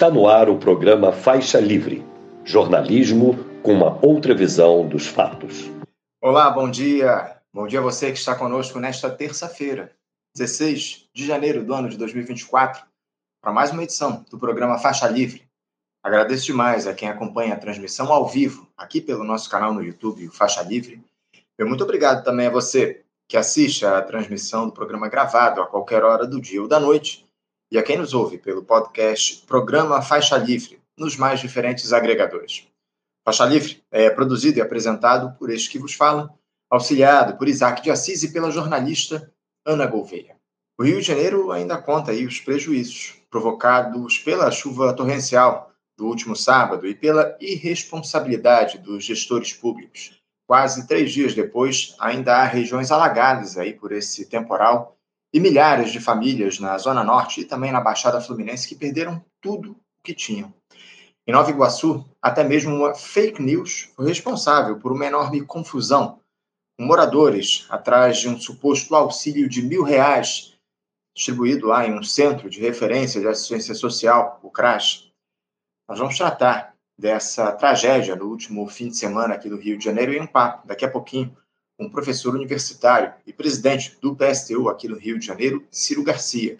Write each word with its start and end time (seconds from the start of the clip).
Está 0.00 0.10
no 0.10 0.26
ar 0.26 0.48
o 0.48 0.56
programa 0.56 1.12
Faixa 1.12 1.60
Livre 1.60 2.02
jornalismo 2.42 3.36
com 3.62 3.74
uma 3.74 3.98
outra 4.02 4.34
visão 4.34 4.88
dos 4.88 5.06
fatos. 5.06 5.70
Olá, 6.22 6.50
bom 6.50 6.70
dia. 6.70 7.36
Bom 7.52 7.66
dia 7.66 7.80
a 7.80 7.82
você 7.82 8.10
que 8.10 8.18
está 8.18 8.34
conosco 8.34 8.80
nesta 8.80 9.10
terça-feira, 9.10 9.94
16 10.34 11.10
de 11.12 11.26
janeiro 11.26 11.62
do 11.62 11.74
ano 11.74 11.90
de 11.90 11.98
2024, 11.98 12.82
para 13.42 13.52
mais 13.52 13.72
uma 13.72 13.82
edição 13.82 14.24
do 14.30 14.38
programa 14.38 14.78
Faixa 14.78 15.06
Livre. 15.06 15.46
Agradeço 16.02 16.46
demais 16.46 16.86
a 16.86 16.94
quem 16.94 17.10
acompanha 17.10 17.52
a 17.52 17.58
transmissão 17.58 18.10
ao 18.10 18.26
vivo 18.26 18.66
aqui 18.78 19.02
pelo 19.02 19.22
nosso 19.22 19.50
canal 19.50 19.74
no 19.74 19.82
YouTube, 19.82 20.28
o 20.28 20.32
Faixa 20.32 20.62
Livre. 20.62 21.04
E 21.58 21.64
muito 21.64 21.84
obrigado 21.84 22.24
também 22.24 22.46
a 22.46 22.50
você 22.50 23.02
que 23.28 23.36
assiste 23.36 23.84
a 23.84 24.00
transmissão 24.00 24.64
do 24.64 24.72
programa 24.72 25.10
gravado 25.10 25.60
a 25.60 25.66
qualquer 25.66 26.02
hora 26.04 26.26
do 26.26 26.40
dia 26.40 26.62
ou 26.62 26.66
da 26.66 26.80
noite 26.80 27.28
e 27.70 27.78
a 27.78 27.82
quem 27.82 27.96
nos 27.96 28.12
ouve 28.12 28.36
pelo 28.36 28.64
podcast 28.64 29.44
Programa 29.46 30.02
Faixa 30.02 30.36
Livre, 30.36 30.80
nos 30.98 31.16
mais 31.16 31.38
diferentes 31.38 31.92
agregadores. 31.92 32.66
Faixa 33.24 33.44
Livre 33.44 33.82
é 33.90 34.10
produzido 34.10 34.58
e 34.58 34.62
apresentado 34.62 35.38
por 35.38 35.50
este 35.50 35.70
que 35.70 35.78
vos 35.78 35.94
fala, 35.94 36.34
auxiliado 36.68 37.36
por 37.36 37.46
Isaac 37.46 37.82
de 37.82 37.90
Assis 37.90 38.22
e 38.24 38.32
pela 38.32 38.50
jornalista 38.50 39.32
Ana 39.64 39.86
Gouveia. 39.86 40.36
O 40.78 40.82
Rio 40.82 41.00
de 41.00 41.06
Janeiro 41.06 41.52
ainda 41.52 41.78
conta 41.78 42.10
aí 42.10 42.26
os 42.26 42.40
prejuízos 42.40 43.14
provocados 43.30 44.18
pela 44.18 44.50
chuva 44.50 44.92
torrencial 44.92 45.70
do 45.96 46.06
último 46.06 46.34
sábado 46.34 46.86
e 46.86 46.94
pela 46.94 47.36
irresponsabilidade 47.40 48.78
dos 48.78 49.04
gestores 49.04 49.52
públicos. 49.52 50.18
Quase 50.46 50.88
três 50.88 51.12
dias 51.12 51.34
depois, 51.34 51.94
ainda 52.00 52.38
há 52.38 52.44
regiões 52.44 52.90
alagadas 52.90 53.56
aí 53.56 53.74
por 53.74 53.92
esse 53.92 54.24
temporal 54.24 54.96
e 55.32 55.38
milhares 55.38 55.92
de 55.92 56.00
famílias 56.00 56.58
na 56.58 56.76
Zona 56.78 57.04
Norte 57.04 57.40
e 57.40 57.44
também 57.44 57.72
na 57.72 57.80
Baixada 57.80 58.20
Fluminense 58.20 58.68
que 58.68 58.74
perderam 58.74 59.24
tudo 59.40 59.72
o 59.72 60.02
que 60.02 60.14
tinham. 60.14 60.52
Em 61.26 61.32
Nova 61.32 61.50
Iguaçu, 61.50 62.04
até 62.20 62.42
mesmo 62.42 62.74
uma 62.74 62.94
fake 62.94 63.40
news 63.40 63.90
foi 63.94 64.06
responsável 64.06 64.78
por 64.78 64.90
uma 64.90 65.06
enorme 65.06 65.44
confusão, 65.44 66.20
com 66.78 66.84
moradores 66.84 67.66
atrás 67.68 68.18
de 68.18 68.28
um 68.28 68.40
suposto 68.40 68.94
auxílio 68.94 69.48
de 69.48 69.62
mil 69.62 69.82
reais 69.82 70.58
distribuído 71.14 71.66
lá 71.66 71.86
em 71.86 71.92
um 71.92 72.02
centro 72.02 72.48
de 72.48 72.60
referência 72.60 73.20
de 73.20 73.28
assistência 73.28 73.74
social, 73.74 74.40
o 74.42 74.50
CRAS. 74.50 75.10
Nós 75.88 75.98
vamos 75.98 76.16
tratar 76.16 76.74
dessa 76.98 77.52
tragédia 77.52 78.16
no 78.16 78.26
último 78.26 78.66
fim 78.68 78.88
de 78.88 78.96
semana 78.96 79.34
aqui 79.34 79.48
no 79.48 79.56
Rio 79.56 79.76
de 79.76 79.84
Janeiro 79.84 80.12
em 80.12 80.20
um 80.20 80.26
papo, 80.26 80.66
daqui 80.66 80.84
a 80.84 80.90
pouquinho, 80.90 81.36
um 81.80 81.88
professor 81.88 82.34
universitário 82.34 83.14
e 83.26 83.32
presidente 83.32 83.96
do 84.02 84.14
PSTU 84.14 84.68
aqui 84.68 84.86
no 84.86 84.98
Rio 84.98 85.18
de 85.18 85.26
Janeiro, 85.26 85.64
Ciro 85.70 86.04
Garcia. 86.04 86.58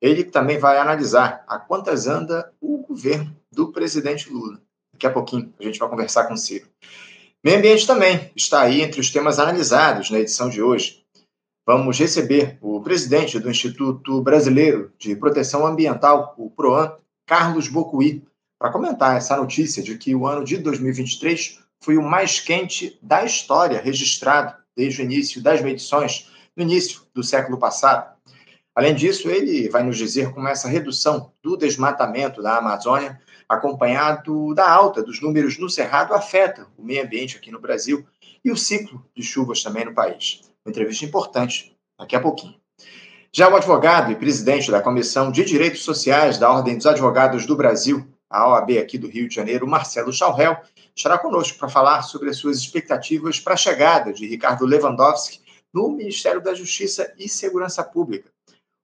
Ele 0.00 0.22
também 0.22 0.58
vai 0.58 0.76
analisar 0.76 1.42
a 1.48 1.58
quantas 1.58 2.06
anda 2.06 2.52
o 2.60 2.78
governo 2.78 3.34
do 3.50 3.72
presidente 3.72 4.30
Lula. 4.30 4.60
Daqui 4.92 5.06
a 5.06 5.10
pouquinho 5.10 5.52
a 5.58 5.64
gente 5.64 5.78
vai 5.78 5.88
conversar 5.88 6.24
com 6.24 6.34
o 6.34 6.38
Ciro. 6.38 6.68
Meio 7.42 7.58
ambiente 7.58 7.86
também 7.86 8.30
está 8.36 8.60
aí 8.60 8.82
entre 8.82 9.00
os 9.00 9.10
temas 9.10 9.38
analisados 9.38 10.10
na 10.10 10.20
edição 10.20 10.50
de 10.50 10.62
hoje. 10.62 11.02
Vamos 11.66 11.98
receber 11.98 12.58
o 12.60 12.80
presidente 12.80 13.38
do 13.38 13.50
Instituto 13.50 14.20
Brasileiro 14.20 14.92
de 14.98 15.16
Proteção 15.16 15.66
Ambiental, 15.66 16.34
o 16.36 16.50
PROAM, 16.50 16.96
Carlos 17.26 17.68
Bocuí, 17.68 18.22
para 18.60 18.70
comentar 18.70 19.16
essa 19.16 19.36
notícia 19.36 19.82
de 19.82 19.96
que 19.96 20.14
o 20.14 20.26
ano 20.26 20.44
de 20.44 20.58
2023 20.58 21.61
foi 21.82 21.98
o 21.98 22.02
mais 22.02 22.40
quente 22.40 22.98
da 23.02 23.24
história 23.24 23.80
registrado 23.80 24.54
desde 24.74 25.02
o 25.02 25.04
início 25.04 25.42
das 25.42 25.60
medições, 25.60 26.30
no 26.56 26.62
início 26.62 27.02
do 27.12 27.22
século 27.22 27.58
passado. 27.58 28.12
Além 28.74 28.94
disso, 28.94 29.28
ele 29.28 29.68
vai 29.68 29.82
nos 29.82 29.98
dizer 29.98 30.32
como 30.32 30.48
essa 30.48 30.68
redução 30.68 31.30
do 31.42 31.56
desmatamento 31.56 32.40
da 32.40 32.56
Amazônia, 32.56 33.20
acompanhado 33.46 34.54
da 34.54 34.70
alta 34.70 35.02
dos 35.02 35.20
números 35.20 35.58
no 35.58 35.68
Cerrado, 35.68 36.14
afeta 36.14 36.66
o 36.78 36.82
meio 36.82 37.04
ambiente 37.04 37.36
aqui 37.36 37.50
no 37.50 37.60
Brasil 37.60 38.06
e 38.42 38.50
o 38.50 38.56
ciclo 38.56 39.04
de 39.14 39.22
chuvas 39.22 39.62
também 39.62 39.84
no 39.84 39.92
país. 39.92 40.40
Uma 40.64 40.70
entrevista 40.70 41.04
importante 41.04 41.76
daqui 41.98 42.16
a 42.16 42.20
pouquinho. 42.20 42.54
Já 43.30 43.48
o 43.48 43.56
advogado 43.56 44.12
e 44.12 44.16
presidente 44.16 44.70
da 44.70 44.80
Comissão 44.80 45.30
de 45.30 45.44
Direitos 45.44 45.82
Sociais 45.82 46.38
da 46.38 46.50
Ordem 46.50 46.76
dos 46.76 46.86
Advogados 46.86 47.44
do 47.44 47.56
Brasil, 47.56 48.06
a 48.32 48.48
OAB 48.48 48.78
aqui 48.78 48.96
do 48.96 49.08
Rio 49.08 49.28
de 49.28 49.34
Janeiro, 49.34 49.66
Marcelo 49.66 50.12
Chaurel, 50.12 50.56
estará 50.96 51.18
conosco 51.18 51.58
para 51.58 51.68
falar 51.68 52.02
sobre 52.02 52.30
as 52.30 52.38
suas 52.38 52.58
expectativas 52.58 53.38
para 53.38 53.54
a 53.54 53.56
chegada 53.56 54.12
de 54.12 54.26
Ricardo 54.26 54.64
Lewandowski 54.64 55.40
no 55.72 55.90
Ministério 55.90 56.40
da 56.40 56.54
Justiça 56.54 57.14
e 57.18 57.28
Segurança 57.28 57.82
Pública, 57.84 58.30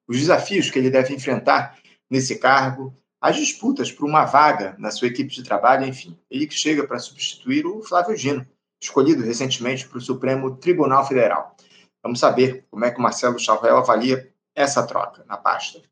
os 0.07 0.19
desafios 0.19 0.71
que 0.71 0.79
ele 0.79 0.91
deve 0.91 1.15
enfrentar 1.15 1.79
nesse 2.11 2.39
cargo, 2.39 2.95
as 3.21 3.37
disputas 3.37 3.93
por 3.93 4.07
uma 4.07 4.25
vaga 4.25 4.75
na 4.79 4.91
sua 4.91 5.09
equipe 5.09 5.31
de 5.31 5.43
trabalho, 5.43 5.85
enfim, 5.85 6.17
ele 6.31 6.47
que 6.47 6.55
chega 6.55 6.87
para 6.87 6.99
substituir 6.99 7.67
o 7.67 7.83
Flávio 7.83 8.17
Dino, 8.17 8.47
escolhido 8.81 9.23
recentemente 9.23 9.87
para 9.87 9.99
o 9.99 10.01
Supremo 10.01 10.57
Tribunal 10.57 11.07
Federal. 11.07 11.57
Vamos 12.03 12.21
saber 12.21 12.65
como 12.71 12.85
é 12.85 12.91
que 12.91 12.99
o 12.99 13.03
Marcelo 13.03 13.39
Chaurel 13.39 13.77
avalia 13.77 14.33
essa 14.55 14.87
troca 14.87 15.25
na 15.27 15.37
pasta. 15.37 15.83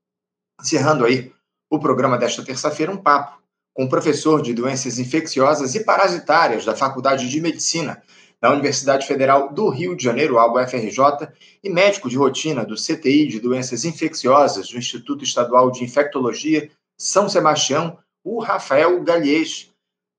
Encerrando 0.60 1.04
aí 1.04 1.32
o 1.68 1.78
programa 1.78 2.16
desta 2.16 2.44
terça-feira, 2.44 2.92
um 2.92 2.96
papo 2.96 3.42
com 3.76 3.86
professor 3.86 4.40
de 4.40 4.54
doenças 4.54 4.98
infecciosas 4.98 5.74
e 5.74 5.84
parasitárias 5.84 6.64
da 6.64 6.74
Faculdade 6.74 7.28
de 7.28 7.40
Medicina 7.42 8.02
da 8.40 8.50
Universidade 8.50 9.06
Federal 9.06 9.52
do 9.52 9.68
Rio 9.68 9.94
de 9.94 10.02
Janeiro, 10.02 10.38
a 10.38 10.50
UFRJ, 10.50 11.28
e 11.62 11.68
médico 11.68 12.08
de 12.08 12.16
rotina 12.16 12.64
do 12.64 12.74
CTI 12.74 13.26
de 13.26 13.38
doenças 13.38 13.84
infecciosas 13.84 14.70
do 14.70 14.78
Instituto 14.78 15.24
Estadual 15.24 15.70
de 15.70 15.84
Infectologia 15.84 16.70
São 16.98 17.28
Sebastião, 17.28 17.98
o 18.24 18.40
Rafael 18.40 19.02
Galies, 19.02 19.70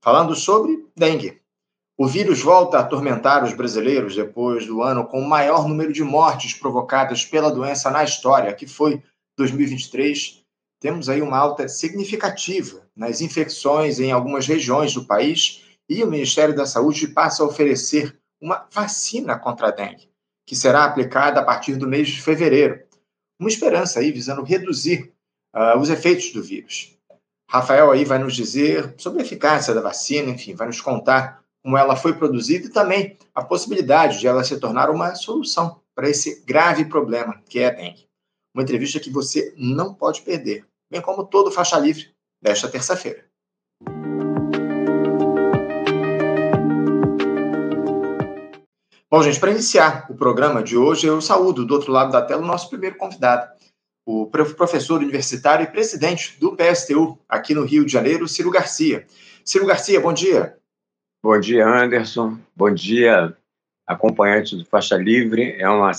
falando 0.03 0.35
sobre 0.35 0.85
dengue. 0.95 1.41
O 1.97 2.07
vírus 2.07 2.39
volta 2.39 2.77
a 2.77 2.81
atormentar 2.81 3.43
os 3.43 3.53
brasileiros 3.53 4.15
depois 4.15 4.67
do 4.67 4.83
ano 4.83 5.03
com 5.07 5.19
o 5.19 5.27
maior 5.27 5.67
número 5.67 5.91
de 5.91 6.03
mortes 6.03 6.53
provocadas 6.53 7.25
pela 7.25 7.49
doença 7.49 7.89
na 7.89 8.03
história, 8.03 8.53
que 8.53 8.67
foi 8.67 9.01
2023, 9.35 10.43
temos 10.79 11.09
aí 11.09 11.21
uma 11.21 11.37
alta 11.37 11.67
significativa 11.67 12.81
nas 12.95 13.21
infecções 13.21 13.99
em 13.99 14.11
algumas 14.11 14.45
regiões 14.45 14.93
do 14.93 15.05
país 15.05 15.63
e 15.89 16.03
o 16.03 16.07
Ministério 16.07 16.55
da 16.55 16.65
Saúde 16.65 17.07
passa 17.07 17.43
a 17.43 17.45
oferecer 17.45 18.17
uma 18.41 18.67
vacina 18.71 19.37
contra 19.37 19.69
a 19.69 19.71
dengue, 19.71 20.09
que 20.45 20.55
será 20.55 20.85
aplicada 20.85 21.39
a 21.39 21.43
partir 21.43 21.75
do 21.75 21.87
mês 21.87 22.09
de 22.09 22.21
fevereiro. 22.21 22.79
Uma 23.39 23.49
esperança 23.49 23.99
aí 23.99 24.11
visando 24.11 24.43
reduzir 24.43 25.13
uh, 25.55 25.79
os 25.79 25.89
efeitos 25.89 26.31
do 26.31 26.43
vírus. 26.43 26.95
Rafael 27.49 27.91
aí 27.91 28.03
vai 28.03 28.19
nos 28.19 28.35
dizer 28.35 28.93
sobre 28.97 29.21
a 29.21 29.25
eficácia 29.25 29.73
da 29.73 29.81
vacina, 29.81 30.29
enfim, 30.29 30.53
vai 30.53 30.67
nos 30.67 30.81
contar 30.81 31.41
como 31.63 31.77
ela 31.77 31.95
foi 31.95 32.13
produzida 32.13 32.67
e 32.67 32.71
também 32.71 33.17
a 33.33 33.43
possibilidade 33.43 34.19
de 34.19 34.27
ela 34.27 34.43
se 34.43 34.59
tornar 34.59 34.89
uma 34.89 35.15
solução 35.15 35.81
para 35.95 36.09
esse 36.09 36.43
grave 36.45 36.85
problema 36.85 37.41
que 37.49 37.59
é 37.59 37.67
a 37.67 37.71
dengue. 37.71 38.06
Uma 38.57 38.63
entrevista 38.63 38.99
que 38.99 39.11
você 39.11 39.53
não 39.55 39.93
pode 39.93 40.23
perder, 40.23 40.65
bem 40.89 40.99
como 40.99 41.23
todo 41.23 41.51
faixa 41.51 41.77
livre 41.77 42.09
desta 42.41 42.67
terça-feira. 42.67 43.23
Bom, 49.11 49.21
gente, 49.21 49.39
para 49.39 49.51
iniciar 49.51 50.07
o 50.09 50.15
programa 50.15 50.63
de 50.63 50.75
hoje, 50.75 51.05
eu 51.05 51.21
saúdo 51.21 51.63
do 51.63 51.75
outro 51.75 51.91
lado 51.91 52.11
da 52.11 52.19
tela 52.19 52.41
o 52.41 52.47
nosso 52.47 52.67
primeiro 52.67 52.97
convidado, 52.97 53.47
o 54.03 54.25
professor 54.25 55.01
universitário 55.01 55.63
e 55.63 55.71
presidente 55.71 56.39
do 56.39 56.55
PSTU 56.55 57.19
aqui 57.29 57.53
no 57.53 57.63
Rio 57.63 57.85
de 57.85 57.91
Janeiro, 57.91 58.27
Ciro 58.27 58.49
Garcia. 58.49 59.05
Ciro 59.45 59.67
Garcia, 59.67 60.01
bom 60.01 60.11
dia. 60.11 60.57
Bom 61.23 61.39
dia, 61.39 61.63
Anderson. 61.63 62.39
Bom 62.55 62.73
dia, 62.73 63.36
acompanhante 63.87 64.55
do 64.57 64.65
Faixa 64.65 64.97
Livre. 64.97 65.55
É 65.57 65.69
uma, 65.69 65.91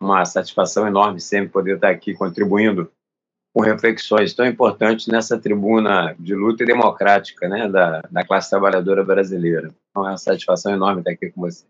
uma 0.00 0.24
satisfação 0.24 0.86
enorme 0.86 1.20
sempre 1.20 1.50
poder 1.50 1.74
estar 1.74 1.90
aqui 1.90 2.14
contribuindo 2.14 2.90
com 3.52 3.60
reflexões 3.60 4.32
tão 4.34 4.46
importantes 4.46 5.06
nessa 5.06 5.38
tribuna 5.38 6.14
de 6.18 6.34
luta 6.34 6.64
democrática 6.64 7.48
né, 7.48 7.68
da, 7.68 8.02
da 8.10 8.24
classe 8.24 8.48
trabalhadora 8.48 9.04
brasileira. 9.04 9.74
Então 9.90 10.06
é 10.06 10.10
uma 10.10 10.18
satisfação 10.18 10.72
enorme 10.72 11.00
estar 11.00 11.10
aqui 11.10 11.30
com 11.30 11.40
você. 11.42 11.64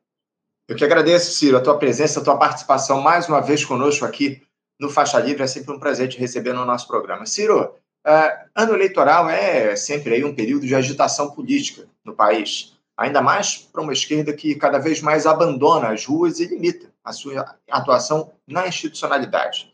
Eu 0.68 0.76
que 0.76 0.84
agradeço, 0.84 1.32
Ciro, 1.32 1.56
a 1.56 1.60
tua 1.60 1.78
presença, 1.78 2.20
a 2.20 2.24
tua 2.24 2.36
participação 2.36 3.00
mais 3.00 3.26
uma 3.26 3.40
vez 3.40 3.64
conosco 3.64 4.04
aqui 4.04 4.42
no 4.78 4.90
Faixa 4.90 5.18
Livre. 5.18 5.42
É 5.42 5.46
sempre 5.46 5.72
um 5.72 5.78
prazer 5.78 6.08
te 6.08 6.18
receber 6.18 6.52
no 6.52 6.66
nosso 6.66 6.86
programa. 6.86 7.24
Ciro, 7.24 7.74
uh, 8.06 8.48
ano 8.54 8.74
eleitoral 8.74 9.30
é 9.30 9.74
sempre 9.74 10.14
aí 10.14 10.24
um 10.24 10.34
período 10.34 10.66
de 10.66 10.74
agitação 10.74 11.30
política 11.30 11.86
no 12.04 12.14
país 12.14 12.77
ainda 12.98 13.22
mais 13.22 13.56
para 13.56 13.80
uma 13.80 13.92
esquerda 13.92 14.32
que 14.32 14.56
cada 14.56 14.78
vez 14.78 15.00
mais 15.00 15.24
abandona 15.24 15.90
as 15.90 16.04
ruas 16.04 16.40
e 16.40 16.46
limita 16.46 16.92
a 17.04 17.12
sua 17.12 17.54
atuação 17.70 18.32
na 18.44 18.66
institucionalidade. 18.66 19.70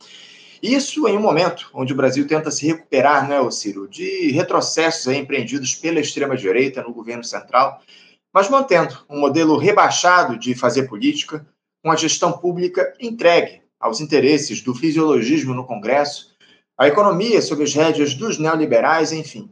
Isso 0.62 1.08
em 1.08 1.16
um 1.16 1.22
momento 1.22 1.70
onde 1.72 1.94
o 1.94 1.96
Brasil 1.96 2.26
tenta 2.26 2.50
se 2.50 2.66
recuperar, 2.66 3.26
né, 3.26 3.38
Ciro, 3.50 3.88
de 3.88 4.30
retrocessos 4.30 5.12
empreendidos 5.12 5.74
pela 5.74 6.00
extrema-direita 6.00 6.82
no 6.82 6.92
governo 6.92 7.24
central, 7.24 7.80
mas 8.32 8.50
mantendo 8.50 9.04
um 9.08 9.18
modelo 9.18 9.56
rebaixado 9.56 10.38
de 10.38 10.54
fazer 10.54 10.84
política, 10.84 11.46
com 11.82 11.90
a 11.90 11.96
gestão 11.96 12.32
pública 12.32 12.94
entregue 13.00 13.62
aos 13.80 14.00
interesses 14.00 14.60
do 14.60 14.74
fisiologismo 14.74 15.54
no 15.54 15.66
Congresso, 15.66 16.34
a 16.78 16.88
economia 16.88 17.40
sob 17.40 17.62
as 17.62 17.74
rédeas 17.74 18.14
dos 18.14 18.38
neoliberais, 18.38 19.12
enfim, 19.12 19.50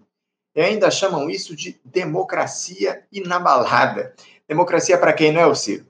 e 0.55 0.61
ainda 0.61 0.91
chamam 0.91 1.31
isso 1.31 1.57
de 1.57 1.81
democracia 1.85 3.03
inabalada. 3.11 4.15
Democracia 4.49 4.99
para 4.99 5.13
quem 5.13 5.33
não 5.33 5.41
é 5.41 5.47
o 5.47 5.55
Ciro? 5.55 5.87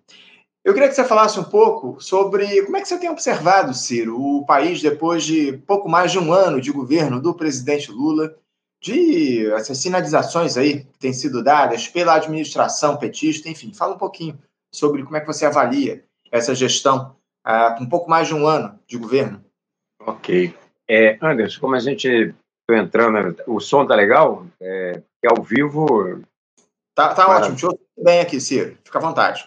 Eu 0.64 0.73
queria 0.73 0.88
que 0.88 0.94
você 0.94 1.05
falasse 1.05 1.41
um 1.41 1.44
pouco 1.44 2.00
sobre 2.00 2.62
como 2.62 2.76
é 2.76 2.81
que 2.81 2.87
você 2.87 2.97
tem 2.97 3.11
observado, 3.11 3.75
Ciro, 3.75 4.20
o 4.20 4.47
país 4.47 4.81
depois 4.81 5.25
de 5.25 5.55
pouco 5.67 5.88
mais 5.88 6.12
de 6.12 6.19
um 6.20 6.32
ano 6.32 6.61
de 6.61 6.70
governo 6.70 7.20
do 7.20 7.35
presidente 7.35 7.91
Lula, 7.91 8.37
de 8.81 9.50
essas 9.53 9.79
sinalizações 9.79 10.56
aí 10.56 10.85
que 10.85 10.99
têm 10.99 11.12
sido 11.12 11.43
dadas 11.43 11.88
pela 11.88 12.15
administração 12.15 12.97
petista, 12.97 13.49
enfim, 13.49 13.73
fala 13.75 13.94
um 13.94 13.99
pouquinho 13.99 14.38
sobre 14.73 15.03
como 15.03 15.17
é 15.17 15.20
que 15.20 15.26
você 15.26 15.44
avalia 15.44 16.05
essa 16.31 16.55
gestão 16.55 17.17
uh, 17.47 17.76
com 17.76 17.85
um 17.85 17.88
pouco 17.88 18.08
mais 18.08 18.29
de 18.29 18.35
um 18.35 18.47
ano 18.47 18.79
de 18.87 18.97
governo. 18.97 19.44
Ok. 20.00 20.55
É, 20.88 21.19
Anderson, 21.20 21.61
como 21.61 21.75
a 21.75 21.81
gente 21.81 22.35
está 22.69 22.82
entrando, 22.82 23.37
o 23.47 23.61
som 23.61 23.87
tá 23.87 23.94
legal? 23.94 24.47
É, 24.61 25.03
é 25.25 25.29
ao 25.29 25.43
vivo. 25.43 26.23
Tá, 26.94 27.14
tá 27.14 27.29
ótimo, 27.29 27.53
deixa 27.53 27.67
eu 27.67 27.81
bem 28.03 28.20
aqui, 28.20 28.41
Ciro, 28.41 28.76
fica 28.85 28.99
à 28.99 29.03
vontade. 29.03 29.47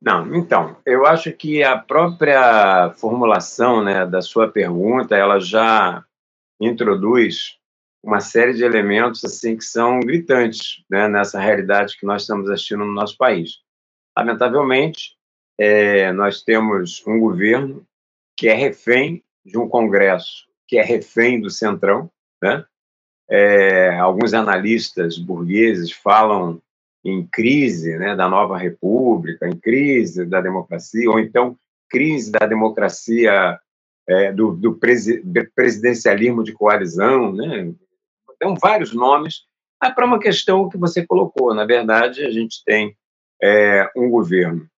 Não, 0.00 0.34
então, 0.36 0.76
eu 0.84 1.06
acho 1.06 1.32
que 1.32 1.62
a 1.62 1.78
própria 1.78 2.92
formulação 2.96 3.82
né, 3.82 4.06
da 4.06 4.20
sua 4.20 4.48
pergunta, 4.48 5.16
ela 5.16 5.40
já 5.40 6.04
introduz 6.60 7.58
uma 8.04 8.20
série 8.20 8.54
de 8.54 8.62
elementos 8.62 9.24
assim 9.24 9.56
que 9.56 9.64
são 9.64 9.98
gritantes 10.00 10.84
né, 10.88 11.08
nessa 11.08 11.40
realidade 11.40 11.98
que 11.98 12.06
nós 12.06 12.22
estamos 12.22 12.48
assistindo 12.48 12.84
no 12.84 12.92
nosso 12.92 13.16
país. 13.16 13.62
Lamentavelmente, 14.16 15.16
é, 15.58 16.12
nós 16.12 16.42
temos 16.42 17.02
um 17.06 17.18
governo 17.18 17.84
que 18.36 18.48
é 18.48 18.54
refém 18.54 19.24
de 19.44 19.58
um 19.58 19.68
Congresso 19.68 20.46
que 20.66 20.78
é 20.78 20.82
refém 20.82 21.40
do 21.40 21.50
Centrão. 21.50 22.10
Né? 22.42 22.64
É, 23.28 23.98
alguns 23.98 24.34
analistas 24.34 25.18
burgueses 25.18 25.90
falam 25.90 26.60
em 27.04 27.26
crise 27.26 27.96
né, 27.96 28.16
da 28.16 28.28
nova 28.28 28.58
república, 28.58 29.46
em 29.46 29.56
crise 29.56 30.24
da 30.24 30.40
democracia, 30.40 31.10
ou 31.10 31.20
então 31.20 31.56
crise 31.88 32.32
da 32.32 32.46
democracia 32.46 33.58
é, 34.08 34.32
do, 34.32 34.52
do, 34.52 34.74
presi, 34.74 35.20
do, 35.22 35.48
presidencialismo 35.54 36.42
de 36.42 36.52
coalizão, 36.52 37.32
né? 37.32 37.72
Então, 38.34 38.54
vários 38.60 38.92
nomes, 38.92 39.44
é 39.82 39.90
para 39.90 40.04
uma 40.04 40.18
questão 40.18 40.68
que 40.68 40.76
você 40.76 41.06
colocou. 41.06 41.54
Na 41.54 41.64
verdade, 41.64 42.24
a 42.24 42.30
gente 42.30 42.62
tem 42.64 42.96
é, 43.42 43.90
um 43.96 44.10
governo 44.10 44.68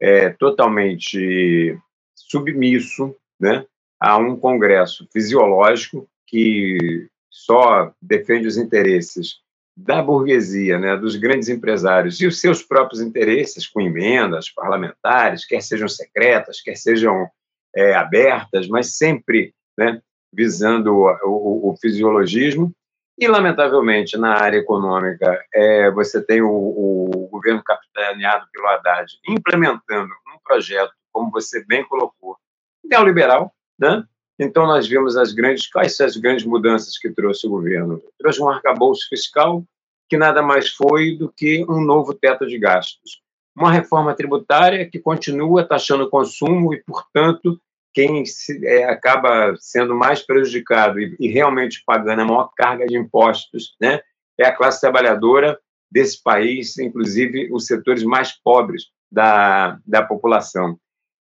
é, 0.00 0.30
totalmente 0.30 1.78
submisso 2.14 3.14
né, 3.40 3.64
a 4.00 4.16
um 4.16 4.36
Congresso 4.36 5.08
fisiológico 5.12 6.08
que 6.26 7.08
só 7.30 7.92
defende 8.00 8.46
os 8.46 8.56
interesses 8.56 9.40
da 9.76 10.02
burguesia, 10.02 10.78
né, 10.78 10.96
dos 10.96 11.16
grandes 11.16 11.50
empresários 11.50 12.18
e 12.20 12.26
os 12.26 12.40
seus 12.40 12.62
próprios 12.62 13.00
interesses 13.00 13.66
com 13.66 13.80
emendas 13.80 14.48
parlamentares, 14.48 15.44
quer 15.44 15.60
sejam 15.60 15.86
secretas, 15.86 16.62
quer 16.62 16.76
sejam 16.76 17.28
é, 17.74 17.94
abertas, 17.94 18.68
mas 18.68 18.96
sempre 18.96 19.54
né, 19.76 20.00
visando 20.32 20.94
o, 20.94 21.10
o, 21.24 21.70
o, 21.70 21.76
fisiologismo. 21.76 22.72
E, 23.18 23.28
lamentavelmente, 23.28 24.16
na 24.16 24.34
área 24.34 24.58
econômica, 24.58 25.42
é, 25.54 25.90
você 25.90 26.22
tem 26.22 26.40
o, 26.40 26.50
o 26.50 27.28
governo 27.30 27.62
capitaneado 27.62 28.46
pelo 28.52 28.66
Haddad 28.68 29.10
implementando 29.28 30.12
um 30.34 30.38
projeto, 30.42 30.92
como 31.12 31.30
você 31.30 31.64
bem 31.66 31.84
colocou, 31.84 32.36
neoliberal, 32.84 33.54
né? 33.78 34.04
Então, 34.38 34.66
nós 34.66 34.86
vimos 34.86 35.16
as 35.16 35.32
grandes, 35.32 35.66
quais 35.70 35.96
são 35.96 36.06
as 36.06 36.16
grandes 36.16 36.44
mudanças 36.44 36.98
que 36.98 37.10
trouxe 37.10 37.46
o 37.46 37.50
governo? 37.50 38.02
Trouxe 38.18 38.42
um 38.42 38.48
arcabouço 38.48 39.08
fiscal 39.08 39.64
que 40.08 40.16
nada 40.16 40.42
mais 40.42 40.68
foi 40.68 41.16
do 41.16 41.32
que 41.32 41.64
um 41.68 41.80
novo 41.80 42.14
teto 42.14 42.46
de 42.46 42.58
gastos. 42.58 43.22
Uma 43.56 43.72
reforma 43.72 44.14
tributária 44.14 44.88
que 44.88 44.98
continua 44.98 45.66
taxando 45.66 46.04
o 46.04 46.10
consumo 46.10 46.74
e, 46.74 46.82
portanto, 46.84 47.58
quem 47.94 48.26
se, 48.26 48.64
é, 48.66 48.84
acaba 48.84 49.56
sendo 49.58 49.94
mais 49.94 50.22
prejudicado 50.22 51.00
e, 51.00 51.16
e, 51.18 51.28
realmente 51.28 51.82
pagando 51.86 52.20
a 52.20 52.24
maior 52.26 52.50
carga 52.54 52.86
de 52.86 52.96
impostos 52.96 53.74
né, 53.80 54.00
é 54.38 54.44
a 54.44 54.54
classe 54.54 54.82
trabalhadora 54.82 55.58
desse 55.90 56.22
país, 56.22 56.76
inclusive 56.78 57.48
os 57.50 57.64
setores 57.64 58.02
mais 58.02 58.32
pobres 58.32 58.90
da, 59.10 59.78
da 59.86 60.02
população. 60.02 60.78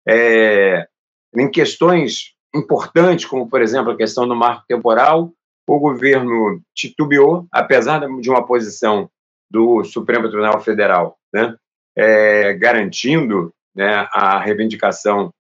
É, 0.08 0.88
em 1.36 1.50
questões 1.50 2.34
importantes, 2.54 3.26
como, 3.26 3.50
por 3.50 3.62
exemplo, 3.62 3.92
a 3.92 3.98
questão 3.98 4.28
do 4.28 4.36
marco 4.36 4.66
temporal, 4.68 5.32
o 5.66 5.80
governo 5.80 6.62
titubeou, 6.76 7.48
apesar 7.52 8.00
de 8.00 8.30
uma 8.30 8.46
posição 8.46 9.10
do 9.50 9.84
Supremo 9.84 10.28
Tribunal 10.28 10.60
Federal, 10.62 11.18
né, 11.34 11.56
é, 11.96 12.54
garantindo 12.54 13.54
né, 13.76 14.08
a 14.12 14.40
reivindicação 14.40 15.34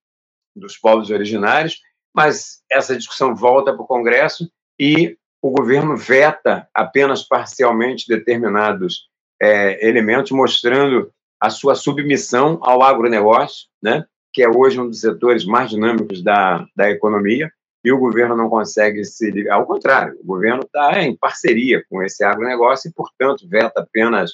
dos 0.55 0.77
povos 0.77 1.09
originários, 1.09 1.81
mas 2.15 2.61
essa 2.71 2.95
discussão 2.95 3.35
volta 3.35 3.73
para 3.73 3.81
o 3.81 3.87
Congresso 3.87 4.49
e 4.79 5.17
o 5.41 5.49
governo 5.49 5.97
veta 5.97 6.67
apenas 6.73 7.23
parcialmente 7.23 8.07
determinados 8.07 9.09
é, 9.41 9.85
elementos, 9.85 10.31
mostrando 10.31 11.11
a 11.39 11.49
sua 11.49 11.75
submissão 11.75 12.59
ao 12.61 12.81
agronegócio, 12.81 13.67
né, 13.81 14.05
que 14.33 14.41
é 14.41 14.49
hoje 14.49 14.81
um 14.81 14.89
dos 14.89 14.99
setores 14.99 15.45
mais 15.45 15.69
dinâmicos 15.69 16.23
da, 16.23 16.65
da 16.75 16.89
economia, 16.89 17.51
e 17.83 17.91
o 17.91 17.99
governo 17.99 18.35
não 18.35 18.49
consegue 18.49 19.03
se 19.03 19.29
ligar. 19.29 19.55
Ao 19.55 19.65
contrário, 19.65 20.17
o 20.21 20.25
governo 20.25 20.63
está 20.63 21.01
em 21.01 21.15
parceria 21.15 21.83
com 21.89 22.01
esse 22.01 22.23
agronegócio 22.23 22.89
e, 22.89 22.93
portanto, 22.93 23.47
veta 23.47 23.81
apenas 23.81 24.31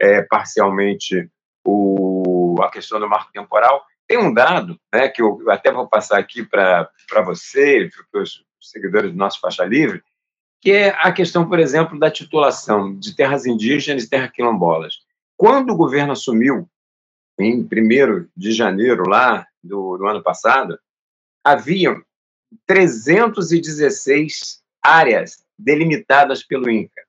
é, 0.00 0.22
parcialmente 0.22 1.28
o, 1.64 2.56
a 2.62 2.70
questão 2.70 2.98
do 2.98 3.08
marco 3.08 3.30
temporal. 3.32 3.84
Tem 4.08 4.16
um 4.16 4.32
dado 4.32 4.78
né, 4.94 5.08
que 5.08 5.20
eu 5.20 5.38
até 5.50 5.70
vou 5.70 5.86
passar 5.86 6.18
aqui 6.18 6.42
para 6.42 6.90
você, 7.24 7.90
para 8.10 8.22
os 8.22 8.44
seguidores 8.60 9.10
do 9.10 9.16
nosso 9.16 9.40
Faixa 9.40 9.64
Livre, 9.64 10.02
que 10.62 10.72
é 10.72 10.96
a 10.98 11.12
questão, 11.12 11.46
por 11.46 11.58
exemplo, 11.58 11.98
da 11.98 12.10
titulação 12.10 12.98
de 12.98 13.14
terras 13.14 13.44
indígenas 13.44 14.04
e 14.04 14.10
terras 14.10 14.30
quilombolas. 14.30 14.94
Quando 15.36 15.70
o 15.70 15.76
governo 15.76 16.12
assumiu, 16.12 16.66
em 17.38 17.62
1 17.62 17.68
de 18.36 18.52
janeiro 18.52 19.08
lá 19.08 19.46
do, 19.62 19.96
do 19.96 20.06
ano 20.06 20.22
passado, 20.22 20.78
havia 21.44 21.94
316 22.66 24.62
áreas 24.82 25.44
delimitadas 25.58 26.42
pelo 26.42 26.70
INCA. 26.70 27.02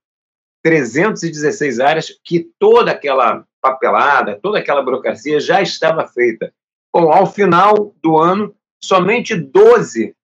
316 0.63 1.79
áreas 1.79 2.11
que 2.23 2.49
toda 2.59 2.91
aquela 2.91 3.45
papelada, 3.61 4.39
toda 4.41 4.59
aquela 4.59 4.81
burocracia 4.81 5.39
já 5.39 5.61
estava 5.61 6.07
feita. 6.07 6.53
Bom, 6.93 7.11
ao 7.11 7.31
final 7.31 7.95
do 8.01 8.17
ano, 8.17 8.55
somente 8.83 9.35
12 9.35 10.15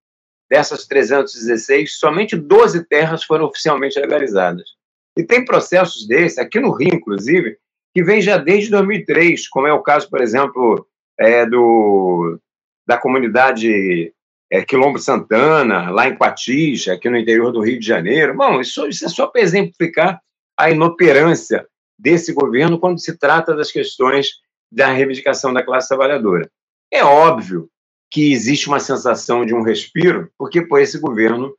dessas 0.49 0.85
316, 0.85 1.97
somente 1.97 2.35
12 2.35 2.85
terras 2.85 3.23
foram 3.23 3.45
oficialmente 3.45 3.99
legalizadas. 3.99 4.69
E 5.17 5.23
tem 5.23 5.45
processos 5.45 6.07
desses, 6.07 6.37
aqui 6.37 6.59
no 6.59 6.71
Rio, 6.71 6.93
inclusive, 6.93 7.57
que 7.93 8.03
vem 8.03 8.21
já 8.21 8.37
desde 8.37 8.71
2003, 8.71 9.47
como 9.49 9.67
é 9.67 9.73
o 9.73 9.83
caso, 9.83 10.09
por 10.09 10.21
exemplo, 10.21 10.87
é, 11.19 11.45
do, 11.45 12.39
da 12.87 12.97
comunidade 12.97 14.13
é, 14.51 14.63
Quilombo 14.63 14.97
Santana, 14.97 15.89
lá 15.89 16.07
em 16.07 16.15
Quatis, 16.15 16.87
aqui 16.87 17.09
no 17.09 17.17
interior 17.17 17.51
do 17.51 17.61
Rio 17.61 17.79
de 17.79 17.85
Janeiro. 17.85 18.35
Bom, 18.35 18.59
isso, 18.59 18.87
isso 18.87 19.05
é 19.05 19.09
só 19.09 19.27
para 19.27 19.41
exemplificar 19.41 20.19
a 20.57 20.71
inoperância 20.71 21.67
desse 21.97 22.33
governo 22.33 22.79
quando 22.79 22.99
se 22.99 23.17
trata 23.17 23.55
das 23.55 23.71
questões 23.71 24.29
da 24.71 24.91
reivindicação 24.91 25.53
da 25.53 25.63
classe 25.63 25.87
trabalhadora. 25.87 26.49
É 26.91 27.03
óbvio 27.03 27.69
que 28.09 28.31
existe 28.31 28.67
uma 28.67 28.79
sensação 28.79 29.45
de 29.45 29.53
um 29.53 29.63
respiro, 29.63 30.29
porque 30.37 30.61
por 30.61 30.79
esse 30.79 30.99
governo 30.99 31.55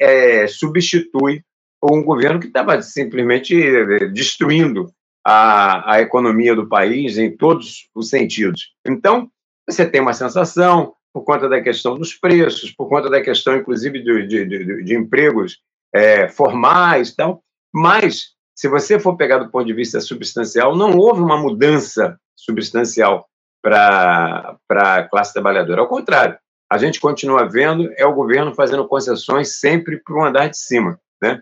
é, 0.00 0.46
substitui 0.46 1.42
um 1.82 2.02
governo 2.02 2.40
que 2.40 2.46
estava 2.46 2.80
simplesmente 2.80 3.54
é, 3.54 4.06
destruindo 4.08 4.90
a, 5.24 5.94
a 5.94 6.00
economia 6.00 6.54
do 6.54 6.68
país 6.68 7.16
em 7.16 7.34
todos 7.34 7.88
os 7.94 8.08
sentidos. 8.08 8.74
Então, 8.86 9.30
você 9.68 9.86
tem 9.86 10.00
uma 10.00 10.12
sensação, 10.12 10.94
por 11.12 11.22
conta 11.22 11.48
da 11.48 11.60
questão 11.62 11.96
dos 11.96 12.12
preços, 12.12 12.72
por 12.72 12.88
conta 12.88 13.08
da 13.08 13.22
questão, 13.22 13.56
inclusive, 13.56 14.02
de, 14.02 14.26
de, 14.26 14.44
de, 14.44 14.84
de 14.84 14.94
empregos 14.94 15.58
é, 15.94 16.28
formais 16.28 17.10
e 17.10 17.16
tal. 17.16 17.42
Mas, 17.72 18.34
se 18.54 18.68
você 18.68 18.98
for 18.98 19.16
pegar 19.16 19.38
do 19.38 19.50
ponto 19.50 19.64
de 19.64 19.72
vista 19.72 20.00
substancial, 20.00 20.76
não 20.76 20.96
houve 20.96 21.20
uma 21.20 21.36
mudança 21.36 22.18
substancial 22.36 23.26
para 23.62 24.58
a 24.70 25.02
classe 25.04 25.32
trabalhadora. 25.32 25.80
Ao 25.80 25.88
contrário, 25.88 26.36
a 26.70 26.76
gente 26.76 27.00
continua 27.00 27.48
vendo 27.48 27.90
é 27.96 28.04
o 28.04 28.14
governo 28.14 28.54
fazendo 28.54 28.86
concessões 28.86 29.58
sempre 29.60 30.02
para 30.02 30.16
o 30.16 30.24
andar 30.24 30.48
de 30.48 30.58
cima. 30.58 30.98
Né? 31.22 31.40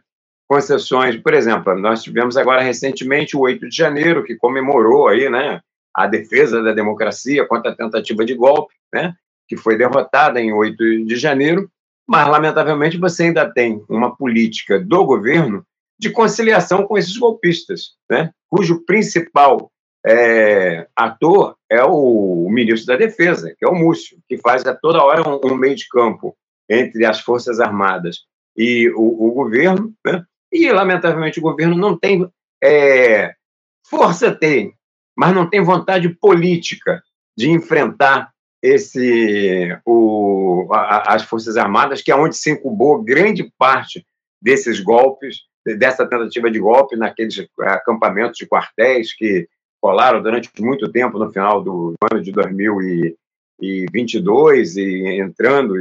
Concessões, 0.52 1.16
por 1.16 1.32
exemplo, 1.32 1.74
nós 1.78 2.02
tivemos 2.02 2.36
agora 2.36 2.60
recentemente 2.60 3.34
o 3.34 3.40
8 3.40 3.70
de 3.70 3.74
janeiro, 3.74 4.22
que 4.22 4.36
comemorou 4.36 5.08
aí, 5.08 5.30
né, 5.30 5.62
a 5.94 6.06
defesa 6.06 6.62
da 6.62 6.74
democracia 6.74 7.46
contra 7.46 7.70
a 7.70 7.74
tentativa 7.74 8.22
de 8.22 8.34
golpe, 8.34 8.74
né? 8.92 9.14
que 9.48 9.56
foi 9.56 9.78
derrotada 9.78 10.38
em 10.38 10.52
8 10.52 11.06
de 11.06 11.16
janeiro, 11.16 11.70
mas, 12.06 12.28
lamentavelmente, 12.28 12.98
você 12.98 13.22
ainda 13.22 13.50
tem 13.50 13.82
uma 13.88 14.14
política 14.14 14.78
do 14.78 15.06
governo 15.06 15.64
de 15.98 16.10
conciliação 16.10 16.86
com 16.86 16.98
esses 16.98 17.16
golpistas, 17.16 17.92
né? 18.10 18.30
cujo 18.50 18.84
principal 18.84 19.72
é, 20.04 20.86
ator 20.94 21.56
é 21.70 21.82
o, 21.82 22.46
ministro 22.50 22.88
da 22.88 22.98
Defesa, 22.98 23.54
que 23.58 23.64
é 23.64 23.68
o 23.68 23.74
Múcio, 23.74 24.18
que 24.28 24.36
faz 24.36 24.66
a 24.66 24.74
toda 24.74 25.02
hora 25.02 25.26
um, 25.26 25.40
um 25.50 25.56
meio 25.56 25.76
de 25.76 25.88
campo 25.88 26.36
entre 26.68 27.06
as 27.06 27.20
Forças 27.20 27.58
Armadas 27.58 28.26
e 28.54 28.90
o, 28.90 29.28
o 29.28 29.32
governo, 29.32 29.94
né? 30.04 30.22
E, 30.52 30.70
lamentavelmente, 30.70 31.38
o 31.38 31.42
governo 31.42 31.76
não 31.76 31.98
tem. 31.98 32.28
É, 32.62 33.34
força 33.88 34.32
tem, 34.32 34.74
mas 35.16 35.34
não 35.34 35.48
tem 35.48 35.62
vontade 35.62 36.08
política 36.08 37.02
de 37.36 37.50
enfrentar 37.50 38.30
esse 38.62 39.76
o, 39.84 40.68
a, 40.70 41.14
as 41.14 41.24
Forças 41.24 41.56
Armadas, 41.56 42.02
que 42.02 42.12
é 42.12 42.16
onde 42.16 42.36
se 42.36 42.50
incubou 42.50 43.02
grande 43.02 43.50
parte 43.58 44.06
desses 44.40 44.78
golpes, 44.80 45.40
dessa 45.64 46.06
tentativa 46.06 46.50
de 46.50 46.60
golpe 46.60 46.96
naqueles 46.96 47.46
acampamentos 47.60 48.36
de 48.36 48.46
quartéis 48.46 49.14
que 49.14 49.48
rolaram 49.82 50.22
durante 50.22 50.50
muito 50.60 50.90
tempo 50.90 51.18
no 51.18 51.32
final 51.32 51.62
do 51.62 51.94
ano 52.10 52.22
de 52.22 52.30
2022 52.30 54.76
e 54.76 55.20
entrando 55.20 55.74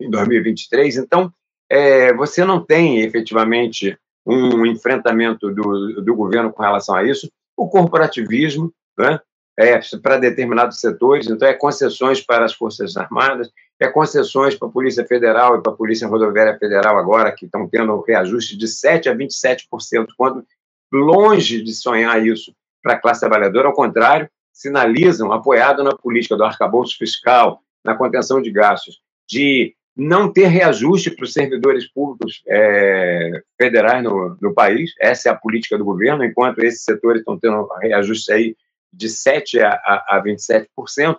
em 0.00 0.08
2023. 0.08 0.96
Então, 0.98 1.32
é, 1.74 2.14
você 2.14 2.44
não 2.44 2.64
tem 2.64 3.00
efetivamente 3.00 3.98
um 4.24 4.64
enfrentamento 4.64 5.52
do, 5.52 6.02
do 6.02 6.14
governo 6.14 6.52
com 6.52 6.62
relação 6.62 6.94
a 6.94 7.02
isso. 7.02 7.28
O 7.56 7.68
corporativismo, 7.68 8.72
né, 8.96 9.18
é, 9.58 9.80
para 10.00 10.18
determinados 10.18 10.78
setores, 10.78 11.28
então 11.28 11.48
é 11.48 11.52
concessões 11.52 12.20
para 12.20 12.44
as 12.44 12.54
Forças 12.54 12.96
Armadas, 12.96 13.50
é 13.80 13.88
concessões 13.88 14.54
para 14.54 14.68
a 14.68 14.70
Polícia 14.70 15.04
Federal 15.04 15.56
e 15.56 15.62
para 15.62 15.72
a 15.72 15.76
Polícia 15.76 16.06
Rodoviária 16.06 16.56
Federal 16.58 16.96
agora, 16.96 17.32
que 17.32 17.44
estão 17.44 17.68
tendo 17.68 18.00
reajuste 18.02 18.56
de 18.56 18.66
7% 18.66 19.08
a 19.08 19.14
27%, 19.14 20.06
quando 20.16 20.46
longe 20.92 21.60
de 21.60 21.74
sonhar 21.74 22.24
isso 22.24 22.54
para 22.82 22.94
a 22.94 22.98
classe 22.98 23.20
trabalhadora, 23.20 23.66
ao 23.66 23.74
contrário, 23.74 24.28
sinalizam, 24.52 25.32
apoiado 25.32 25.82
na 25.82 25.96
política 25.96 26.36
do 26.36 26.44
arcabouço 26.44 26.96
fiscal, 26.96 27.60
na 27.84 27.96
contenção 27.96 28.40
de 28.40 28.52
gastos, 28.52 29.00
de 29.28 29.74
não 29.96 30.32
ter 30.32 30.46
reajuste 30.46 31.10
para 31.10 31.24
os 31.24 31.32
servidores 31.32 31.86
públicos 31.86 32.42
é, 32.48 33.42
federais 33.60 34.02
no, 34.02 34.36
no, 34.40 34.52
país. 34.52 34.92
Essa 35.00 35.28
é 35.28 35.32
a 35.32 35.36
política 35.36 35.78
do 35.78 35.84
governo, 35.84 36.24
enquanto 36.24 36.58
esses 36.60 36.82
setores 36.82 37.20
estão 37.20 37.38
tendo 37.38 37.68
reajuste 37.80 38.32
aí 38.32 38.56
de 38.92 39.08
7% 39.08 39.62
a, 39.62 39.68
a, 39.68 40.16
a 40.16 40.22
27%. 40.24 41.16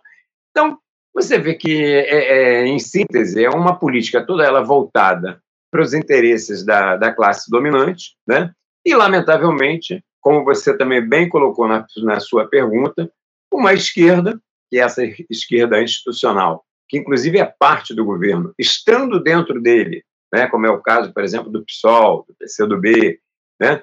Então, 0.52 0.78
você 1.14 1.38
vê 1.38 1.54
que, 1.54 1.84
é, 1.84 2.64
é, 2.64 2.66
em 2.66 2.80
síntese, 2.80 3.44
é 3.44 3.50
uma 3.50 3.80
política 3.80 4.26
toda 4.26 4.44
ela 4.44 4.62
voltada 4.62 5.42
para 5.72 5.82
os 5.82 5.94
interesses 5.94 6.66
da, 6.66 6.98
da 6.98 7.14
classe 7.14 7.50
dominante, 7.50 8.16
né? 8.28 8.52
e, 8.86 8.94
lamentavelmente, 8.94 10.04
como 10.22 10.44
você 10.44 10.78
também 10.78 11.08
bem 11.08 11.30
colocou 11.30 11.68
na, 11.68 11.86
na 12.04 12.20
sua 12.20 12.48
pergunta, 12.48 13.10
uma 13.52 13.74
esquerda, 13.74 14.40
que 14.70 14.78
é 14.78 14.82
essa 14.82 15.04
esquerda 15.30 15.82
institucional, 15.82 16.65
que 16.88 16.98
inclusive 16.98 17.40
é 17.40 17.46
parte 17.46 17.94
do 17.94 18.06
governo, 18.06 18.54
estando 18.58 19.22
dentro 19.22 19.62
dele, 19.62 20.04
né, 20.34 20.48
como 20.48 20.66
é 20.66 20.70
o 20.70 20.82
caso, 20.82 21.14
por 21.14 21.24
exemplo, 21.24 21.50
do 21.50 21.64
PSOL, 21.66 22.26
do 22.28 22.36
PCdoB, 22.36 23.20
né, 23.60 23.82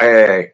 é, 0.00 0.52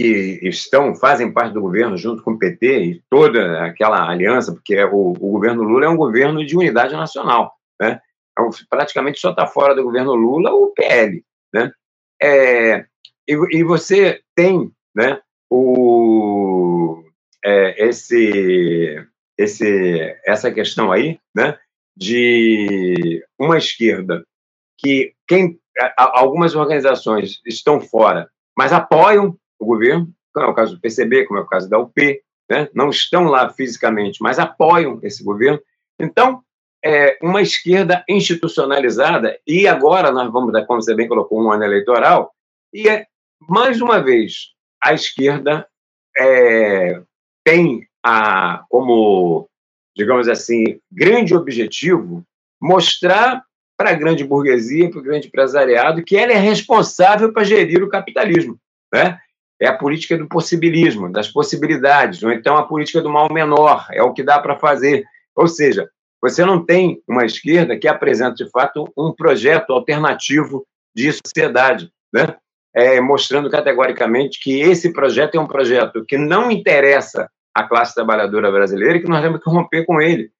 que 0.00 0.40
estão, 0.42 0.94
fazem 0.94 1.30
parte 1.30 1.52
do 1.52 1.60
governo 1.60 1.94
junto 1.94 2.22
com 2.22 2.32
o 2.32 2.38
PT 2.38 2.82
e 2.84 3.02
toda 3.10 3.62
aquela 3.62 4.08
aliança, 4.08 4.50
porque 4.50 4.74
é 4.74 4.86
o, 4.86 5.10
o 5.10 5.30
governo 5.32 5.62
Lula 5.62 5.84
é 5.84 5.88
um 5.90 5.96
governo 5.96 6.44
de 6.44 6.56
unidade 6.56 6.94
nacional, 6.94 7.52
né? 7.78 8.00
Então, 8.32 8.48
praticamente 8.70 9.20
só 9.20 9.30
está 9.30 9.46
fora 9.46 9.74
do 9.74 9.82
governo 9.82 10.14
Lula 10.14 10.52
o 10.52 10.68
PL, 10.68 11.22
né? 11.52 11.70
É, 12.22 12.86
e, 13.28 13.58
e, 13.58 13.62
você 13.62 14.22
tem, 14.34 14.72
né, 14.94 15.20
o, 15.50 17.04
é, 17.44 17.88
esse, 17.88 19.06
esse, 19.40 20.20
essa 20.26 20.52
questão 20.52 20.92
aí, 20.92 21.18
né, 21.34 21.58
de 21.96 23.24
uma 23.38 23.56
esquerda 23.56 24.22
que 24.78 25.14
quem 25.26 25.58
algumas 25.96 26.54
organizações 26.54 27.40
estão 27.46 27.80
fora, 27.80 28.28
mas 28.56 28.72
apoiam 28.72 29.36
o 29.58 29.64
governo, 29.64 30.12
como 30.32 30.46
é 30.46 30.48
o 30.50 30.54
caso 30.54 30.74
do 30.74 30.80
PCB, 30.80 31.24
como 31.24 31.38
é 31.40 31.42
o 31.42 31.46
caso 31.46 31.70
da 31.70 31.78
UP, 31.78 32.22
né, 32.50 32.68
não 32.74 32.90
estão 32.90 33.24
lá 33.24 33.48
fisicamente, 33.50 34.22
mas 34.22 34.38
apoiam 34.38 35.00
esse 35.02 35.24
governo. 35.24 35.60
Então, 35.98 36.42
é 36.84 37.18
uma 37.22 37.40
esquerda 37.40 38.04
institucionalizada, 38.08 39.38
e 39.46 39.66
agora 39.66 40.10
nós 40.10 40.30
vamos, 40.30 40.52
como 40.66 40.82
você 40.82 40.94
bem 40.94 41.08
colocou, 41.08 41.42
um 41.42 41.52
ano 41.52 41.64
eleitoral, 41.64 42.32
e 42.72 42.88
é, 42.88 43.06
mais 43.48 43.80
uma 43.80 44.02
vez, 44.02 44.50
a 44.82 44.92
esquerda 44.92 45.66
é, 46.16 47.02
tem 47.44 47.89
a, 48.04 48.64
como, 48.68 49.48
digamos 49.96 50.28
assim, 50.28 50.80
grande 50.90 51.34
objetivo 51.34 52.24
mostrar 52.60 53.42
para 53.76 53.90
a 53.90 53.94
grande 53.94 54.24
burguesia, 54.24 54.90
para 54.90 55.00
o 55.00 55.02
grande 55.02 55.28
empresariado, 55.28 56.04
que 56.04 56.16
ela 56.16 56.32
é 56.32 56.36
responsável 56.36 57.32
para 57.32 57.44
gerir 57.44 57.82
o 57.82 57.88
capitalismo. 57.88 58.58
Né? 58.92 59.18
É 59.58 59.66
a 59.66 59.76
política 59.76 60.18
do 60.18 60.28
possibilismo, 60.28 61.10
das 61.10 61.28
possibilidades, 61.28 62.22
ou 62.22 62.30
então 62.30 62.56
a 62.56 62.66
política 62.66 63.00
do 63.00 63.08
mal 63.08 63.32
menor, 63.32 63.86
é 63.90 64.02
o 64.02 64.12
que 64.12 64.22
dá 64.22 64.38
para 64.38 64.58
fazer. 64.58 65.04
Ou 65.34 65.48
seja, 65.48 65.88
você 66.20 66.44
não 66.44 66.64
tem 66.64 67.02
uma 67.08 67.24
esquerda 67.24 67.78
que 67.78 67.88
apresenta, 67.88 68.44
de 68.44 68.50
fato, 68.50 68.86
um 68.96 69.12
projeto 69.12 69.72
alternativo 69.72 70.66
de 70.94 71.12
sociedade, 71.12 71.90
né? 72.12 72.36
É, 72.72 73.00
mostrando 73.00 73.50
categoricamente 73.50 74.38
que 74.40 74.60
esse 74.60 74.92
projeto 74.92 75.34
é 75.34 75.40
um 75.40 75.46
projeto 75.46 76.04
que 76.06 76.16
não 76.16 76.52
interessa 76.52 77.28
a 77.60 77.68
classe 77.68 77.94
trabalhadora 77.94 78.50
brasileira 78.50 78.96
e 78.96 79.00
que 79.00 79.08
nós 79.08 79.22
temos 79.22 79.42
que 79.42 79.50
romper 79.50 79.84
com 79.84 80.00
ele. 80.00 80.30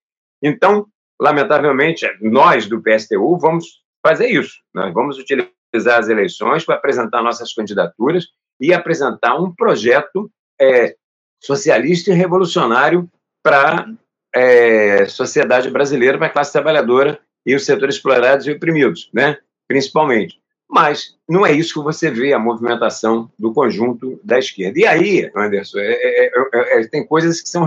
Então, 0.43 0.87
lamentavelmente, 1.21 2.07
nós 2.21 2.67
do 2.67 2.83
PSTU 2.83 3.39
vamos 3.39 3.83
fazer 4.05 4.29
isso. 4.29 4.59
Nós 4.75 4.93
vamos 4.93 5.19
utilizar 5.19 5.99
as 5.99 6.09
eleições 6.09 6.65
para 6.65 6.77
apresentar 6.77 7.23
nossas 7.23 7.53
candidaturas 7.53 8.29
e 8.61 8.73
apresentar 8.73 9.37
um 9.37 9.55
projeto 9.55 10.31
é, 10.61 10.97
socialista 11.41 12.11
e 12.11 12.15
revolucionário 12.15 13.09
para 13.43 13.87
a 14.35 14.39
é, 14.39 15.07
sociedade 15.07 15.71
brasileira, 15.71 16.19
para 16.19 16.27
a 16.27 16.31
classe 16.31 16.53
trabalhadora 16.53 17.19
e 17.45 17.55
os 17.55 17.65
setores 17.65 17.97
explorados 17.97 18.47
e 18.47 18.53
oprimidos, 18.53 19.11
né? 19.13 19.39
principalmente. 19.67 20.40
Mas 20.71 21.17
não 21.29 21.45
é 21.45 21.53
isso 21.53 21.75
que 21.75 21.85
você 21.85 22.11
vê 22.11 22.33
a 22.33 22.39
movimentação 22.39 23.31
do 23.39 23.53
conjunto 23.53 24.21
da 24.23 24.39
esquerda. 24.39 24.79
E 24.79 24.87
aí, 24.87 25.31
Anderson, 25.35 25.79
é, 25.79 25.93
é, 25.93 26.33
é, 26.55 26.81
é 26.81 26.87
tem 26.87 27.05
coisas 27.05 27.41
que 27.41 27.49
são 27.49 27.67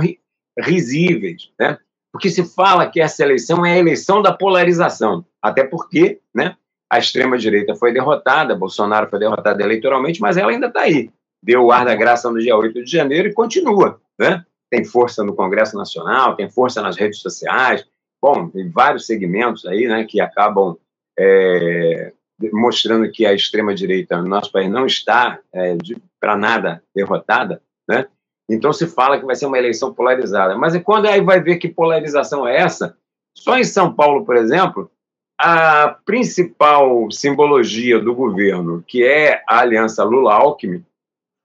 risíveis, 0.58 1.52
né? 1.60 1.78
porque 2.14 2.30
se 2.30 2.46
fala 2.46 2.88
que 2.88 3.02
essa 3.02 3.24
eleição 3.24 3.66
é 3.66 3.74
a 3.74 3.80
eleição 3.80 4.22
da 4.22 4.32
polarização, 4.32 5.26
até 5.42 5.64
porque 5.64 6.20
né, 6.34 6.56
a 6.88 7.00
extrema-direita 7.00 7.74
foi 7.74 7.92
derrotada, 7.92 8.56
Bolsonaro 8.56 9.10
foi 9.10 9.18
derrotado 9.18 9.60
eleitoralmente, 9.60 10.22
mas 10.22 10.38
ela 10.38 10.52
ainda 10.52 10.68
está 10.68 10.82
aí. 10.82 11.10
Deu 11.42 11.66
o 11.66 11.72
ar 11.72 11.84
da 11.84 11.96
graça 11.96 12.30
no 12.30 12.40
dia 12.40 12.56
8 12.56 12.84
de 12.84 12.92
janeiro 12.92 13.28
e 13.28 13.34
continua. 13.34 14.00
Né? 14.18 14.46
Tem 14.70 14.86
força 14.86 15.24
no 15.24 15.36
Congresso 15.36 15.76
Nacional, 15.76 16.36
tem 16.36 16.48
força 16.52 16.84
nas 16.84 16.96
redes 16.96 17.20
sociais, 17.20 17.84
bom, 18.22 18.48
tem 18.48 18.70
vários 18.70 19.08
segmentos 19.08 19.66
aí 19.66 19.88
né, 19.88 20.06
que 20.08 20.22
acabam 20.22 20.78
é, 21.18 22.13
mostrando 22.52 23.10
que 23.12 23.26
a 23.26 23.34
extrema-direita 23.34 24.22
no 24.22 24.28
nosso 24.28 24.52
país 24.52 24.70
não 24.70 24.86
está 24.86 25.40
é, 25.54 25.78
para 26.20 26.36
nada 26.36 26.84
derrotada, 26.96 27.62
né? 27.88 28.08
Então 28.50 28.74
se 28.74 28.88
fala 28.88 29.18
que 29.20 29.26
vai 29.26 29.36
ser 29.36 29.46
uma 29.46 29.58
eleição 29.58 29.94
polarizada. 29.94 30.58
Mas 30.58 30.78
quando 30.84 31.08
aí 31.08 31.22
vai 31.22 31.40
ver 31.42 31.58
que 31.58 31.68
polarização 31.70 32.48
é 32.48 32.58
essa? 32.58 32.98
Só 33.36 33.58
em 33.58 33.64
São 33.64 33.94
Paulo, 33.94 34.26
por 34.26 34.36
exemplo, 34.36 34.92
a 35.40 35.98
principal 36.06 37.10
simbologia 37.12 38.00
do 38.00 38.14
governo, 38.14 38.84
que 38.86 39.04
é 39.04 39.42
a 39.48 39.60
aliança 39.60 40.04
Lula-Alckmin, 40.04 40.86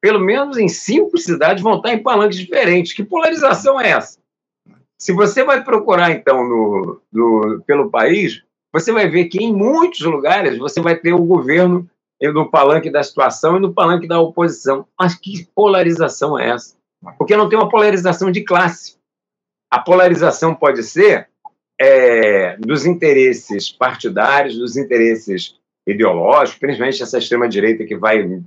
pelo 0.01 0.21
menos 0.21 0.57
em 0.57 0.69
cinco 0.69 1.19
cidades 1.19 1.63
vão 1.63 1.77
estar 1.77 1.93
em 1.93 2.03
palanques 2.03 2.39
diferentes. 2.39 2.93
Que 2.93 3.05
polarização 3.05 3.81
é 3.81 3.91
essa? 3.91 4.19
Se 4.99 5.13
você 5.13 5.45
vai 5.45 5.63
procurar, 5.63 6.11
então, 6.11 6.47
no, 6.47 7.01
no, 7.13 7.63
pelo 7.67 7.91
país, 7.91 8.43
você 8.79 8.93
vai 8.93 9.09
ver 9.09 9.27
que 9.27 9.43
em 9.43 9.53
muitos 9.53 10.01
lugares 10.01 10.59
você 10.59 10.81
vai 10.81 10.97
ter 10.97 11.13
o 11.13 11.25
governo 11.25 11.89
no 12.21 12.51
palanque 12.51 12.91
da 12.91 13.03
situação 13.03 13.57
e 13.57 13.61
no 13.61 13.73
palanque 13.73 14.07
da 14.07 14.21
oposição. 14.21 14.87
Mas 14.99 15.15
que 15.15 15.47
polarização 15.55 16.39
é 16.39 16.51
essa? 16.51 16.77
Porque 17.17 17.37
não 17.37 17.49
tem 17.49 17.59
uma 17.59 17.69
polarização 17.69 18.31
de 18.31 18.43
classe. 18.43 18.97
A 19.71 19.79
polarização 19.79 20.55
pode 20.55 20.83
ser 20.83 21.29
é, 21.81 22.57
dos 22.57 22.87
interesses 22.87 23.71
partidários, 23.71 24.59
dos 24.59 24.77
interesses 24.77 25.57
ideológicos, 25.87 26.59
principalmente 26.59 27.03
essa 27.03 27.19
extrema-direita 27.19 27.85
que 27.85 27.97
vai 27.97 28.43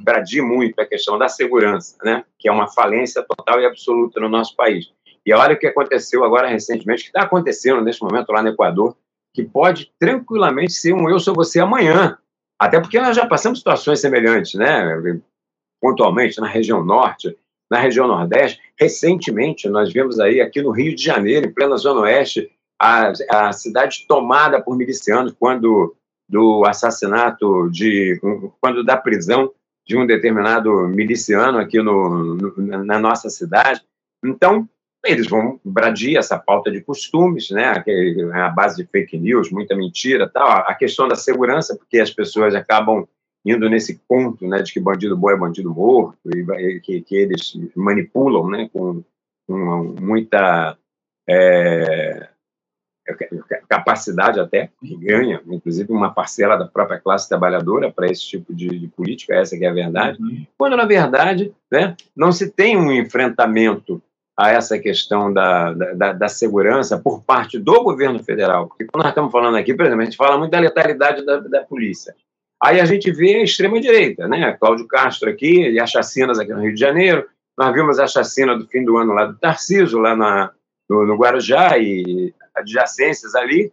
bradir 0.00 0.42
muito 0.42 0.80
a 0.80 0.86
questão 0.86 1.18
da 1.18 1.28
segurança, 1.28 1.96
né? 2.02 2.24
que 2.38 2.48
é 2.48 2.52
uma 2.52 2.68
falência 2.68 3.22
total 3.22 3.60
e 3.60 3.66
absoluta 3.66 4.20
no 4.20 4.28
nosso 4.28 4.56
país. 4.56 4.90
E 5.26 5.32
olha 5.34 5.54
o 5.54 5.58
que 5.58 5.66
aconteceu 5.66 6.24
agora 6.24 6.48
recentemente, 6.48 7.02
que 7.02 7.08
está 7.10 7.22
acontecendo 7.22 7.82
neste 7.82 8.02
momento 8.02 8.32
lá 8.32 8.42
no 8.42 8.48
Equador, 8.48 8.96
que 9.38 9.44
pode 9.44 9.92
tranquilamente 10.00 10.72
ser 10.72 10.92
um 10.92 11.08
eu 11.08 11.20
sou 11.20 11.32
você 11.32 11.60
amanhã. 11.60 12.18
Até 12.58 12.80
porque 12.80 13.00
nós 13.00 13.14
já 13.14 13.24
passamos 13.24 13.60
situações 13.60 14.00
semelhantes, 14.00 14.54
né? 14.54 15.20
Pontualmente 15.80 16.40
na 16.40 16.48
região 16.48 16.84
norte, 16.84 17.36
na 17.70 17.78
região 17.78 18.08
nordeste. 18.08 18.60
Recentemente, 18.76 19.68
nós 19.68 19.92
vimos 19.92 20.18
aí 20.18 20.40
aqui 20.40 20.60
no 20.60 20.72
Rio 20.72 20.92
de 20.92 21.04
Janeiro, 21.04 21.46
em 21.46 21.52
plena 21.52 21.76
zona 21.76 22.00
oeste, 22.00 22.50
a, 22.82 23.12
a 23.30 23.52
cidade 23.52 24.06
tomada 24.08 24.60
por 24.60 24.76
milicianos 24.76 25.32
quando 25.38 25.94
do 26.28 26.64
assassinato 26.66 27.70
de 27.70 28.20
quando 28.60 28.84
da 28.84 28.96
prisão 28.96 29.52
de 29.86 29.96
um 29.96 30.04
determinado 30.04 30.88
miliciano 30.88 31.58
aqui 31.58 31.80
no, 31.80 32.34
no, 32.34 32.84
na 32.84 32.98
nossa 32.98 33.30
cidade. 33.30 33.82
Então, 34.22 34.68
eles 35.10 35.28
vão 35.28 35.58
bradir 35.64 36.16
essa 36.16 36.38
pauta 36.38 36.70
de 36.70 36.80
costumes, 36.80 37.50
né, 37.50 37.82
é 37.86 38.40
a 38.40 38.48
base 38.48 38.76
de 38.76 38.88
fake 38.88 39.18
news, 39.18 39.50
muita 39.50 39.74
mentira, 39.74 40.28
tal, 40.28 40.46
a 40.46 40.74
questão 40.74 41.08
da 41.08 41.16
segurança, 41.16 41.76
porque 41.76 41.98
as 41.98 42.10
pessoas 42.10 42.54
acabam 42.54 43.06
indo 43.44 43.68
nesse 43.68 44.00
ponto, 44.08 44.46
né, 44.46 44.62
de 44.62 44.72
que 44.72 44.80
bandido 44.80 45.16
bom 45.16 45.30
é 45.30 45.36
bandido 45.36 45.70
morto 45.70 46.18
e 46.26 46.80
que, 46.80 47.00
que 47.00 47.16
eles 47.16 47.58
manipulam, 47.74 48.48
né, 48.48 48.68
com, 48.72 49.02
com 49.46 49.94
muita 50.00 50.76
é, 51.28 52.28
capacidade 53.68 54.38
até, 54.38 54.70
que 54.80 54.96
ganha, 54.96 55.40
inclusive, 55.46 55.92
uma 55.92 56.12
parcela 56.12 56.56
da 56.56 56.66
própria 56.66 56.98
classe 56.98 57.28
trabalhadora 57.28 57.90
para 57.90 58.10
esse 58.10 58.22
tipo 58.22 58.54
de, 58.54 58.68
de, 58.68 58.88
política, 58.88 59.34
essa 59.34 59.56
que 59.56 59.64
é 59.64 59.68
a 59.68 59.72
verdade, 59.72 60.20
uhum. 60.20 60.46
quando, 60.56 60.76
na 60.76 60.84
verdade, 60.84 61.52
né, 61.70 61.96
não 62.14 62.32
se 62.32 62.50
tem 62.50 62.76
um 62.76 62.92
enfrentamento 62.92 64.02
a 64.38 64.50
essa 64.50 64.78
questão 64.78 65.32
da, 65.32 65.72
da, 65.72 66.12
da, 66.12 66.28
segurança 66.28 66.96
por 66.96 67.24
parte 67.24 67.58
do 67.58 67.82
governo 67.82 68.22
federal. 68.22 68.68
Porque 68.68 68.84
quando 68.84 69.02
nós 69.02 69.10
estamos 69.10 69.32
falando 69.32 69.56
aqui, 69.56 69.74
por 69.74 69.84
exemplo, 69.84 70.02
a 70.02 70.04
gente 70.04 70.16
fala 70.16 70.38
muito 70.38 70.52
da 70.52 70.60
letalidade 70.60 71.26
da, 71.26 71.38
da 71.40 71.64
polícia. 71.64 72.14
Aí 72.62 72.80
a 72.80 72.84
gente 72.84 73.10
vê 73.10 73.34
a 73.34 73.42
extrema-direita, 73.42 74.28
né? 74.28 74.52
Cláudio 74.52 74.86
Castro 74.86 75.28
aqui, 75.28 75.68
e 75.68 75.80
as 75.80 75.90
chacinas 75.90 76.38
aqui 76.38 76.54
no 76.54 76.62
Rio 76.62 76.72
de 76.72 76.78
Janeiro. 76.78 77.26
Nós 77.58 77.74
vimos 77.74 77.98
a 77.98 78.06
chacina 78.06 78.56
do 78.56 78.64
fim 78.68 78.84
do 78.84 78.96
ano 78.96 79.12
lá 79.12 79.24
do 79.24 79.36
Tarciso, 79.36 79.98
lá 79.98 80.14
na, 80.14 80.52
no, 80.88 81.04
no 81.04 81.16
Guarujá, 81.16 81.76
e 81.76 82.32
adjacências 82.54 83.34
ali. 83.34 83.72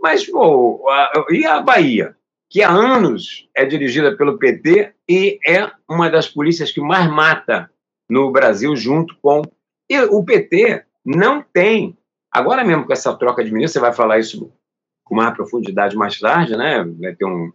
Mas, 0.00 0.24
pô, 0.24 0.88
a, 0.88 1.26
e 1.30 1.44
a 1.44 1.60
Bahia? 1.60 2.16
Que 2.48 2.62
há 2.62 2.70
anos 2.70 3.48
é 3.56 3.64
dirigida 3.64 4.16
pelo 4.16 4.38
PT 4.38 4.92
e 5.08 5.40
é 5.44 5.68
uma 5.88 6.08
das 6.08 6.28
polícias 6.28 6.70
que 6.70 6.80
mais 6.80 7.10
mata 7.10 7.68
no 8.08 8.30
Brasil, 8.30 8.76
junto 8.76 9.16
com 9.20 9.42
e 9.88 10.00
o 10.00 10.24
PT 10.24 10.84
não 11.04 11.42
tem. 11.42 11.96
Agora 12.32 12.64
mesmo 12.64 12.84
com 12.84 12.92
essa 12.92 13.14
troca 13.14 13.44
de 13.44 13.52
ministros, 13.52 13.74
você 13.74 13.80
vai 13.80 13.92
falar 13.92 14.18
isso 14.18 14.52
com 15.04 15.14
mais 15.14 15.34
profundidade 15.34 15.96
mais 15.96 16.18
tarde, 16.18 16.56
né? 16.56 16.84
Vai 17.00 17.14
ter 17.14 17.24
um, 17.24 17.52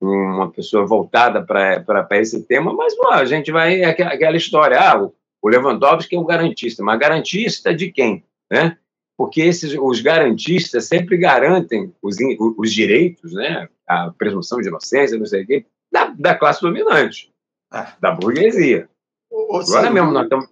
uma 0.00 0.50
pessoa 0.50 0.86
voltada 0.86 1.42
para 1.42 2.06
esse 2.12 2.42
tema, 2.44 2.72
mas 2.72 2.94
a 3.10 3.24
gente 3.24 3.52
vai. 3.52 3.80
É 3.80 3.90
aquela 3.90 4.36
história, 4.36 4.78
ah, 4.78 5.10
o 5.42 5.48
Lewandowski 5.48 6.16
é 6.16 6.18
o 6.18 6.24
garantista, 6.24 6.82
mas 6.82 6.98
garantista 6.98 7.74
de 7.74 7.92
quem? 7.92 8.24
Né? 8.50 8.78
Porque 9.16 9.42
esses, 9.42 9.76
os 9.78 10.00
garantistas 10.00 10.86
sempre 10.86 11.16
garantem 11.16 11.94
os, 12.02 12.16
os 12.56 12.72
direitos, 12.72 13.32
né? 13.32 13.68
a 13.86 14.10
presunção 14.10 14.60
de 14.60 14.68
inocência, 14.68 15.18
não 15.18 15.26
sei 15.26 15.42
o 15.42 15.46
quê, 15.46 15.66
da, 15.92 16.06
da 16.18 16.34
classe 16.34 16.62
dominante, 16.62 17.30
ah. 17.70 17.92
da 18.00 18.12
burguesia. 18.12 18.88
Agora 19.30 19.90
mesmo 19.90 20.10
nós 20.12 20.24
estamos 20.24 20.48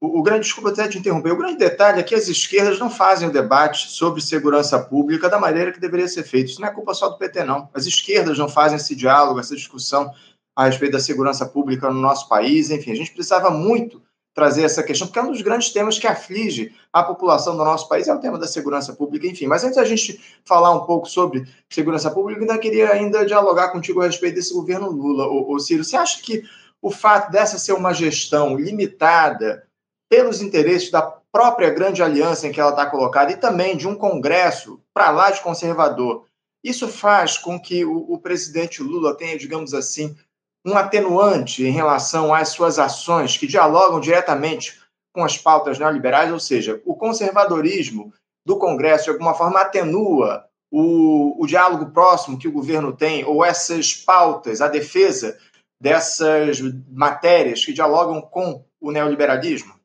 o, 0.00 0.22
grande, 0.22 0.42
desculpa 0.42 0.70
até 0.70 0.86
te 0.86 0.98
interromper, 0.98 1.32
o 1.32 1.36
grande 1.36 1.58
detalhe 1.58 1.98
é 1.98 2.02
que 2.04 2.14
as 2.14 2.28
esquerdas 2.28 2.78
não 2.78 2.88
fazem 2.88 3.28
o 3.28 3.32
debate 3.32 3.90
sobre 3.90 4.20
segurança 4.20 4.78
pública 4.78 5.28
da 5.28 5.40
maneira 5.40 5.72
que 5.72 5.80
deveria 5.80 6.06
ser 6.06 6.22
feito. 6.22 6.50
Isso 6.50 6.60
não 6.60 6.68
é 6.68 6.72
culpa 6.72 6.94
só 6.94 7.08
do 7.08 7.18
PT, 7.18 7.42
não. 7.42 7.68
As 7.74 7.84
esquerdas 7.84 8.38
não 8.38 8.48
fazem 8.48 8.76
esse 8.76 8.94
diálogo, 8.94 9.40
essa 9.40 9.56
discussão 9.56 10.12
a 10.54 10.66
respeito 10.66 10.92
da 10.92 11.00
segurança 11.00 11.46
pública 11.46 11.90
no 11.90 12.00
nosso 12.00 12.28
país. 12.28 12.70
Enfim, 12.70 12.92
a 12.92 12.94
gente 12.94 13.12
precisava 13.12 13.50
muito 13.50 14.00
trazer 14.32 14.62
essa 14.62 14.84
questão, 14.84 15.08
porque 15.08 15.18
é 15.18 15.22
um 15.22 15.32
dos 15.32 15.42
grandes 15.42 15.72
temas 15.72 15.98
que 15.98 16.06
aflige 16.06 16.72
a 16.92 17.02
população 17.02 17.56
do 17.56 17.64
nosso 17.64 17.88
país, 17.88 18.06
é 18.06 18.14
o 18.14 18.20
tema 18.20 18.38
da 18.38 18.46
segurança 18.46 18.92
pública, 18.92 19.26
enfim. 19.26 19.48
Mas 19.48 19.64
antes 19.64 19.74
da 19.74 19.84
gente 19.84 20.20
falar 20.44 20.72
um 20.72 20.86
pouco 20.86 21.08
sobre 21.08 21.44
segurança 21.68 22.08
pública, 22.08 22.42
ainda 22.42 22.56
queria 22.56 22.92
ainda 22.92 23.26
dialogar 23.26 23.70
contigo 23.70 24.00
a 24.00 24.06
respeito 24.06 24.36
desse 24.36 24.54
governo 24.54 24.90
Lula. 24.90 25.26
Ô 25.26 25.58
Ciro, 25.58 25.82
você 25.82 25.96
acha 25.96 26.22
que 26.22 26.44
o 26.80 26.88
fato 26.88 27.32
dessa 27.32 27.58
ser 27.58 27.72
uma 27.72 27.92
gestão 27.92 28.56
limitada 28.56 29.67
pelos 30.08 30.40
interesses 30.40 30.90
da 30.90 31.02
própria 31.02 31.70
grande 31.70 32.02
aliança 32.02 32.46
em 32.46 32.52
que 32.52 32.60
ela 32.60 32.70
está 32.70 32.86
colocada 32.86 33.32
e 33.32 33.36
também 33.36 33.76
de 33.76 33.86
um 33.86 33.94
Congresso 33.94 34.80
para 34.92 35.10
lá 35.10 35.30
de 35.30 35.40
conservador. 35.40 36.24
Isso 36.64 36.88
faz 36.88 37.36
com 37.38 37.60
que 37.60 37.84
o, 37.84 38.12
o, 38.12 38.18
presidente 38.18 38.82
Lula 38.82 39.16
tenha, 39.16 39.38
digamos 39.38 39.74
assim, 39.74 40.16
um 40.64 40.76
atenuante 40.76 41.62
em 41.62 41.70
relação 41.70 42.34
às 42.34 42.48
suas 42.48 42.78
ações 42.78 43.36
que 43.36 43.46
dialogam 43.46 44.00
diretamente 44.00 44.80
com 45.12 45.24
as 45.24 45.38
pautas 45.38 45.78
neoliberais, 45.78 46.32
ou 46.32 46.40
seja, 46.40 46.82
o 46.84 46.94
conservadorismo 46.94 48.12
do 48.44 48.58
Congresso 48.58 49.04
de 49.04 49.10
alguma 49.10 49.34
forma 49.34 49.60
atenua 49.60 50.44
o, 50.70 51.42
o 51.42 51.46
diálogo 51.46 51.90
próximo 51.92 52.38
que 52.38 52.48
o 52.48 52.52
governo 52.52 52.92
tem, 52.92 53.24
ou 53.24 53.44
essas 53.44 53.94
pautas, 53.94 54.60
a 54.60 54.68
defesa 54.68 55.38
dessas 55.80 56.60
matérias 56.90 57.64
que 57.64 57.72
dialogam 57.72 58.20
com 58.20 58.64
o 58.80 58.90
neoliberalismo? 58.90 59.77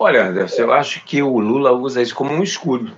Olha, 0.00 0.26
Anderson, 0.26 0.62
eu 0.62 0.72
acho 0.72 1.04
que 1.04 1.22
o 1.22 1.38
Lula 1.38 1.72
usa 1.72 2.00
isso 2.00 2.14
como 2.14 2.32
um 2.32 2.42
escudo. 2.42 2.96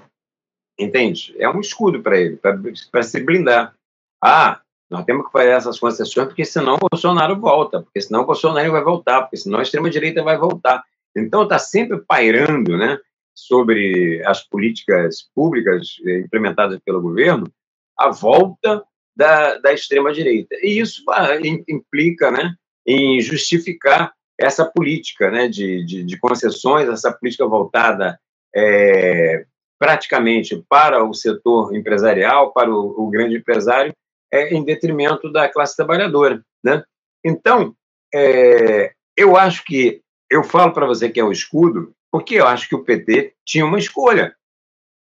Entende? 0.78 1.34
É 1.38 1.48
um 1.48 1.60
escudo 1.60 2.02
para 2.02 2.18
ele, 2.18 2.36
para 2.36 3.02
se 3.02 3.20
blindar. 3.20 3.74
Ah, 4.22 4.60
nós 4.90 5.04
temos 5.04 5.26
que 5.26 5.32
fazer 5.32 5.50
essas 5.50 5.78
concessões 5.78 6.26
porque 6.26 6.44
senão 6.44 6.74
o 6.74 6.88
Bolsonaro 6.90 7.38
volta, 7.38 7.82
porque 7.82 8.00
senão 8.00 8.22
o 8.22 8.26
Bolsonaro 8.26 8.72
vai 8.72 8.82
voltar, 8.82 9.22
porque 9.22 9.36
senão 9.36 9.58
a 9.58 9.62
extrema-direita 9.62 10.22
vai 10.22 10.36
voltar. 10.36 10.84
Então 11.16 11.44
está 11.44 11.58
sempre 11.58 12.00
pairando 12.06 12.76
né, 12.76 12.98
sobre 13.34 14.22
as 14.26 14.42
políticas 14.42 15.28
públicas 15.34 15.96
eh, 16.04 16.18
implementadas 16.18 16.78
pelo 16.84 17.00
governo 17.00 17.50
a 17.96 18.10
volta 18.10 18.84
da, 19.16 19.58
da 19.58 19.72
extrema-direita. 19.72 20.54
E 20.62 20.80
isso 20.80 21.02
ah, 21.10 21.36
implica 21.68 22.30
né, 22.30 22.54
em 22.86 23.20
justificar 23.20 24.12
essa 24.40 24.64
política 24.64 25.30
né, 25.30 25.46
de, 25.46 25.84
de, 25.84 26.02
de 26.02 26.18
concessões, 26.18 26.88
essa 26.88 27.12
política 27.12 27.46
voltada 27.46 28.18
é, 28.56 29.44
praticamente 29.78 30.64
para 30.68 31.04
o 31.04 31.12
setor 31.12 31.74
empresarial, 31.76 32.52
para 32.52 32.70
o, 32.70 33.06
o 33.06 33.10
grande 33.10 33.36
empresário, 33.36 33.92
é, 34.32 34.54
em 34.54 34.64
detrimento 34.64 35.30
da 35.30 35.48
classe 35.48 35.76
trabalhadora. 35.76 36.42
Né? 36.64 36.82
Então, 37.22 37.74
é, 38.14 38.94
eu 39.16 39.36
acho 39.36 39.62
que, 39.64 40.02
eu 40.30 40.42
falo 40.42 40.72
para 40.72 40.86
você 40.86 41.10
que 41.10 41.20
é 41.20 41.24
o 41.24 41.32
escudo, 41.32 41.92
porque 42.10 42.36
eu 42.36 42.46
acho 42.46 42.68
que 42.68 42.74
o 42.74 42.84
PT 42.84 43.34
tinha 43.44 43.66
uma 43.66 43.78
escolha. 43.78 44.34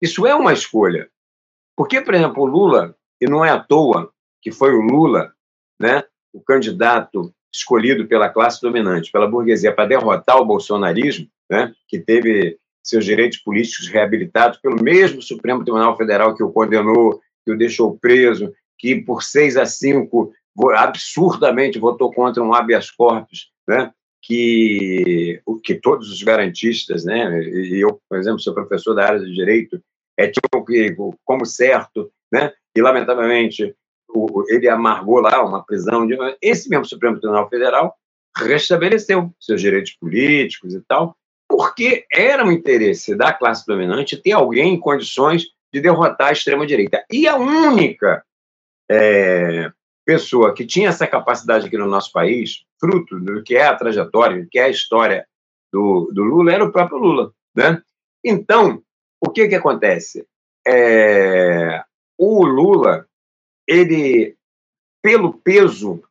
Isso 0.02 0.26
é 0.26 0.34
uma 0.34 0.52
escolha. 0.52 1.08
Porque, 1.76 2.00
por 2.00 2.14
exemplo, 2.14 2.42
o 2.42 2.46
Lula, 2.46 2.94
e 3.20 3.26
não 3.26 3.44
é 3.44 3.50
à 3.50 3.58
toa 3.58 4.12
que 4.42 4.52
foi 4.52 4.74
o 4.74 4.80
Lula, 4.80 5.32
né, 5.80 6.02
o 6.32 6.42
candidato 6.42 7.34
escolhido 7.52 8.06
pela 8.06 8.28
classe 8.28 8.60
dominante, 8.60 9.10
pela 9.10 9.28
burguesia, 9.28 9.74
para 9.74 9.86
derrotar 9.86 10.38
o 10.38 10.44
bolsonarismo, 10.44 11.28
né, 11.50 11.72
que 11.88 11.98
teve 11.98 12.58
seus 12.82 13.04
direitos 13.04 13.38
políticos 13.38 13.88
reabilitados 13.88 14.58
pelo 14.58 14.82
mesmo 14.82 15.20
Supremo 15.20 15.62
Tribunal 15.62 15.96
Federal 15.96 16.34
que 16.34 16.42
o 16.42 16.52
condenou, 16.52 17.20
que 17.44 17.52
o 17.52 17.58
deixou 17.58 17.98
preso, 17.98 18.52
que 18.78 18.96
por 18.96 19.22
6 19.22 19.56
a 19.56 19.66
5 19.66 20.32
absurdamente 20.74 21.78
votou 21.78 22.12
contra 22.12 22.42
um 22.42 22.54
habeas 22.54 22.90
corpus, 22.90 23.50
né, 23.68 23.92
que, 24.22 25.40
que 25.64 25.74
todos 25.74 26.10
os 26.10 26.22
garantistas, 26.22 27.04
né, 27.04 27.42
e 27.42 27.80
eu, 27.80 28.00
por 28.08 28.18
exemplo, 28.18 28.40
sou 28.40 28.54
professor 28.54 28.94
da 28.94 29.06
área 29.06 29.20
de 29.20 29.32
direito, 29.32 29.80
é, 30.16 30.26
tinham 30.26 30.64
que, 30.64 30.94
como 31.24 31.46
certo, 31.46 32.10
né, 32.32 32.52
e 32.76 32.80
lamentavelmente 32.80 33.74
o, 34.14 34.44
ele 34.48 34.68
amargou 34.68 35.20
lá 35.20 35.44
uma 35.44 35.64
prisão. 35.64 36.06
De, 36.06 36.16
esse 36.40 36.68
mesmo 36.68 36.84
Supremo 36.84 37.18
Tribunal 37.18 37.48
Federal 37.48 37.94
restabeleceu 38.36 39.32
seus 39.40 39.60
direitos 39.60 39.92
políticos 39.92 40.74
e 40.74 40.80
tal, 40.82 41.16
porque 41.48 42.04
era 42.12 42.44
um 42.44 42.52
interesse 42.52 43.16
da 43.16 43.32
classe 43.32 43.66
dominante 43.66 44.16
ter 44.16 44.32
alguém 44.32 44.74
em 44.74 44.80
condições 44.80 45.46
de 45.72 45.80
derrotar 45.80 46.28
a 46.28 46.32
extrema-direita. 46.32 47.04
E 47.10 47.26
a 47.26 47.36
única 47.36 48.24
é, 48.90 49.70
pessoa 50.04 50.54
que 50.54 50.66
tinha 50.66 50.88
essa 50.88 51.06
capacidade 51.06 51.66
aqui 51.66 51.76
no 51.76 51.86
nosso 51.86 52.12
país, 52.12 52.64
fruto 52.78 53.18
do 53.18 53.42
que 53.42 53.56
é 53.56 53.66
a 53.66 53.76
trajetória, 53.76 54.42
do 54.42 54.48
que 54.48 54.58
é 54.58 54.64
a 54.64 54.68
história 54.68 55.26
do, 55.72 56.10
do 56.12 56.22
Lula, 56.22 56.52
era 56.52 56.64
o 56.64 56.72
próprio 56.72 56.98
Lula. 56.98 57.32
Né? 57.54 57.80
Então, 58.24 58.82
o 59.20 59.30
que, 59.30 59.48
que 59.48 59.54
acontece? 59.54 60.26
É, 60.66 61.82
o 62.18 62.44
Lula 62.44 63.06
ele, 63.70 64.36
pelo 65.00 65.32
peso 65.32 66.02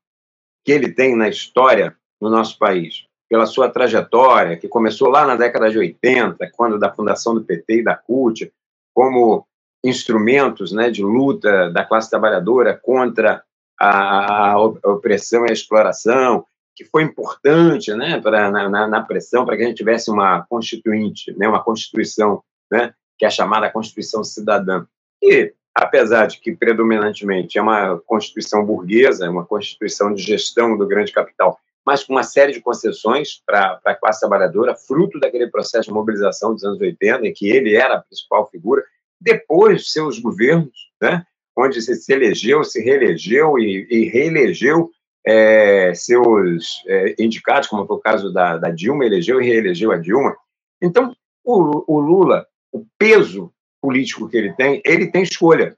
que 0.64 0.72
ele 0.72 0.94
tem 0.94 1.14
na 1.14 1.28
história 1.28 1.94
no 2.22 2.30
nosso 2.30 2.58
país, 2.58 3.06
pela 3.30 3.46
sua 3.46 3.70
trajetória, 3.70 4.56
que 4.56 4.68
começou 4.68 5.10
lá 5.10 5.28
na 5.28 5.36
década 5.36 5.70
de 5.70 5.78
80, 5.78 6.50
quando 6.56 6.80
da 6.80 6.94
fundação 6.94 7.36
do 7.36 7.44
PT 7.44 7.80
e 7.80 7.84
da 7.84 7.98
CUT, 7.98 8.50
como 8.94 9.46
instrumentos 9.84 10.72
né, 10.72 10.90
de 10.90 11.04
luta 11.04 11.70
da 11.70 11.84
classe 11.84 12.10
trabalhadora 12.10 12.78
contra 12.82 13.44
a, 13.78 14.58
opressão 14.58 15.46
e 15.46 15.50
a 15.50 15.54
exploração, 15.54 16.46
que 16.76 16.86
foi 16.86 17.04
importante 17.04 17.94
né, 17.94 18.22
pra, 18.22 18.50
na, 18.50 18.88
na 18.88 19.02
pressão 19.02 19.46
para 19.46 19.58
que 19.58 19.64
a 19.64 19.66
gente 19.66 19.78
tivesse 19.78 20.10
uma 20.10 20.46
constituinte, 20.46 21.34
né, 21.38 21.48
uma 21.48 21.64
constituição, 21.64 22.42
né, 22.72 22.94
que 23.18 23.26
é 23.26 23.28
a 23.28 23.32
chamada 23.32 23.70
Constituição 23.70 24.24
Cidadã. 24.24 24.86
E, 25.22 25.54
apesar 25.80 26.28
de 26.28 26.40
que 26.40 26.52
predominantemente 26.52 27.58
é 27.58 27.62
uma 27.62 27.98
constituição 28.06 28.66
burguesa, 28.66 29.26
é 29.26 29.30
uma 29.30 29.46
constituição 29.46 30.14
de 30.14 30.22
gestão 30.22 30.78
do 30.78 30.86
grande 30.86 31.14
capital, 31.14 31.58
mas 31.86 32.04
com 32.04 32.14
uma 32.14 32.24
série 32.24 32.52
de 32.52 32.60
concessões 32.60 33.42
para 33.46 33.80
a 33.86 33.96
classe 33.96 34.20
trabalhadora, 34.20 34.76
fruto 34.76 35.18
daquele 35.20 35.48
processo 35.48 35.88
de 35.88 35.94
mobilização 35.94 36.54
dos 36.54 36.66
anos 36.66 36.82
80, 36.82 37.26
em 37.26 37.34
que 37.34 37.50
ele 37.50 37.76
era 37.76 37.96
a 37.96 38.02
principal 38.02 38.50
figura, 38.50 38.84
depois 39.20 39.92
seus 39.92 40.20
governos, 40.20 40.92
né, 41.02 41.24
onde 41.58 41.82
se, 41.82 42.14
elegeu, 42.14 42.64
se 42.64 42.82
reelegeu 42.84 43.58
e, 43.58 43.88
e 43.90 44.10
reelegeu 44.10 44.92
é, 45.26 45.94
seus 45.94 46.84
é, 46.88 47.16
indicados, 47.18 47.70
como 47.70 47.88
foi 47.88 47.96
o 47.96 48.02
caso 48.02 48.34
da, 48.34 48.58
da, 48.58 48.70
Dilma, 48.70 49.06
elegeu 49.06 49.42
e 49.42 49.46
reelegeu 49.46 49.92
a 49.92 49.98
Dilma. 49.98 50.36
Então, 50.82 51.16
o, 51.44 51.84
o 51.88 52.00
Lula, 52.00 52.46
o 52.72 52.86
peso 52.98 53.52
político 53.82 54.28
que 54.30 54.38
ele 54.38 54.54
tem, 54.54 54.82
ele 54.86 55.08
tem 55.08 55.24
escolha. 55.24 55.76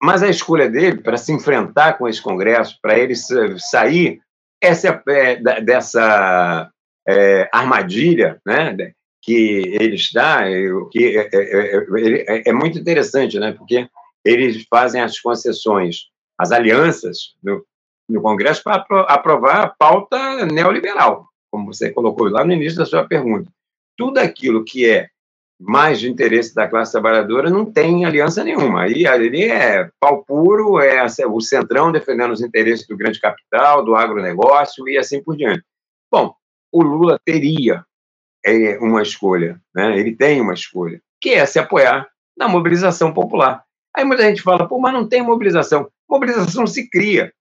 Mas 0.00 0.22
a 0.22 0.28
escolha 0.28 0.68
dele 0.68 1.00
para 1.00 1.16
se 1.16 1.32
enfrentar 1.32 1.94
com 1.94 2.08
esse 2.08 2.20
Congresso, 2.20 2.76
para 2.82 2.98
ele 2.98 3.14
sair 3.58 4.20
essa, 4.60 5.02
é, 5.08 5.60
dessa 5.60 6.70
é, 7.06 7.48
armadilha 7.52 8.40
né, 8.44 8.92
que 9.20 9.76
ele 9.80 9.94
está, 9.94 10.44
que 10.90 11.18
é, 11.18 11.28
é, 11.32 11.76
é, 12.36 12.42
é, 12.48 12.52
muito 12.52 12.78
interessante, 12.78 13.38
né, 13.38 13.52
porque 13.52 13.88
eles 14.24 14.64
fazem 14.68 15.00
as 15.00 15.18
concessões, 15.20 16.08
as 16.38 16.52
alianças 16.52 17.34
no, 17.42 17.64
no 18.08 18.20
Congresso 18.22 18.62
para 18.62 18.84
aprovar 19.08 19.64
a 19.64 19.68
pauta 19.68 20.46
neoliberal, 20.46 21.28
como 21.50 21.72
você 21.72 21.90
colocou 21.90 22.28
lá 22.28 22.44
no 22.44 22.52
início 22.52 22.78
da 22.78 22.86
sua 22.86 23.06
pergunta. 23.06 23.50
Tudo 23.96 24.18
aquilo 24.18 24.64
que 24.64 24.88
é 24.88 25.08
mais 25.64 26.00
de 26.00 26.10
interesse 26.10 26.54
da 26.54 26.66
classe 26.66 26.92
trabalhadora 26.92 27.48
não 27.48 27.64
tem 27.64 28.04
aliança 28.04 28.42
nenhuma. 28.42 28.82
Aí 28.82 29.06
ali 29.06 29.44
é 29.44 29.88
pau 30.00 30.24
puro, 30.24 30.80
é 30.80 31.06
o 31.26 31.40
centrão 31.40 31.92
defendendo 31.92 32.32
os 32.32 32.40
interesses 32.40 32.86
do 32.86 32.96
grande 32.96 33.20
capital, 33.20 33.84
do 33.84 33.94
agronegócio 33.94 34.88
e 34.88 34.98
assim 34.98 35.22
por 35.22 35.36
diante. 35.36 35.62
Bom, 36.10 36.34
o 36.72 36.82
Lula 36.82 37.20
teria 37.24 37.84
é, 38.44 38.76
uma 38.78 39.02
escolha, 39.02 39.60
né? 39.74 39.98
ele 39.98 40.16
tem 40.16 40.40
uma 40.40 40.54
escolha, 40.54 41.00
que 41.20 41.30
é 41.30 41.46
se 41.46 41.58
apoiar 41.58 42.08
na 42.36 42.48
mobilização 42.48 43.12
popular. 43.12 43.62
Aí 43.94 44.04
muita 44.04 44.24
gente 44.24 44.42
fala, 44.42 44.66
pô, 44.66 44.78
mas 44.80 44.92
não 44.92 45.08
tem 45.08 45.22
mobilização. 45.22 45.88
Mobilização 46.08 46.66
se 46.66 46.88
cria. 46.90 47.32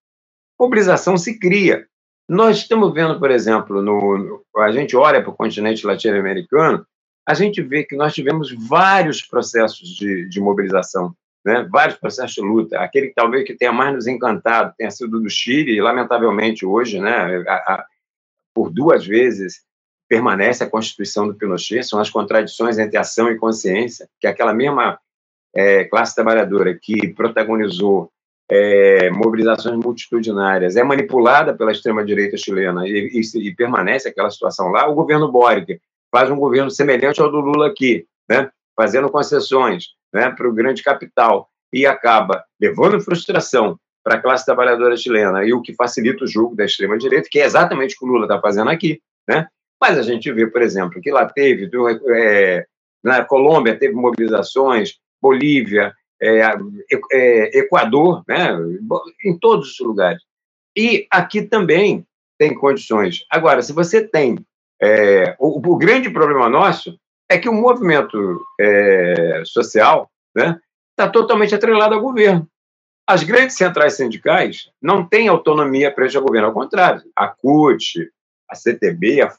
Mobilização 0.59 1.17
se 1.17 1.39
cria. 1.39 1.87
Nós 2.29 2.57
estamos 2.57 2.93
vendo, 2.93 3.17
por 3.19 3.31
exemplo, 3.31 3.81
no, 3.81 4.43
a 4.57 4.71
gente 4.71 4.95
olha 4.95 5.21
para 5.21 5.31
o 5.31 5.35
continente 5.35 5.85
latino-americano, 5.85 6.85
a 7.25 7.33
gente 7.33 7.61
vê 7.61 7.83
que 7.83 7.95
nós 7.95 8.13
tivemos 8.13 8.51
vários 8.51 9.21
processos 9.21 9.89
de, 9.89 10.27
de 10.27 10.39
mobilização, 10.39 11.15
né? 11.45 11.67
vários 11.71 11.97
processos 11.97 12.33
de 12.33 12.41
luta. 12.41 12.79
Aquele 12.79 13.07
que 13.07 13.13
talvez 13.13 13.45
que 13.45 13.55
tenha 13.55 13.71
mais 13.71 13.93
nos 13.93 14.07
encantado 14.07 14.73
tenha 14.77 14.91
sido 14.91 15.19
do 15.19 15.29
Chile, 15.29 15.73
e 15.73 15.81
lamentavelmente 15.81 16.65
hoje, 16.65 16.99
né, 16.99 17.43
a, 17.47 17.53
a, 17.53 17.85
por 18.53 18.71
duas 18.71 19.05
vezes, 19.05 19.61
permanece 20.09 20.63
a 20.63 20.69
Constituição 20.69 21.27
do 21.27 21.35
Pinochet, 21.35 21.83
são 21.83 21.99
as 21.99 22.09
contradições 22.09 22.77
entre 22.77 22.97
ação 22.97 23.31
e 23.31 23.37
consciência, 23.37 24.09
que 24.19 24.27
aquela 24.27 24.53
mesma 24.53 24.99
é, 25.55 25.85
classe 25.85 26.15
trabalhadora 26.15 26.77
que 26.77 27.09
protagonizou 27.13 28.11
é, 28.49 29.09
mobilizações 29.09 29.77
multitudinárias 29.77 30.75
é 30.75 30.83
manipulada 30.83 31.55
pela 31.55 31.71
extrema-direita 31.71 32.35
chilena 32.35 32.85
e, 32.85 33.09
e, 33.13 33.47
e, 33.47 33.55
permanece 33.55 34.09
aquela 34.09 34.29
situação 34.29 34.67
lá, 34.67 34.89
o 34.89 34.93
governo 34.93 35.31
Boric 35.31 35.79
faz 36.11 36.29
um 36.29 36.35
governo 36.35 36.69
semelhante 36.69 37.21
ao 37.21 37.31
do 37.31 37.39
Lula 37.39 37.67
aqui, 37.67 38.05
né, 38.29 38.49
fazendo 38.75 39.09
concessões 39.09 39.85
né, 40.13 40.29
para 40.29 40.47
o 40.47 40.53
grande 40.53 40.83
capital 40.83 41.49
e 41.73 41.85
acaba 41.85 42.43
levando 42.59 42.99
frustração 42.99 43.79
para 44.03 44.15
a 44.15 44.21
classe 44.21 44.45
trabalhadora 44.45 44.97
chilena 44.97 45.45
e 45.45 45.53
o 45.53 45.61
que 45.61 45.73
facilita 45.73 46.23
o 46.23 46.27
jogo 46.27 46.55
da 46.55 46.65
extrema-direita, 46.65 47.29
que 47.31 47.39
é 47.39 47.45
exatamente 47.45 47.95
o 47.95 47.99
que 47.99 48.05
o 48.05 48.07
Lula 48.07 48.25
está 48.25 48.39
fazendo 48.41 48.69
aqui. 48.69 48.99
Né? 49.27 49.47
Mas 49.79 49.97
a 49.97 50.01
gente 50.01 50.31
vê, 50.31 50.47
por 50.47 50.61
exemplo, 50.61 50.99
que 51.01 51.11
lá 51.11 51.25
teve, 51.27 51.69
é, 52.15 52.65
na 53.03 53.23
Colômbia 53.23 53.77
teve 53.77 53.93
mobilizações, 53.93 54.95
Bolívia, 55.21 55.93
é, 56.21 56.41
é, 57.11 57.59
Equador, 57.59 58.23
né? 58.27 58.57
em 59.23 59.37
todos 59.39 59.71
os 59.71 59.79
lugares. 59.79 60.21
E 60.75 61.07
aqui 61.11 61.41
também 61.41 62.05
tem 62.37 62.55
condições. 62.55 63.25
Agora, 63.29 63.61
se 63.61 63.73
você 63.73 64.07
tem. 64.07 64.37
É, 64.81 65.35
o, 65.39 65.59
o, 65.59 65.77
grande 65.77 66.09
problema 66.09 66.49
nosso 66.49 66.97
é 67.29 67.37
que 67.37 67.47
o 67.47 67.53
movimento 67.53 68.41
é, 68.59 69.43
social 69.45 70.09
está 70.35 70.49
né, 70.49 70.59
tá 70.95 71.07
totalmente 71.07 71.53
atrelado 71.53 71.93
ao 71.93 72.01
governo. 72.01 72.47
As 73.07 73.23
grandes 73.23 73.55
centrais 73.55 73.93
sindicais 73.93 74.69
não 74.81 75.05
têm 75.05 75.27
autonomia 75.27 75.91
para 75.91 76.07
ao 76.15 76.23
governo, 76.23 76.47
ao 76.47 76.53
contrário. 76.53 77.03
A 77.15 77.27
CUT, 77.27 78.09
a 78.49 78.55
CTB, 78.55 79.21
a, 79.21 79.33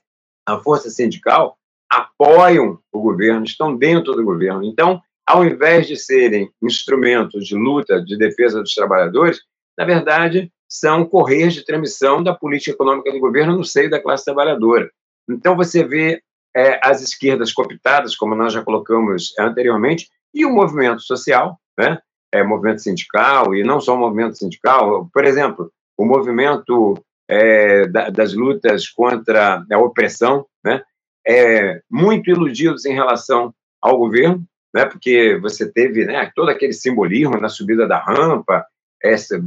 a 0.47 0.59
Força 0.59 0.91
Sindical 0.91 1.59
apoiam 1.91 2.79
o 2.93 3.01
governo, 3.01 3.45
estão 3.45 3.77
dentro 3.77 4.15
do 4.15 4.25
governo. 4.25 4.65
Então, 4.65 5.03
ao 5.27 5.45
invés 5.45 5.87
de 5.87 5.97
serem 5.97 6.51
instrumentos 6.63 7.47
de 7.47 7.55
luta, 7.55 8.03
de 8.03 8.17
defesa 8.17 8.61
dos 8.61 8.75
trabalhadores, 8.75 9.41
na 9.77 9.85
verdade, 9.85 10.53
são 10.69 11.05
correias 11.05 11.55
de 11.55 11.65
transmissão 11.65 12.23
da 12.23 12.35
política 12.35 12.73
econômica 12.73 13.13
do 13.13 13.21
governo 13.21 13.57
no 13.57 13.65
seio 13.65 13.91
da 13.91 14.01
classe 14.01 14.25
trabalhadora. 14.25 14.91
Então, 15.29 15.57
você 15.57 15.85
vê 15.85 16.23
é, 16.55 16.81
as 16.83 17.01
esquerdas 17.01 17.53
cooptadas, 17.53 18.15
como 18.15 18.35
nós 18.35 18.53
já 18.53 18.63
colocamos 18.63 19.33
anteriormente, 19.39 20.09
e 20.35 20.45
o 20.45 20.53
movimento 20.53 21.03
social, 21.03 21.59
né? 21.79 21.99
É, 22.33 22.43
movimento 22.43 22.81
sindical, 22.81 23.55
e 23.55 23.63
não 23.63 23.81
só 23.81 23.95
o 23.95 23.99
movimento 23.99 24.39
sindical, 24.39 25.11
por 25.13 25.25
exemplo, 25.25 25.71
o 25.99 26.05
movimento 26.05 26.95
é, 27.29 27.87
da, 27.87 28.09
das 28.09 28.33
lutas 28.33 28.89
contra 28.89 29.65
a 29.71 29.79
opressão, 29.79 30.47
né? 30.65 30.83
É, 31.27 31.81
muito 31.91 32.31
iludidos 32.31 32.85
em 32.85 32.95
relação 32.95 33.55
ao 33.81 33.99
governo, 33.99 34.45
né, 34.75 34.87
porque 34.87 35.39
você 35.41 35.71
teve 35.71 36.05
né, 36.05 36.31
todo 36.35 36.49
aquele 36.49 36.73
simbolismo 36.73 37.39
na 37.39 37.49
subida 37.49 37.87
da 37.87 37.99
rampa, 37.99 38.65
essa, 39.03 39.41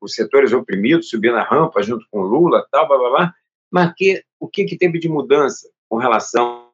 os 0.00 0.14
setores 0.14 0.52
oprimidos 0.52 1.08
subindo 1.08 1.36
a 1.36 1.42
rampa 1.42 1.82
junto 1.82 2.06
com 2.10 2.20
Lula, 2.20 2.66
tal, 2.70 2.86
blá, 2.86 2.98
blá, 2.98 3.10
blá, 3.10 3.34
mas 3.70 3.92
que, 3.96 4.22
o 4.40 4.48
que, 4.48 4.64
que 4.64 4.76
teve 4.76 4.98
de 4.98 5.08
mudança 5.08 5.68
com 5.88 5.96
relação 5.96 6.68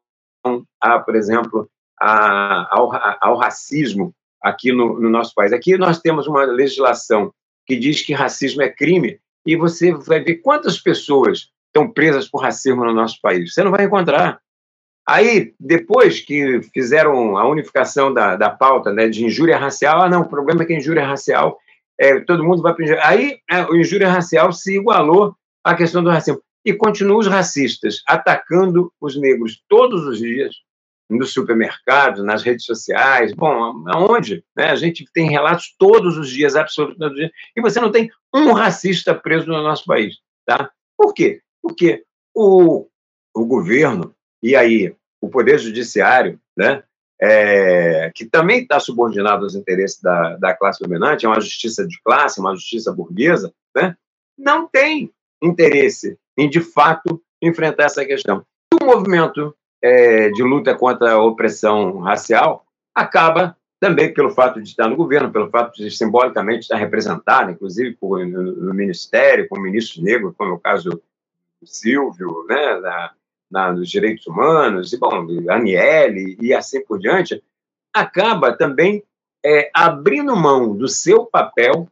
a, 0.80 0.98
por 0.98 1.16
exemplo, 1.16 1.68
a, 2.00 2.76
ao, 2.76 2.90
ao 3.20 3.37
racismo 3.37 4.14
aqui 4.42 4.72
no, 4.72 5.00
no 5.00 5.11
nosso 5.11 5.35
país? 5.35 5.52
Aqui 5.52 5.76
nós 5.76 6.00
temos 6.00 6.26
uma 6.26 6.44
legislação 6.44 7.33
que 7.66 7.76
diz 7.76 8.02
que 8.02 8.12
racismo 8.12 8.62
é 8.62 8.68
crime, 8.68 9.18
e 9.46 9.57
você 9.57 9.92
vai 9.92 10.20
ver 10.20 10.37
quantas 10.37 10.78
pessoas 10.78 11.50
estão 11.66 11.90
presas 11.90 12.28
por 12.28 12.42
racismo 12.42 12.85
no 12.85 12.92
nosso 12.92 13.18
país. 13.20 13.52
Você 13.52 13.62
não 13.62 13.70
vai 13.70 13.85
encontrar. 13.85 14.40
Aí, 15.07 15.52
depois 15.61 16.20
que 16.20 16.62
fizeram 16.72 17.37
a 17.37 17.46
unificação 17.46 18.12
da, 18.12 18.37
da 18.37 18.48
pauta 18.48 18.92
né, 18.92 19.09
de 19.09 19.24
injúria 19.24 19.59
racial, 19.59 20.00
ah, 20.00 20.09
não, 20.09 20.22
o 20.22 20.28
problema 20.28 20.62
é 20.62 20.66
que 20.66 20.72
a 20.72 20.78
injúria 20.78 21.07
racial, 21.07 21.59
é, 22.00 22.20
todo 22.20 22.44
mundo 22.44 22.62
vai 22.62 22.72
para 22.72 22.85
injúria. 22.85 23.07
Aí, 23.07 23.38
a 23.50 23.61
é, 23.61 23.76
injúria 23.76 24.09
racial 24.09 24.50
se 24.52 24.76
igualou 24.76 25.37
à 25.62 25.74
questão 25.74 26.02
do 26.02 26.09
racismo. 26.09 26.40
E 26.64 26.72
continuam 26.72 27.18
os 27.18 27.27
racistas 27.27 28.03
atacando 28.07 28.92
os 29.00 29.16
negros 29.20 29.62
todos 29.68 30.07
os 30.07 30.18
dias, 30.18 30.55
nos 31.09 31.33
supermercados, 31.33 32.24
nas 32.24 32.42
redes 32.42 32.64
sociais, 32.64 33.33
bom, 33.35 33.85
aonde? 33.88 34.42
Né? 34.57 34.70
A 34.70 34.77
gente 34.77 35.05
tem 35.12 35.29
relatos 35.29 35.74
todos 35.79 36.16
os 36.16 36.31
dias, 36.31 36.57
absolutamente 36.57 36.98
todos 36.98 37.12
os 37.12 37.18
dias, 37.18 37.33
e 37.55 37.61
você 37.61 37.81
não 37.81 37.92
tem 37.92 38.11
um 38.35 38.53
racista 38.53 39.14
preso 39.14 39.46
no 39.46 39.62
nosso 39.62 39.85
país. 39.85 40.16
Tá? 40.46 40.70
Por 40.96 41.12
quê? 41.12 41.40
Porque 41.62 42.05
o, 42.35 42.87
o 43.35 43.44
governo 43.44 44.14
e 44.42 44.57
aí 44.57 44.94
o 45.20 45.29
Poder 45.29 45.59
Judiciário, 45.59 46.38
né, 46.57 46.83
é, 47.20 48.11
que 48.14 48.27
também 48.27 48.62
está 48.62 48.79
subordinado 48.79 49.44
aos 49.44 49.55
interesses 49.55 50.00
da, 50.00 50.37
da 50.37 50.55
classe 50.55 50.83
dominante, 50.83 51.24
é 51.24 51.29
uma 51.29 51.40
justiça 51.40 51.87
de 51.87 51.98
classe, 52.03 52.40
uma 52.40 52.55
justiça 52.55 52.92
burguesa, 52.92 53.53
né, 53.74 53.96
não 54.37 54.68
tem 54.68 55.11
interesse 55.44 56.18
em, 56.37 56.48
de 56.48 56.61
fato, 56.61 57.22
enfrentar 57.40 57.85
essa 57.85 58.04
questão. 58.04 58.44
O 58.72 58.85
movimento 58.85 59.54
é, 59.83 60.30
de 60.30 60.42
luta 60.42 60.74
contra 60.74 61.12
a 61.12 61.22
opressão 61.22 61.98
racial 61.98 62.64
acaba 62.94 63.57
também 63.78 64.14
pelo 64.14 64.30
fato 64.30 64.62
de 64.62 64.68
estar 64.70 64.88
no 64.88 64.96
governo, 64.96 65.30
pelo 65.30 65.50
fato 65.50 65.76
de 65.76 65.90
simbolicamente 65.90 66.61
estar 66.61 66.76
representado, 66.76 67.50
inclusive 67.50 67.94
por, 67.96 68.26
no, 68.26 68.42
no, 68.42 68.72
ministério, 68.72 69.46
com 69.48 69.61
ministros 69.61 70.02
negros, 70.02 70.35
como 70.38 70.52
é 70.52 70.54
o 70.54 70.59
caso 70.59 70.88
do 70.88 71.66
Silvio, 71.66 72.46
né, 72.48 72.80
da, 72.80 73.12
na, 73.50 73.72
direitos 73.72 74.26
humanos, 74.26 74.92
e, 74.92 74.98
bom, 74.98 75.26
Aniele 75.50 76.38
e 76.40 76.54
assim 76.54 76.83
por 76.83 76.98
diante, 76.98 77.42
acaba 77.92 78.57
também 78.57 79.04
é, 79.44 79.70
abrindo 79.74 80.35
mão 80.35 80.74
do 80.74 80.88
seu 80.88 81.26
papel 81.26 81.87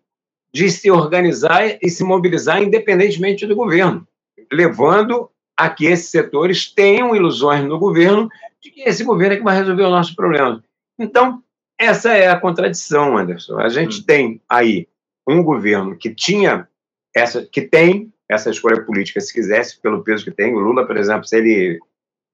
de 0.52 0.70
se 0.70 0.90
organizar 0.90 1.78
e 1.80 1.88
se 1.88 2.04
mobilizar 2.04 2.62
independentemente 2.62 3.46
do 3.46 3.56
governo, 3.56 4.06
levando 4.52 5.30
a 5.56 5.70
que 5.70 5.86
esses 5.86 6.10
setores 6.10 6.72
tenham 6.72 7.14
ilusões 7.14 7.64
no 7.64 7.78
governo 7.78 8.28
de 8.60 8.70
que 8.70 8.82
esse 8.82 9.04
governo 9.04 9.34
é 9.34 9.36
que 9.38 9.44
vai 9.44 9.56
resolver 9.56 9.82
o 9.82 9.90
nosso 9.90 10.14
problema. 10.14 10.62
Então, 10.98 11.42
essa 11.78 12.12
é 12.12 12.28
a 12.28 12.38
contradição, 12.38 13.16
Anderson. 13.16 13.58
A 13.58 13.68
gente 13.68 14.00
hum. 14.00 14.04
tem 14.06 14.40
aí 14.48 14.86
um 15.26 15.42
governo 15.42 15.96
que 15.96 16.14
tinha 16.14 16.68
essa, 17.14 17.44
que 17.44 17.62
tem 17.62 18.12
essa 18.28 18.50
escolha 18.50 18.82
política, 18.82 19.20
se 19.20 19.32
quisesse, 19.32 19.80
pelo 19.80 20.02
peso 20.02 20.24
que 20.24 20.30
tem. 20.30 20.54
O 20.54 20.58
Lula, 20.58 20.86
por 20.86 20.96
exemplo, 20.96 21.24
se 21.26 21.36
ele 21.36 21.78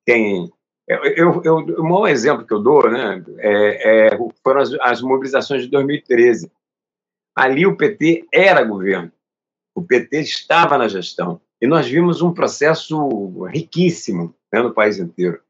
tem 0.04 0.50
eu, 0.88 1.42
eu, 1.44 1.56
o 1.56 1.82
maior 1.82 2.08
exemplo 2.08 2.46
que 2.46 2.54
eu 2.54 2.60
dou 2.60 2.90
né, 2.90 3.22
é, 3.38 4.06
é, 4.06 4.18
foram 4.42 4.62
as, 4.62 4.72
as, 4.80 5.02
mobilizações 5.02 5.62
de 5.62 5.68
2013. 5.68 6.50
Ali 7.38 7.64
o 7.64 7.76
PT 7.76 8.26
era 8.34 8.64
governo, 8.64 9.12
o 9.72 9.80
PT 9.80 10.22
estava 10.22 10.76
na 10.76 10.88
gestão, 10.88 11.40
e 11.62 11.68
nós 11.68 11.86
vimos 11.86 12.20
um 12.20 12.34
processo 12.34 13.44
riquíssimo 13.44 14.34
né, 14.52 14.60
no 14.60 14.74
país 14.74 14.98
inteiro. 14.98 15.40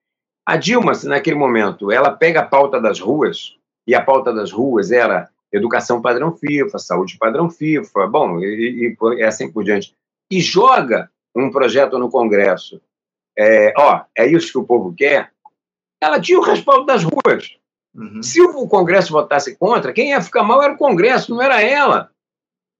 A 0.45 0.59
Dilma, 0.59 0.93
naquele 1.05 1.37
momento, 1.37 1.91
ela 1.91 2.11
pega 2.11 2.41
a 2.41 2.47
pauta 2.47 2.79
das 2.79 3.01
ruas, 3.01 3.57
e 3.87 3.95
a 3.95 4.03
pauta 4.03 4.35
das 4.35 4.53
ruas 4.53 4.93
era 4.93 5.31
educação 5.51 6.03
padrão 6.03 6.37
FIFA, 6.37 6.79
saúde 6.79 7.17
padrão 7.17 7.49
FIFA, 7.49 8.07
bom, 8.07 8.39
e, 8.39 8.95
e, 8.95 8.97
e 9.17 9.23
assim 9.23 9.51
por 9.51 9.65
diante, 9.65 9.97
e 10.31 10.43
joga 10.43 11.11
um 11.35 11.51
projeto 11.51 11.99
no 11.99 12.11
Congresso. 12.11 12.83
É, 13.35 13.73
ó, 13.79 14.03
é 14.15 14.27
isso 14.27 14.53
que 14.53 14.59
o 14.59 14.67
povo 14.67 14.93
quer, 14.95 15.33
ela 16.03 16.21
tinha 16.21 16.39
o 16.39 16.43
respaldo 16.43 16.85
das 16.85 17.03
ruas. 17.03 17.57
Uhum. 17.95 18.23
Se 18.23 18.41
o 18.41 18.67
Congresso 18.69 19.13
votasse 19.13 19.57
contra, 19.57 19.93
quem 19.93 20.11
ia 20.11 20.21
ficar 20.21 20.43
mal 20.43 20.63
era 20.63 20.73
o 20.73 20.79
Congresso, 20.79 21.31
não 21.31 21.43
era 21.43 21.61
ela. 21.63 22.11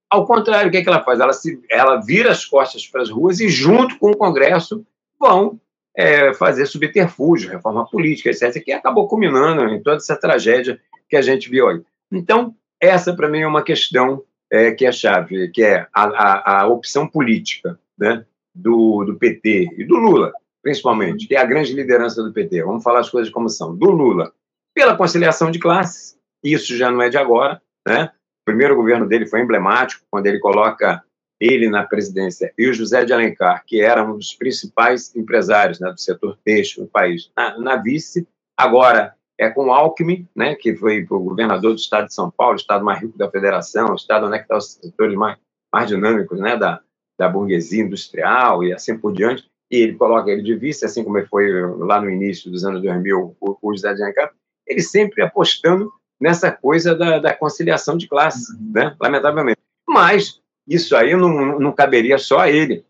Ao 0.09 0.25
contrário, 0.25 0.69
o 0.69 0.71
que, 0.71 0.77
é 0.77 0.81
que 0.81 0.89
ela 0.89 1.03
faz? 1.03 1.19
Ela, 1.19 1.33
se, 1.33 1.61
ela 1.69 1.97
vira 1.97 2.31
as 2.31 2.45
costas 2.45 2.87
para 2.87 3.01
as 3.01 3.09
ruas 3.09 3.39
e, 3.39 3.49
junto 3.49 3.97
com 3.99 4.11
o 4.11 4.17
Congresso, 4.17 4.85
vão 5.19 5.59
é, 5.95 6.33
fazer 6.33 6.65
subterfúgio, 6.65 7.51
reforma 7.51 7.85
política, 7.87 8.29
etc., 8.29 8.63
que 8.63 8.71
acabou 8.71 9.07
culminando 9.07 9.63
em 9.65 9.81
toda 9.81 9.97
essa 9.97 10.15
tragédia 10.15 10.79
que 11.07 11.15
a 11.15 11.21
gente 11.21 11.49
viu 11.49 11.67
aí. 11.67 11.81
Então, 12.11 12.55
essa, 12.81 13.13
para 13.13 13.29
mim, 13.29 13.41
é 13.41 13.47
uma 13.47 13.63
questão 13.63 14.23
é, 14.51 14.71
que 14.71 14.85
é 14.85 14.91
chave, 14.91 15.49
que 15.49 15.61
é 15.61 15.87
a, 15.93 16.03
a, 16.05 16.61
a 16.61 16.67
opção 16.67 17.07
política 17.07 17.79
né, 17.97 18.25
do, 18.55 19.03
do 19.03 19.15
PT 19.15 19.75
e 19.77 19.83
do 19.83 19.95
Lula 19.95 20.33
principalmente, 20.61 21.27
que 21.27 21.35
é 21.35 21.39
a 21.39 21.45
grande 21.45 21.73
liderança 21.73 22.21
do 22.23 22.33
PT, 22.33 22.63
vamos 22.63 22.83
falar 22.83 22.99
as 22.99 23.09
coisas 23.09 23.31
como 23.31 23.49
são, 23.49 23.75
do 23.75 23.89
Lula, 23.89 24.31
pela 24.73 24.95
conciliação 24.95 25.51
de 25.51 25.59
classes, 25.59 26.17
isso 26.43 26.75
já 26.75 26.89
não 26.89 27.01
é 27.01 27.09
de 27.09 27.17
agora, 27.17 27.61
né? 27.87 28.11
O 28.41 28.45
primeiro 28.45 28.75
governo 28.75 29.07
dele 29.07 29.27
foi 29.27 29.41
emblemático, 29.41 30.05
quando 30.09 30.27
ele 30.27 30.39
coloca 30.39 31.03
ele 31.39 31.69
na 31.69 31.83
presidência 31.83 32.53
e 32.57 32.67
o 32.67 32.73
José 32.73 33.05
de 33.05 33.13
Alencar, 33.13 33.63
que 33.65 33.81
era 33.81 34.03
um 34.03 34.17
dos 34.17 34.33
principais 34.33 35.15
empresários 35.15 35.79
né, 35.79 35.89
do 35.89 35.99
setor 35.99 36.37
têxtil 36.43 36.83
no 36.83 36.89
país, 36.89 37.31
na, 37.35 37.57
na 37.57 37.75
vice. 37.77 38.27
Agora 38.57 39.15
é 39.37 39.49
com 39.49 39.67
o 39.67 39.71
Alckmin, 39.71 40.27
né, 40.35 40.55
que 40.55 40.75
foi 40.75 41.05
o 41.09 41.19
governador 41.19 41.73
do 41.73 41.79
estado 41.79 42.07
de 42.07 42.13
São 42.13 42.29
Paulo, 42.29 42.53
o 42.53 42.59
estado 42.59 42.83
mais 42.83 42.99
rico 42.99 43.17
da 43.17 43.31
federação, 43.31 43.91
o 43.91 43.95
estado 43.95 44.25
onde 44.25 44.37
é 44.37 44.41
estão 44.41 44.57
os 44.57 44.73
setores 44.73 45.15
mais, 45.15 45.37
mais 45.73 45.87
dinâmicos 45.87 46.39
né, 46.39 46.57
da, 46.57 46.81
da 47.17 47.29
burguesia 47.29 47.83
industrial 47.83 48.63
e 48.63 48.73
assim 48.73 48.97
por 48.97 49.13
diante 49.13 49.49
e 49.71 49.77
ele 49.77 49.95
coloca 49.95 50.31
ele 50.31 50.41
de 50.41 50.55
vice, 50.55 50.83
assim 50.83 51.03
como 51.03 51.23
foi 51.27 51.47
lá 51.77 52.01
no 52.01 52.09
início 52.09 52.49
dos 52.49 52.65
anos 52.65 52.81
2000, 52.81 53.35
o, 53.39 53.57
o 53.61 53.71
José 53.71 53.93
de 53.93 54.01
Alencar, 54.01 54.33
ele 54.69 54.81
sempre 54.81 55.23
apostando 55.23 55.91
nessa 56.19 56.51
coisa 56.51 56.95
da, 56.95 57.17
da 57.17 57.33
conciliação 57.33 57.97
de 57.97 58.07
classes, 58.07 58.49
uhum. 58.49 58.71
né? 58.73 58.95
lamentavelmente. 58.99 59.59
Mas 59.87 60.39
isso 60.67 60.95
aí 60.95 61.15
não, 61.15 61.59
não 61.59 61.71
caberia 61.71 62.17
só 62.17 62.39
a 62.39 62.49
ele. 62.49 62.85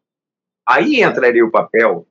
Aí 0.67 1.01
entraria 1.01 1.45
o 1.45 1.51
papel 1.51 2.05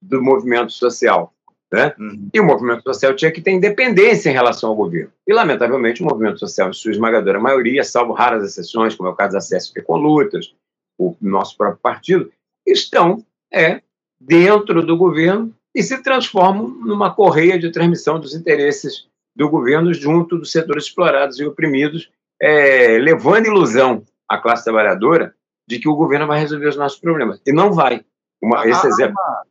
do 0.00 0.20
movimento 0.20 0.72
social. 0.72 1.32
Né? 1.72 1.94
Uhum. 1.98 2.28
E 2.34 2.40
o 2.40 2.44
movimento 2.44 2.82
social 2.82 3.14
tinha 3.14 3.30
que 3.30 3.40
ter 3.40 3.52
independência 3.52 4.28
em 4.28 4.34
relação 4.34 4.70
ao 4.70 4.76
governo. 4.76 5.10
E, 5.26 5.32
lamentavelmente, 5.32 6.02
o 6.02 6.04
movimento 6.04 6.38
social, 6.38 6.68
em 6.68 6.74
sua 6.74 6.90
esmagadora 6.90 7.40
maioria, 7.40 7.84
salvo 7.84 8.12
raras 8.12 8.44
exceções, 8.44 8.94
como 8.94 9.08
é 9.08 9.12
o 9.12 9.16
caso 9.16 9.34
da 9.34 9.38
CSP 9.38 9.80
com 9.80 9.96
lutas, 9.96 10.54
o 10.98 11.16
nosso 11.20 11.56
próprio 11.56 11.80
partido, 11.80 12.30
estão 12.66 13.24
é, 13.50 13.80
dentro 14.20 14.84
do 14.84 14.96
governo 14.96 15.54
e 15.74 15.82
se 15.82 16.02
transformam 16.02 16.68
numa 16.68 17.14
correia 17.14 17.58
de 17.58 17.72
transmissão 17.72 18.20
dos 18.20 18.34
interesses 18.34 19.08
do 19.34 19.48
governo 19.48 19.92
junto 19.92 20.38
dos 20.38 20.52
setores 20.52 20.84
explorados 20.84 21.40
e 21.40 21.44
oprimidos, 21.44 22.10
é, 22.40 22.98
levando 22.98 23.46
ilusão 23.46 24.02
à 24.28 24.38
classe 24.38 24.64
trabalhadora 24.64 25.34
de 25.66 25.78
que 25.78 25.88
o 25.88 25.94
governo 25.94 26.26
vai 26.26 26.40
resolver 26.40 26.68
os 26.68 26.76
nossos 26.76 26.98
problemas. 26.98 27.40
E 27.46 27.52
não 27.52 27.72
vai. 27.72 28.04
Uma, 28.42 28.66
esse 28.66 28.86
há, 28.86 28.90
exemplo. 28.90 29.14
Uma, 29.18 29.44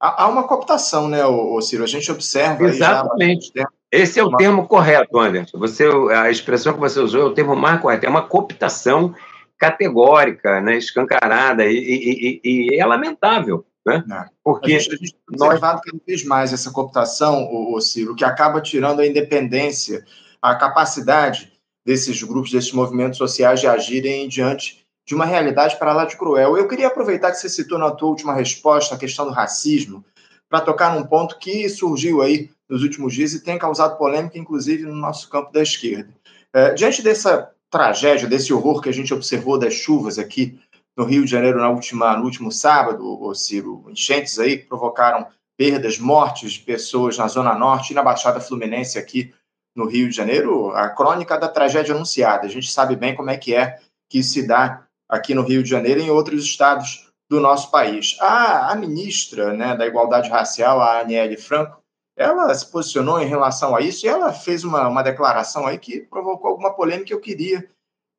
há 0.00 0.28
uma 0.28 0.48
cooptação, 0.48 1.08
né, 1.08 1.24
o 1.24 1.60
Ciro? 1.60 1.84
A 1.84 1.86
gente 1.86 2.10
observa. 2.10 2.64
Exatamente. 2.64 3.52
Já... 3.54 3.68
Esse 3.92 4.18
é 4.18 4.24
o 4.24 4.28
uma... 4.28 4.38
termo 4.38 4.66
correto, 4.66 5.18
Anderson. 5.18 5.58
Você, 5.58 5.84
a 6.14 6.30
expressão 6.30 6.72
que 6.72 6.80
você 6.80 6.98
usou 6.98 7.22
é 7.22 7.24
o 7.24 7.34
termo 7.34 7.54
mais 7.54 7.80
correto. 7.80 8.06
É 8.06 8.08
uma 8.08 8.26
cooptação 8.26 9.14
categórica, 9.58 10.60
né, 10.60 10.78
escancarada, 10.78 11.66
e, 11.66 11.76
e, 11.76 12.40
e, 12.42 12.74
e 12.74 12.80
é 12.80 12.86
lamentável. 12.86 13.66
Né? 13.98 14.24
É. 14.26 14.30
Porque 14.42 14.74
a 14.74 14.78
gente, 14.78 14.94
a 14.94 14.96
gente 14.96 15.14
tem 15.14 15.36
observado 15.36 15.80
cada 15.82 15.98
vez 16.06 16.24
mais 16.24 16.52
essa 16.52 16.70
cooptação, 16.70 17.44
o, 17.44 17.76
o 17.76 17.80
Ciro, 17.80 18.14
que 18.14 18.24
acaba 18.24 18.60
tirando 18.60 19.00
a 19.00 19.06
independência, 19.06 20.04
a 20.40 20.54
capacidade 20.54 21.52
desses 21.84 22.22
grupos, 22.22 22.50
desses 22.50 22.72
movimentos 22.72 23.18
sociais 23.18 23.60
de 23.60 23.66
agirem 23.66 24.28
diante 24.28 24.84
de 25.06 25.14
uma 25.14 25.24
realidade 25.24 25.76
para 25.78 25.92
lá 25.92 26.04
de 26.04 26.16
cruel. 26.16 26.56
Eu 26.56 26.68
queria 26.68 26.86
aproveitar 26.86 27.30
que 27.30 27.38
você 27.38 27.48
citou 27.48 27.78
na 27.78 27.90
tua 27.90 28.08
última 28.08 28.34
resposta 28.34 28.94
a 28.94 28.98
questão 28.98 29.26
do 29.26 29.32
racismo, 29.32 30.04
para 30.48 30.60
tocar 30.60 30.94
num 30.94 31.04
ponto 31.04 31.38
que 31.38 31.68
surgiu 31.68 32.20
aí 32.20 32.50
nos 32.68 32.82
últimos 32.82 33.14
dias 33.14 33.32
e 33.32 33.42
tem 33.42 33.56
causado 33.56 33.96
polêmica, 33.96 34.36
inclusive, 34.36 34.84
no 34.84 34.96
nosso 34.96 35.28
campo 35.28 35.52
da 35.52 35.62
esquerda. 35.62 36.10
É, 36.52 36.74
diante 36.74 37.02
dessa 37.02 37.50
tragédia, 37.70 38.28
desse 38.28 38.52
horror 38.52 38.80
que 38.80 38.88
a 38.88 38.92
gente 38.92 39.14
observou 39.14 39.56
das 39.56 39.74
chuvas 39.74 40.18
aqui 40.18 40.58
no 41.00 41.06
Rio 41.06 41.24
de 41.24 41.30
Janeiro 41.30 41.58
na 41.58 41.70
última, 41.70 42.14
no 42.14 42.24
último 42.24 42.52
sábado, 42.52 43.02
o 43.22 43.34
Ciro, 43.34 43.86
enchentes 43.88 44.38
aí 44.38 44.58
provocaram 44.58 45.26
perdas, 45.56 45.98
mortes 45.98 46.52
de 46.52 46.60
pessoas 46.60 47.16
na 47.16 47.26
Zona 47.26 47.54
Norte 47.54 47.92
e 47.92 47.94
na 47.94 48.02
Baixada 48.02 48.38
Fluminense 48.38 48.98
aqui 48.98 49.32
no 49.74 49.86
Rio 49.86 50.10
de 50.10 50.14
Janeiro, 50.14 50.70
a 50.72 50.90
crônica 50.90 51.38
da 51.38 51.48
tragédia 51.48 51.94
anunciada. 51.94 52.46
A 52.46 52.50
gente 52.50 52.70
sabe 52.70 52.96
bem 52.96 53.16
como 53.16 53.30
é 53.30 53.38
que 53.38 53.54
é 53.54 53.78
que 54.10 54.22
se 54.22 54.46
dá 54.46 54.86
aqui 55.08 55.34
no 55.34 55.40
Rio 55.40 55.62
de 55.62 55.70
Janeiro 55.70 56.00
e 56.00 56.02
em 56.02 56.10
outros 56.10 56.44
estados 56.44 57.10
do 57.30 57.40
nosso 57.40 57.70
país. 57.70 58.18
A, 58.20 58.70
a 58.70 58.74
ministra 58.74 59.54
né, 59.54 59.74
da 59.74 59.86
Igualdade 59.86 60.28
Racial, 60.28 60.82
a 60.82 61.00
Aniele 61.00 61.38
Franco, 61.38 61.82
ela 62.14 62.52
se 62.52 62.70
posicionou 62.70 63.18
em 63.22 63.26
relação 63.26 63.74
a 63.74 63.80
isso 63.80 64.04
e 64.04 64.08
ela 64.10 64.34
fez 64.34 64.64
uma, 64.64 64.86
uma 64.86 65.02
declaração 65.02 65.66
aí 65.66 65.78
que 65.78 66.00
provocou 66.00 66.50
alguma 66.50 66.74
polêmica. 66.74 67.10
Eu 67.10 67.20
queria 67.20 67.66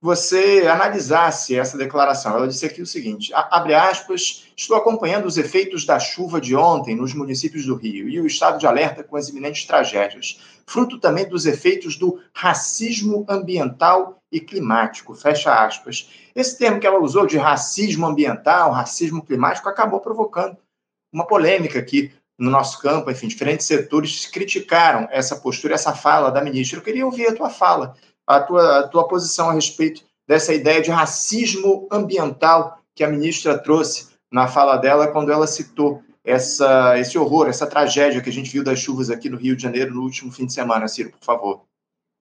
você 0.02 0.68
analisasse 0.68 1.56
essa 1.56 1.78
declaração. 1.78 2.36
Ela 2.36 2.48
disse 2.48 2.66
aqui 2.66 2.82
o 2.82 2.88
seguinte: 2.88 3.32
abre 3.34 3.76
aspas, 3.76 4.48
estou 4.58 4.76
acompanhando 4.76 5.26
os 5.26 5.38
efeitos 5.38 5.86
da 5.86 6.00
chuva 6.00 6.42
de 6.42 6.56
ontem 6.56 6.96
nos 6.96 7.14
municípios 7.14 7.66
do 7.66 7.76
Rio 7.76 8.10
e 8.10 8.20
o 8.20 8.26
estado 8.26 8.58
de 8.58 8.66
alerta 8.66 9.04
com 9.04 9.16
as 9.16 9.30
iminentes 9.30 9.66
tragédias, 9.66 10.42
fruto 10.66 11.00
também 11.00 11.30
dos 11.30 11.46
efeitos 11.46 11.96
do 11.96 12.20
racismo 12.34 13.24
ambiental 13.30 14.18
e 14.32 14.40
climático. 14.40 15.14
Fecha 15.14 15.54
aspas. 15.54 16.10
Esse 16.34 16.58
termo 16.58 16.80
que 16.80 16.88
ela 16.88 17.00
usou 17.00 17.28
de 17.28 17.38
racismo 17.38 18.08
ambiental, 18.08 18.72
racismo 18.72 19.24
climático, 19.24 19.70
acabou 19.70 20.00
provocando 20.00 20.58
uma 21.14 21.28
polêmica 21.28 21.78
aqui 21.78 22.12
no 22.40 22.50
nosso 22.50 22.80
campo. 22.80 23.12
Enfim, 23.12 23.28
diferentes 23.28 23.68
setores 23.68 24.26
criticaram 24.26 25.08
essa 25.12 25.36
postura, 25.36 25.76
essa 25.76 25.94
fala 25.94 26.32
da 26.32 26.42
ministra. 26.42 26.80
Eu 26.80 26.84
queria 26.84 27.06
ouvir 27.06 27.28
a 27.28 27.36
tua 27.36 27.50
fala 27.52 27.96
a 28.28 28.40
tua, 28.40 28.80
a 28.80 28.88
tua 28.88 29.08
posição 29.08 29.50
a 29.50 29.54
respeito 29.54 30.04
dessa 30.28 30.54
ideia 30.54 30.82
de 30.82 30.92
racismo 30.92 31.88
ambiental 31.92 32.80
que 32.96 33.04
a 33.04 33.10
ministra 33.10 33.58
trouxe 33.58 34.12
na 34.32 34.48
fala 34.48 34.78
dela 34.78 35.08
quando 35.08 35.32
ela 35.32 35.48
citou 35.48 36.02
essa, 36.24 36.98
esse 36.98 37.18
horror, 37.18 37.48
essa 37.48 37.68
tragédia 37.68 38.22
que 38.22 38.30
a 38.30 38.34
gente 38.34 38.52
viu 38.52 38.64
das 38.64 38.80
chuvas 38.80 39.10
aqui 39.10 39.30
no 39.30 39.38
Rio 39.38 39.56
de 39.56 39.64
Janeiro 39.64 39.94
no 39.94 40.02
último 40.02 40.32
fim 40.32 40.46
de 40.46 40.54
semana, 40.54 40.88
Ciro, 40.88 41.12
por 41.12 41.24
favor. 41.24 41.62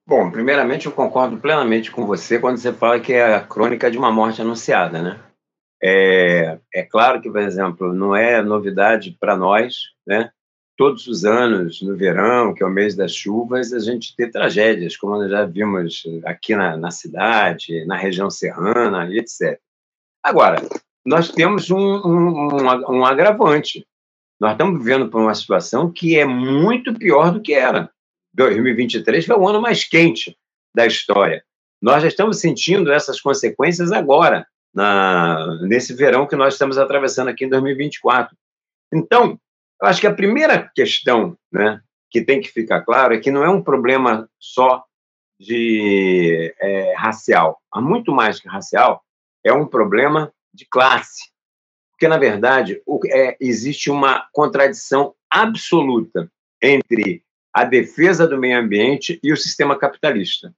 Bom, 0.07 0.31
primeiramente 0.31 0.87
eu 0.87 0.93
concordo 0.93 1.37
plenamente 1.37 1.91
com 1.91 2.07
você 2.07 2.39
quando 2.39 2.57
você 2.57 2.73
fala 2.73 2.99
que 2.99 3.13
é 3.13 3.35
a 3.35 3.45
crônica 3.45 3.91
de 3.91 3.99
uma 3.99 4.11
morte 4.11 4.41
anunciada, 4.43 5.01
né? 5.01 5.21
É, 5.83 6.59
é 6.75 6.83
claro 6.83 7.21
que, 7.21 7.31
por 7.31 7.41
exemplo, 7.41 7.93
não 7.93 8.15
é 8.15 8.43
novidade 8.43 9.17
para 9.21 9.37
nós, 9.37 9.91
né? 10.07 10.31
Todos 10.81 11.07
os 11.07 11.27
anos, 11.27 11.83
no 11.83 11.95
verão, 11.95 12.55
que 12.55 12.62
é 12.62 12.66
o 12.66 12.71
mês 12.71 12.97
das 12.97 13.14
chuvas, 13.14 13.71
a 13.71 13.79
gente 13.81 14.16
tem 14.16 14.31
tragédias, 14.31 14.97
como 14.97 15.19
nós 15.19 15.31
já 15.31 15.45
vimos 15.45 16.05
aqui 16.25 16.57
na, 16.57 16.75
na 16.75 16.90
cidade, 16.90 17.85
na 17.85 17.99
região 17.99 18.31
serrana, 18.31 19.07
etc. 19.14 19.61
Agora, 20.23 20.57
nós 21.05 21.29
temos 21.29 21.71
um, 21.71 21.77
um, 21.77 22.57
um, 22.57 22.97
um 22.97 23.05
agravante. 23.05 23.87
Nós 24.40 24.53
estamos 24.53 24.79
vivendo 24.79 25.11
por 25.11 25.21
uma 25.21 25.35
situação 25.35 25.93
que 25.93 26.19
é 26.19 26.25
muito 26.25 26.95
pior 26.95 27.31
do 27.31 27.43
que 27.43 27.53
era. 27.53 27.90
2023 28.33 29.27
foi 29.27 29.37
o 29.37 29.47
ano 29.47 29.61
mais 29.61 29.85
quente 29.87 30.35
da 30.75 30.87
história. 30.87 31.45
Nós 31.83 32.01
já 32.01 32.09
estamos 32.09 32.40
sentindo 32.40 32.90
essas 32.90 33.21
consequências 33.21 33.93
agora, 33.93 34.47
na, 34.73 35.59
nesse 35.61 35.93
verão 35.93 36.27
que 36.27 36.37
nós 36.37 36.55
estamos 36.55 36.79
atravessando 36.79 37.29
aqui 37.29 37.45
em 37.45 37.51
2024. 37.51 38.35
Então, 38.90 39.38
eu 39.81 39.88
acho 39.88 40.01
que 40.01 40.07
a 40.07 40.14
primeira 40.14 40.71
questão 40.75 41.37
né, 41.51 41.81
que 42.11 42.21
tem 42.23 42.40
que 42.40 42.49
ficar 42.49 42.83
claro 42.83 43.14
é 43.14 43.19
que 43.19 43.31
não 43.31 43.45
é 43.45 43.49
um 43.49 43.62
problema 43.62 44.29
só 44.38 44.85
de 45.38 46.55
é, 46.61 46.95
racial. 46.97 47.61
Há 47.73 47.81
muito 47.81 48.12
mais 48.12 48.38
que 48.38 48.49
racial, 48.49 49.03
é 49.45 49.53
um 49.53 49.66
problema 49.66 50.33
de 50.53 50.66
classe. 50.66 51.31
Porque, 51.93 52.07
na 52.07 52.19
verdade, 52.19 52.83
o, 52.85 53.01
é, 53.07 53.37
existe 53.40 53.90
uma 53.90 54.27
contradição 54.33 55.14
absoluta 55.31 56.31
entre 56.62 57.23
a 57.55 57.64
defesa 57.64 58.27
do 58.27 58.38
meio 58.38 58.59
ambiente 58.59 59.19
e 59.23 59.33
o 59.33 59.37
sistema 59.37 59.79
capitalista. 59.79 60.55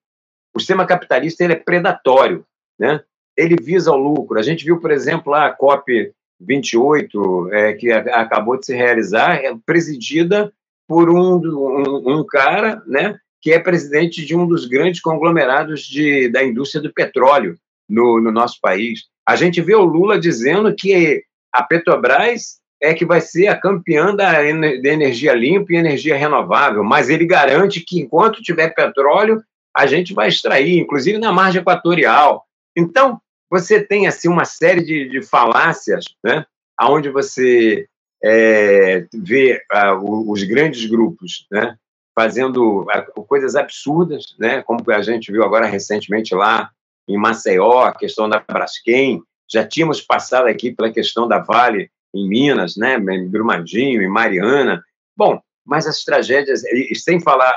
O 0.55 0.61
sistema 0.61 0.85
capitalista 0.85 1.45
ele 1.45 1.55
é 1.55 1.57
predatório, 1.57 2.45
né? 2.79 3.03
ele 3.37 3.57
visa 3.57 3.93
o 3.93 3.97
lucro. 3.97 4.39
A 4.39 4.43
gente 4.43 4.65
viu, 4.65 4.81
por 4.81 4.91
exemplo, 4.91 5.33
a 5.35 5.51
COP 5.51 6.13
28, 6.47 7.49
é, 7.53 7.73
que 7.75 7.91
acabou 7.91 8.59
de 8.59 8.67
se 8.67 8.75
realizar, 8.75 9.37
é 9.37 9.55
presidida 9.65 10.53
por 10.87 11.11
um, 11.11 11.37
um, 11.37 12.19
um, 12.19 12.27
cara 12.27 12.83
né, 12.87 13.17
que 13.41 13.53
é 13.53 13.59
presidente 13.59 14.25
de 14.25 14.37
um 14.37 14.47
dos 14.47 14.67
grandes 14.67 15.01
conglomerados 15.01 15.83
de, 15.83 16.29
da 16.29 16.45
indústria 16.45 16.83
do 16.83 16.93
petróleo 16.93 17.57
no, 17.89 18.21
no 18.21 18.31
nosso 18.31 18.59
país. 18.61 19.05
A 19.27 19.37
gente 19.37 19.61
vê 19.61 19.75
o 19.75 19.85
Lula 19.85 20.19
dizendo 20.19 20.75
que 20.75 21.23
a 21.53 21.63
Petrobras 21.63 22.61
é 22.83 22.93
que 22.93 23.05
vai 23.05 23.21
ser 23.21 23.47
a 23.47 23.59
campeã 23.59 24.15
da, 24.15 24.33
da 24.33 24.89
energia 24.89 25.33
limpa 25.33 25.73
e 25.73 25.77
energia 25.77 26.17
renovável, 26.17 26.83
mas 26.83 27.09
ele 27.09 27.25
garante 27.25 27.81
que 27.81 28.01
enquanto 28.01 28.43
tiver 28.43 28.75
petróleo, 28.75 29.41
a 29.75 29.87
gente 29.87 30.13
vai 30.13 30.29
extrair, 30.29 30.79
inclusive 30.79 31.17
na 31.17 31.33
margem 31.33 31.61
equatorial. 31.61 32.45
Então, 32.77 33.21
você 33.53 33.85
tem 33.85 34.07
assim 34.07 34.29
uma 34.29 34.47
série 34.47 34.83
de, 34.83 35.11
de 35.11 35.21
falácias, 35.21 36.07
né, 36.25 36.47
onde 36.81 37.11
você 37.11 37.87
é, 38.25 39.07
vê 39.13 39.63
os 40.03 40.43
grandes 40.45 40.87
grupos 40.87 41.47
né, 41.53 41.77
fazendo 42.15 42.87
coisas 43.29 43.55
absurdas, 43.55 44.35
né, 44.39 44.63
como 44.63 44.83
a 44.91 45.03
gente 45.03 45.31
viu 45.31 45.45
agora 45.45 45.67
recentemente 45.67 46.35
lá 46.35 46.71
em 47.07 47.19
Maceió, 47.19 47.83
a 47.83 47.95
questão 47.95 48.27
da 48.27 48.41
Braskem, 48.41 49.23
já 49.47 49.67
tínhamos 49.67 50.01
passado 50.01 50.47
aqui 50.47 50.73
pela 50.73 50.91
questão 50.91 51.29
da 51.29 51.39
Vale 51.39 51.91
em 52.15 52.27
Minas, 52.27 52.75
né, 52.75 52.97
em 52.97 53.29
Brumadinho, 53.29 54.01
em 54.01 54.09
Mariana. 54.09 54.83
Bom, 55.15 55.39
mas 55.63 55.87
as 55.87 56.03
tragédias, 56.05 56.63
sem 56.95 57.21
falar 57.21 57.55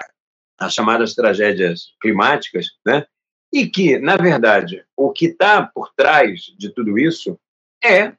as 0.59 0.73
chamadas 0.73 1.15
tragédias 1.15 1.93
climáticas, 2.01 2.65
né, 2.85 3.05
e 3.55 3.65
que, 3.65 3.97
na 3.97 4.17
verdade, 4.17 4.83
o 4.97 5.13
que 5.13 5.27
está 5.27 5.63
por 5.63 5.89
trás 5.95 6.53
de 6.57 6.69
tudo 6.69 6.99
isso 6.99 7.39
é 7.81 8.11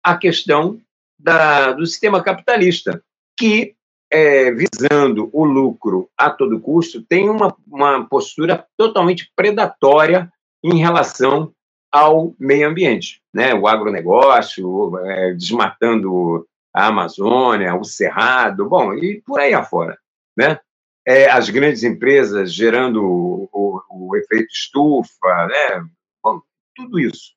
a 0.00 0.16
questão 0.16 0.80
da, 1.18 1.72
do 1.72 1.84
sistema 1.84 2.22
capitalista, 2.22 3.02
que, 3.36 3.74
é, 4.08 4.52
visando 4.52 5.28
o 5.32 5.44
lucro 5.44 6.08
a 6.16 6.30
todo 6.30 6.60
custo, 6.60 7.02
tem 7.02 7.28
uma, 7.28 7.56
uma 7.66 8.08
postura 8.08 8.64
totalmente 8.76 9.32
predatória 9.34 10.32
em 10.62 10.78
relação 10.78 11.52
ao 11.90 12.32
meio 12.38 12.68
ambiente, 12.68 13.20
né? 13.34 13.52
O 13.52 13.66
agronegócio, 13.66 14.96
é, 14.98 15.32
desmatando 15.32 16.46
a 16.72 16.86
Amazônia, 16.86 17.74
o 17.74 17.82
Cerrado, 17.82 18.68
bom, 18.68 18.94
e 18.94 19.20
por 19.22 19.40
aí 19.40 19.52
afora, 19.54 19.98
né? 20.36 20.60
É, 21.06 21.30
as 21.30 21.50
grandes 21.50 21.82
empresas 21.82 22.52
gerando 22.52 23.02
o, 23.04 23.48
o, 23.52 23.80
o, 23.90 24.16
efeito 24.16 24.50
estufa, 24.50 25.46
né? 25.46 25.84
Bom, 26.22 26.40
tudo 26.74 26.98
isso. 26.98 27.32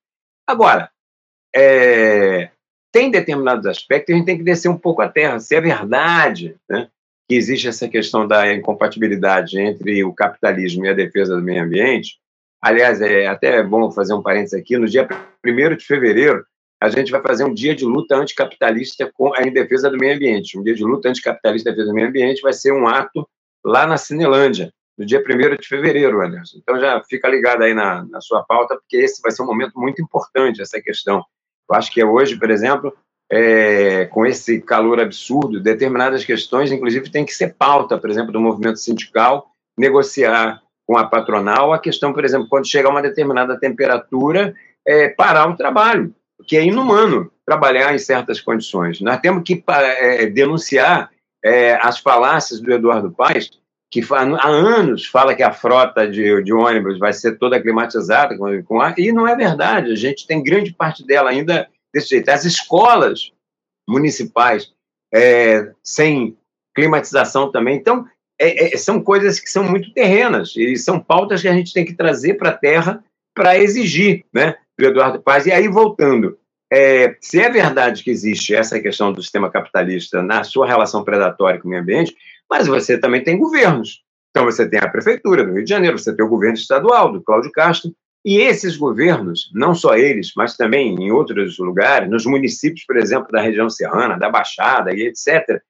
Agora, 0.45 0.89
é, 1.53 2.49
tem 2.91 3.11
determinados 3.11 3.65
aspectos 3.65 4.13
a 4.13 4.17
gente 4.17 4.25
tem 4.25 4.37
que 4.37 4.43
descer 4.43 4.69
um 4.69 4.77
pouco 4.77 5.01
a 5.01 5.09
terra. 5.09 5.39
Se 5.39 5.55
é 5.55 5.61
verdade 5.61 6.55
né, 6.69 6.89
que 7.27 7.35
existe 7.35 7.67
essa 7.67 7.89
questão 7.89 8.25
da 8.25 8.53
incompatibilidade 8.53 9.59
entre 9.59 10.03
o 10.03 10.13
capitalismo 10.13 10.85
e 10.85 10.89
a 10.89 10.93
defesa 10.93 11.35
do 11.35 11.43
meio 11.43 11.63
ambiente, 11.63 12.19
Aliás, 12.61 13.01
é 13.01 13.27
até 13.27 13.61
bom 13.63 13.91
fazer 13.91 14.13
um 14.13 14.21
parênteses 14.21 14.59
aqui. 14.59 14.77
No 14.77 14.87
dia 14.87 15.07
1 15.45 15.75
de 15.75 15.85
fevereiro, 15.85 16.43
a 16.81 16.89
gente 16.89 17.11
vai 17.11 17.21
fazer 17.21 17.43
um 17.43 17.53
dia 17.53 17.75
de 17.75 17.85
luta 17.85 18.15
anticapitalista 18.15 19.09
com, 19.13 19.31
em 19.35 19.51
defesa 19.51 19.89
do 19.89 19.97
meio 19.97 20.15
ambiente. 20.15 20.57
Um 20.57 20.63
dia 20.63 20.73
de 20.73 20.83
luta 20.83 21.09
anticapitalista 21.09 21.69
em 21.69 21.73
defesa 21.73 21.89
do 21.89 21.95
meio 21.95 22.07
ambiente 22.07 22.41
vai 22.41 22.53
ser 22.53 22.73
um 22.73 22.87
ato 22.87 23.27
lá 23.67 23.85
na 23.85 23.97
Cinelândia, 23.97 24.71
no 24.97 25.05
dia 25.05 25.19
1 25.21 25.55
de 25.57 25.67
fevereiro, 25.67 26.21
Anderson. 26.21 26.57
Então 26.61 26.79
já 26.79 27.03
fica 27.03 27.27
ligado 27.27 27.63
aí 27.63 27.73
na, 27.73 28.05
na 28.05 28.21
sua 28.21 28.43
pauta, 28.43 28.75
porque 28.75 28.97
esse 28.97 29.21
vai 29.21 29.31
ser 29.31 29.43
um 29.43 29.45
momento 29.45 29.73
muito 29.75 30.01
importante, 30.01 30.61
essa 30.61 30.81
questão. 30.81 31.23
Eu 31.69 31.75
acho 31.75 31.91
que 31.91 32.03
hoje, 32.03 32.37
por 32.37 32.49
exemplo, 32.49 32.95
é, 33.29 34.05
com 34.05 34.25
esse 34.25 34.61
calor 34.61 34.99
absurdo, 34.99 35.59
determinadas 35.59 36.23
questões, 36.23 36.71
inclusive, 36.71 37.11
tem 37.11 37.25
que 37.25 37.33
ser 37.33 37.55
pauta, 37.55 37.97
por 37.97 38.09
exemplo, 38.09 38.31
do 38.31 38.39
movimento 38.39 38.79
sindical, 38.79 39.51
negociar 39.77 40.61
com 40.87 40.97
a 40.97 41.05
patronal 41.05 41.73
a 41.73 41.79
questão, 41.79 42.13
por 42.13 42.23
exemplo, 42.23 42.47
quando 42.49 42.67
chega 42.67 42.87
a 42.87 42.91
uma 42.91 43.01
determinada 43.01 43.59
temperatura, 43.59 44.55
é, 44.85 45.09
parar 45.09 45.49
o 45.49 45.57
trabalho, 45.57 46.15
que 46.47 46.55
é 46.55 46.63
inumano 46.63 47.29
trabalhar 47.45 47.93
em 47.93 47.99
certas 47.99 48.39
condições. 48.39 49.01
Nós 49.01 49.19
temos 49.19 49.43
que 49.43 49.61
é, 49.67 50.25
denunciar 50.27 51.11
é, 51.43 51.73
as 51.81 51.99
falácias 51.99 52.59
do 52.59 52.71
Eduardo 52.71 53.11
Paes, 53.11 53.49
que 53.89 54.01
há 54.11 54.47
anos 54.47 55.05
fala 55.05 55.33
que 55.33 55.43
a 55.43 55.53
frota 55.53 56.07
de, 56.07 56.43
de 56.43 56.53
ônibus 56.53 56.99
vai 56.99 57.13
ser 57.13 57.37
toda 57.37 57.61
climatizada 57.61 58.37
com, 58.37 58.63
com 58.63 58.81
ar, 58.81 58.97
e 58.97 59.11
não 59.11 59.27
é 59.27 59.35
verdade. 59.35 59.91
A 59.91 59.95
gente 59.95 60.27
tem 60.27 60.43
grande 60.43 60.73
parte 60.73 61.05
dela 61.05 61.29
ainda 61.29 61.67
desse 61.93 62.09
jeito. 62.09 62.29
As 62.29 62.43
escolas 62.43 63.31
municipais 63.87 64.73
é, 65.13 65.71
sem 65.81 66.37
climatização 66.75 67.51
também. 67.51 67.77
Então, 67.77 68.05
é, 68.39 68.73
é, 68.73 68.77
são 68.77 69.01
coisas 69.01 69.39
que 69.39 69.49
são 69.49 69.63
muito 69.63 69.91
terrenas 69.93 70.53
e 70.55 70.75
são 70.75 70.99
pautas 70.99 71.41
que 71.41 71.47
a 71.47 71.53
gente 71.53 71.73
tem 71.73 71.85
que 71.85 71.95
trazer 71.95 72.35
para 72.35 72.49
a 72.49 72.57
terra 72.57 73.03
para 73.33 73.57
exigir, 73.57 74.25
né, 74.33 74.55
do 74.77 74.85
Eduardo 74.85 75.21
Paz. 75.21 75.45
E 75.45 75.51
aí, 75.51 75.67
voltando, 75.67 76.37
é, 76.71 77.15
se 77.21 77.39
é 77.39 77.49
verdade 77.49 78.03
que 78.03 78.11
existe 78.11 78.53
essa 78.53 78.79
questão 78.79 79.11
do 79.11 79.21
sistema 79.21 79.49
capitalista 79.49 80.21
na 80.21 80.43
sua 80.43 80.67
relação 80.67 81.03
predatória 81.03 81.59
com 81.59 81.67
o 81.67 81.71
meio 81.71 81.81
ambiente, 81.81 82.15
mas 82.49 82.67
você 82.67 82.97
também 82.97 83.23
tem 83.23 83.37
governos. 83.37 84.03
Então, 84.31 84.45
você 84.45 84.69
tem 84.69 84.79
a 84.79 84.89
Prefeitura 84.89 85.43
do 85.43 85.53
Rio 85.53 85.63
de 85.63 85.69
Janeiro, 85.69 85.97
você 85.97 86.15
tem 86.15 86.25
o 86.25 86.29
governo 86.29 86.55
estadual, 86.55 87.11
do 87.11 87.23
Cláudio 87.23 87.51
Castro, 87.51 87.91
e 88.25 88.39
esses 88.39 88.75
governos, 88.75 89.49
não 89.53 89.73
só 89.73 89.95
eles, 89.95 90.33
mas 90.35 90.57
também 90.57 90.93
em 90.95 91.11
outros 91.11 91.57
lugares, 91.57 92.09
nos 92.09 92.25
municípios, 92.25 92.85
por 92.85 92.97
exemplo, 92.97 93.31
da 93.31 93.41
região 93.41 93.69
serrana, 93.69 94.17
da 94.17 94.29
Baixada 94.29 94.93
e 94.93 95.07
etc., 95.07 95.61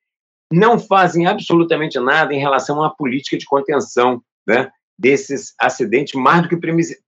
não 0.52 0.80
fazem 0.80 1.28
absolutamente 1.28 2.00
nada 2.00 2.34
em 2.34 2.40
relação 2.40 2.84
à 2.84 2.90
política 2.90 3.38
de 3.38 3.46
contenção 3.46 4.22
né, 4.48 4.72
desses 4.98 5.54
acidentes 5.60 6.20
mais 6.20 6.42
do 6.42 6.50
que 6.50 6.58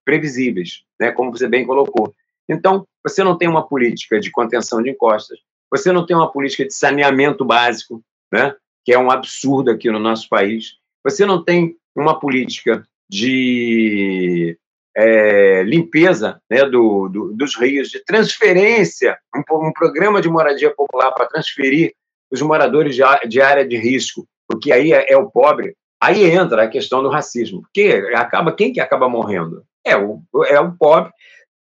previsíveis, 0.06 0.84
né, 1.00 1.12
como 1.12 1.32
você 1.32 1.48
bem 1.48 1.66
colocou. 1.66 2.14
Então, 2.50 2.86
você 3.04 3.24
não 3.24 3.38
tem 3.38 3.48
uma 3.48 3.68
política 3.68 4.20
de 4.20 4.32
contenção 4.32 4.82
de 4.82 4.90
encostas, 4.90 5.38
você 5.72 5.92
não 5.92 6.06
tem 6.06 6.16
uma 6.16 6.32
política 6.32 6.66
de 6.66 6.74
saneamento 6.74 7.46
básico, 7.46 8.02
né, 8.32 8.56
que 8.84 8.92
é 8.92 8.98
um 8.98 9.12
absurdo 9.12 9.70
aqui 9.70 9.90
no 9.90 10.00
nosso 10.00 10.28
país, 10.28 10.78
você 11.04 11.26
não 11.26 11.44
tem 11.44 11.76
uma 11.96 12.20
política 12.20 12.84
de 13.10 14.58
é, 14.96 15.64
limpeza 15.64 16.42
né, 16.50 16.66
do, 16.66 17.08
do, 17.08 17.34
dos 17.34 17.56
rios, 17.56 17.90
de 17.90 18.04
transferência, 18.04 19.18
um, 19.36 19.68
um 19.68 19.72
programa 19.72 20.22
de 20.22 20.30
moradia 20.30 20.74
popular 20.74 21.12
para 21.12 21.28
transferir 21.28 21.94
os 22.32 22.42
moradores 22.42 22.96
de, 22.96 23.04
de 23.28 23.42
área 23.42 23.68
de 23.68 23.78
risco, 23.78 24.28
porque 24.48 24.72
aí 24.72 24.92
é, 24.92 25.12
é, 25.12 25.18
o 25.18 25.30
pobre. 25.30 25.76
Aí 26.02 26.24
entra 26.24 26.64
a 26.64 26.68
questão 26.68 27.04
do 27.04 27.10
racismo, 27.10 27.62
porque 27.62 28.12
acaba 28.16 28.54
quem 28.54 28.72
que 28.72 28.80
acaba 28.80 29.10
morrendo 29.10 29.64
é 29.86 29.98
o 29.98 30.22
é 30.48 30.60
o 30.60 30.72
pobre, 30.74 31.12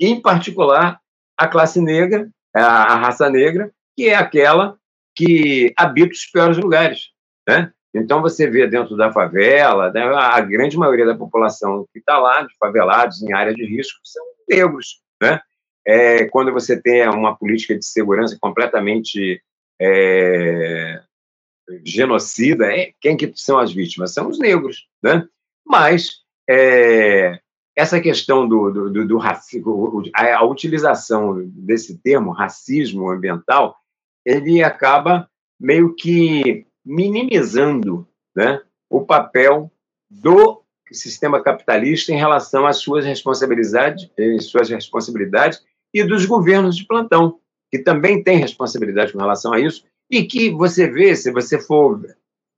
em 0.02 0.20
particular 0.20 1.00
a 1.38 1.48
classe 1.48 1.80
negra, 1.80 2.28
a, 2.54 2.96
raça 2.96 3.30
negra, 3.30 3.72
que 3.96 4.10
é 4.10 4.16
aquela 4.16 4.78
que 5.16 5.72
habita 5.78 6.14
os 6.14 6.26
piores 6.26 6.58
lugares, 6.58 7.10
né? 7.48 7.72
Então 7.94 8.22
você 8.22 8.50
vê 8.50 8.66
dentro 8.68 8.96
da 8.96 9.12
favela, 9.12 9.92
né, 9.92 10.02
a 10.02 10.40
grande 10.40 10.78
maioria 10.78 11.06
da 11.06 11.16
população 11.16 11.86
que 11.92 12.00
está 12.00 12.18
lá, 12.18 12.42
de 12.42 12.56
favelados 12.58 13.22
em 13.22 13.34
área 13.34 13.54
de 13.54 13.66
risco, 13.66 14.00
são 14.04 14.24
negros, 14.50 15.02
né? 15.22 15.40
É, 15.86 16.26
quando 16.26 16.52
você 16.54 16.80
tem 16.82 17.08
uma 17.10 17.36
política 17.36 17.78
de 17.78 17.86
segurança 17.86 18.38
completamente 18.40 19.42
é, 19.80 21.02
genocida, 21.84 22.74
é, 22.74 22.92
quem 23.02 23.18
que 23.18 23.32
são 23.36 23.58
as 23.58 23.74
vítimas? 23.74 24.14
São 24.14 24.30
os 24.30 24.40
negros, 24.40 24.88
né? 25.04 25.28
Mas 25.66 26.22
é, 26.50 27.40
essa 27.82 28.00
questão 28.00 28.48
do, 28.48 28.70
do, 28.70 28.90
do, 28.92 29.08
do 29.08 29.18
racismo, 29.18 30.04
a, 30.14 30.46
utilização 30.46 31.44
desse 31.48 31.98
termo, 31.98 32.32
racismo 32.32 33.10
ambiental, 33.10 33.76
ele 34.24 34.64
acaba 34.64 35.28
meio 35.60 35.96
que 35.96 36.68
minimizando 36.86 38.08
né, 38.36 38.62
o 38.88 39.02
papel 39.04 39.72
do 40.08 40.62
sistema 40.92 41.42
capitalista 41.42 42.12
em 42.12 42.18
relação 42.18 42.68
às 42.68 42.78
suas 42.78 43.04
responsabilidades, 43.04 44.10
suas 44.42 44.70
responsabilidades 44.70 45.64
e 45.92 46.04
dos 46.04 46.26
governos 46.26 46.76
de 46.76 46.86
plantão, 46.86 47.40
que 47.72 47.80
também 47.80 48.24
têm 48.24 48.38
responsabilidade 48.38 49.12
com 49.12 49.20
relação 49.20 49.54
a 49.54 49.60
isso, 49.60 49.86
e 50.10 50.24
que 50.24 50.52
você 50.52 50.88
vê, 50.88 51.16
se 51.16 51.32
você 51.32 51.58
for 51.58 52.00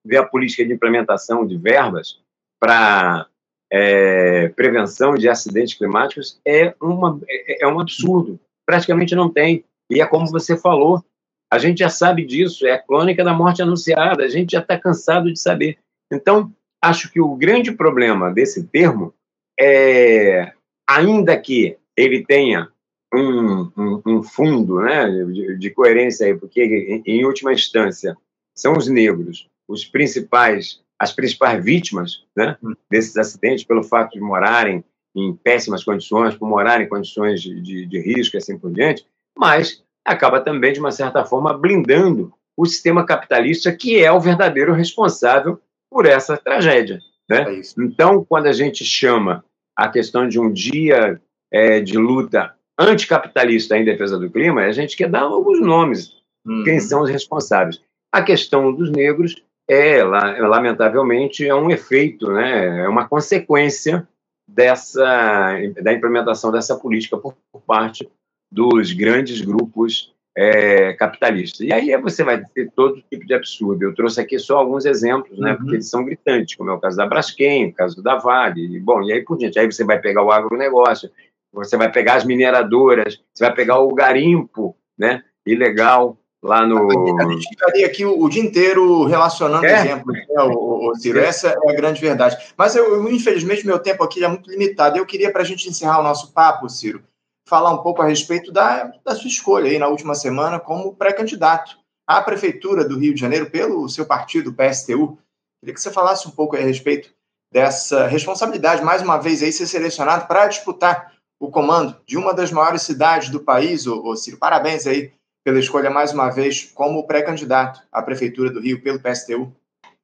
ver 0.04 0.18
a 0.18 0.26
política 0.26 0.66
de 0.66 0.74
implementação 0.74 1.46
de 1.46 1.58
verbas 1.58 2.20
para 2.60 3.28
é, 3.74 4.50
prevenção 4.50 5.16
de 5.16 5.28
acidentes 5.28 5.74
climáticos, 5.74 6.40
é, 6.46 6.76
uma, 6.80 7.20
é, 7.28 7.64
é 7.64 7.68
um 7.68 7.80
absurdo. 7.80 8.40
Praticamente 8.66 9.16
não 9.16 9.30
tem. 9.30 9.66
E 9.90 10.00
é 10.00 10.06
como 10.06 10.28
você 10.28 10.56
falou, 10.56 11.04
a 11.52 11.58
gente 11.58 11.80
já 11.80 11.90
sabe 11.90 12.24
disso, 12.24 12.68
é 12.68 12.74
a 12.74 12.82
crônica 12.82 13.24
da 13.24 13.34
morte 13.34 13.62
anunciada, 13.62 14.24
a 14.24 14.28
gente 14.28 14.52
já 14.52 14.60
está 14.60 14.78
cansado 14.78 15.32
de 15.32 15.40
saber. 15.40 15.78
Então, 16.12 16.54
acho 16.82 17.12
que 17.12 17.20
o 17.20 17.36
grande 17.36 17.72
problema 17.72 18.32
desse 18.32 18.64
termo 18.68 19.14
é, 19.60 20.54
ainda 20.88 21.36
que 21.40 21.78
ele 21.98 22.24
tenha 22.24 22.70
um, 23.14 23.72
um, 23.78 24.02
um 24.06 24.24
fundo 24.24 24.82
né, 24.82 25.10
de, 25.10 25.58
de, 25.58 25.70
coerência 25.72 26.28
aí, 26.28 26.36
porque, 26.36 26.64
em, 26.64 27.04
em, 27.06 27.26
última 27.26 27.54
instância, 27.54 28.18
são 28.56 28.74
os 28.74 28.88
negros 28.88 29.48
os 29.68 29.86
principais, 29.86 30.82
as 31.04 31.12
principais 31.12 31.64
vítimas 31.64 32.24
né, 32.36 32.58
hum. 32.64 32.74
desses 32.90 33.16
acidentes, 33.18 33.66
pelo 33.66 33.84
fato 33.84 34.14
de 34.14 34.22
morarem 34.22 34.84
em 35.16 35.34
péssimas 35.36 35.84
condições, 35.84 36.36
por 36.36 36.48
morarem 36.48 36.86
em 36.86 36.90
condições 36.90 37.42
de, 37.42 37.62
de, 37.62 37.86
de 37.86 38.00
risco 38.00 38.36
e 38.36 38.40
assim 38.40 38.58
por 38.58 38.72
diante, 38.72 39.06
mas 39.38 39.84
acaba 40.04 40.40
também, 40.40 40.74
de 40.74 40.80
uma 40.80 40.92
certa 40.92 41.24
forma, 41.24 41.56
blindando 41.56 42.34
o 42.58 42.66
sistema 42.66 43.06
capitalista, 43.06 43.72
que 43.72 44.04
é 44.04 44.12
o 44.12 44.20
verdadeiro 44.20 44.74
responsável 44.74 45.60
por 45.90 46.06
essa 46.06 46.38
tragédia. 46.38 47.00
Né? 47.30 47.60
É 47.60 47.62
então, 47.78 48.26
quando 48.26 48.48
a 48.48 48.54
gente 48.54 48.84
chama 48.84 49.44
a 49.76 49.90
questão 49.90 50.28
de 50.28 50.40
um 50.40 50.52
dia 50.52 51.22
é, 51.52 51.80
de 51.80 51.98
luta 51.98 52.54
anticapitalista 52.80 53.78
em 53.78 53.86
defesa 53.86 54.18
do 54.18 54.30
clima, 54.30 54.62
a 54.62 54.72
gente 54.72 54.98
quer 54.98 55.10
dar 55.10 55.22
alguns 55.22 55.60
nomes, 55.60 56.14
uhum. 56.46 56.64
quem 56.64 56.80
são 56.80 57.02
os 57.02 57.10
responsáveis. 57.10 57.82
A 58.12 58.22
questão 58.22 58.74
dos 58.74 58.92
negros 58.92 59.36
é, 59.68 60.04
lamentavelmente, 60.04 61.48
é 61.48 61.56
um 61.56 61.70
efeito, 61.72 62.32
né, 62.32 62.84
é 62.84 62.88
uma 62.88 63.08
consequência 63.08 64.08
dessa 64.48 65.58
da 65.82 65.94
implementação 65.94 66.52
dessa 66.52 66.76
política 66.78 67.18
por, 67.18 67.36
por 67.52 67.62
parte 67.62 68.10
dos 68.52 68.92
grandes 68.92 69.42
grupos 69.42 70.14
é, 70.36 70.94
capitalistas. 70.94 71.62
E 71.62 71.72
aí 71.72 71.96
você 71.98 72.24
vai 72.24 72.44
ter 72.44 72.72
todo 72.76 73.02
tipo 73.10 73.26
de 73.26 73.34
absurdo. 73.34 73.84
Eu 73.84 73.96
trouxe 73.96 74.20
aqui 74.20 74.38
só 74.40 74.58
alguns 74.58 74.86
exemplos, 74.86 75.38
né, 75.40 75.52
uhum. 75.52 75.58
porque 75.58 75.76
eles 75.76 75.90
são 75.90 76.04
gritantes, 76.04 76.56
como 76.56 76.70
é 76.70 76.74
o 76.74 76.80
caso 76.80 76.98
da 76.98 77.06
Braskem, 77.06 77.68
o 77.68 77.74
caso 77.74 78.02
da 78.02 78.18
Vale, 78.18 78.76
e, 78.76 78.80
bom, 78.80 79.02
e 79.04 79.14
aí 79.14 79.24
por 79.24 79.38
diante. 79.38 79.60
Aí 79.60 79.72
você 79.72 79.84
vai 79.84 80.00
pegar 80.00 80.24
o 80.24 80.32
agronegócio, 80.32 81.10
você 81.52 81.78
vai 81.78 81.92
pegar 81.92 82.16
as 82.16 82.26
mineradoras, 82.26 83.22
você 83.34 83.46
vai 83.46 83.54
pegar 83.54 83.80
o 83.80 83.94
garimpo, 83.94 84.76
né, 84.98 85.24
ilegal, 85.46 86.18
lá 86.44 86.68
no. 86.68 86.90
A 87.20 87.30
gente 87.30 87.48
ficaria 87.48 87.88
aqui 87.88 88.06
o, 88.06 88.22
o 88.22 88.30
dia 88.30 88.44
inteiro 88.44 89.06
relacionando 89.06 89.66
é? 89.66 89.80
exemplos, 89.80 90.14
né, 90.14 90.44
o, 90.44 90.92
o 90.92 90.96
Ciro? 90.96 91.20
Essa 91.20 91.50
é 91.50 91.72
a 91.72 91.74
grande 91.74 92.02
verdade. 92.02 92.38
Mas 92.58 92.76
eu, 92.76 92.94
eu, 92.94 93.10
infelizmente, 93.10 93.66
meu 93.66 93.80
tempo 93.80 94.04
aqui 94.04 94.24
é 94.24 94.28
muito 94.28 94.52
limitado. 94.52 94.98
Eu 94.98 95.06
queria, 95.06 95.32
para 95.32 95.42
a 95.42 95.46
gente 95.46 95.70
encerrar 95.70 96.02
o 96.02 96.04
nosso 96.04 96.34
papo, 96.34 96.70
Ciro, 96.70 97.02
falar 97.48 97.72
um 97.72 97.82
pouco 97.82 98.02
a 98.02 98.06
respeito 98.06 98.52
da, 98.52 98.92
da 99.04 99.16
sua 99.16 99.30
escolha 99.30 99.72
aí 99.72 99.80
na 99.80 99.88
última 99.88 100.14
semana 100.14 100.60
como 100.60 100.94
pré-candidato 100.94 101.78
à 102.06 102.22
Prefeitura 102.22 102.84
do 102.84 103.00
Rio 103.00 103.14
de 103.14 103.22
Janeiro 103.22 103.50
pelo 103.50 103.88
seu 103.88 104.06
partido, 104.06 104.54
PSTU. 104.54 105.18
Queria 105.62 105.74
que 105.74 105.82
você 105.82 105.92
falasse 105.92 106.28
um 106.28 106.32
pouco 106.32 106.58
a 106.58 106.60
respeito 106.60 107.14
dessa 107.52 108.08
responsabilidade, 108.08 108.84
mais 108.84 109.02
uma 109.02 109.18
vez, 109.18 109.42
aí 109.42 109.54
ser 109.54 109.68
selecionado 109.68 110.28
para 110.28 110.48
disputar 110.48 111.14
o 111.40 111.52
comando 111.52 111.96
de 112.06 112.18
uma 112.18 112.34
das 112.34 112.52
maiores 112.52 112.82
cidades 112.82 113.30
do 113.30 113.40
país, 113.40 113.86
ô, 113.86 114.04
ô 114.04 114.16
Ciro. 114.16 114.38
Parabéns 114.38 114.88
aí 114.88 115.14
pela 115.44 115.60
escolha 115.60 115.90
mais 115.90 116.14
uma 116.14 116.30
vez 116.30 116.72
como 116.74 117.06
pré-candidato 117.06 117.82
à 117.92 118.02
Prefeitura 118.02 118.50
do 118.50 118.62
Rio 118.62 118.82
pelo 118.82 119.00
PSTU. 119.00 119.54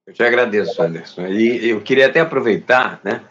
Eu 0.06 0.14
te 0.14 0.24
agradeço, 0.24 0.82
Anderson. 0.82 1.28
E 1.28 1.70
eu 1.70 1.82
queria 1.82 2.08
até 2.08 2.20
aproveitar, 2.20 3.00
né? 3.04 3.24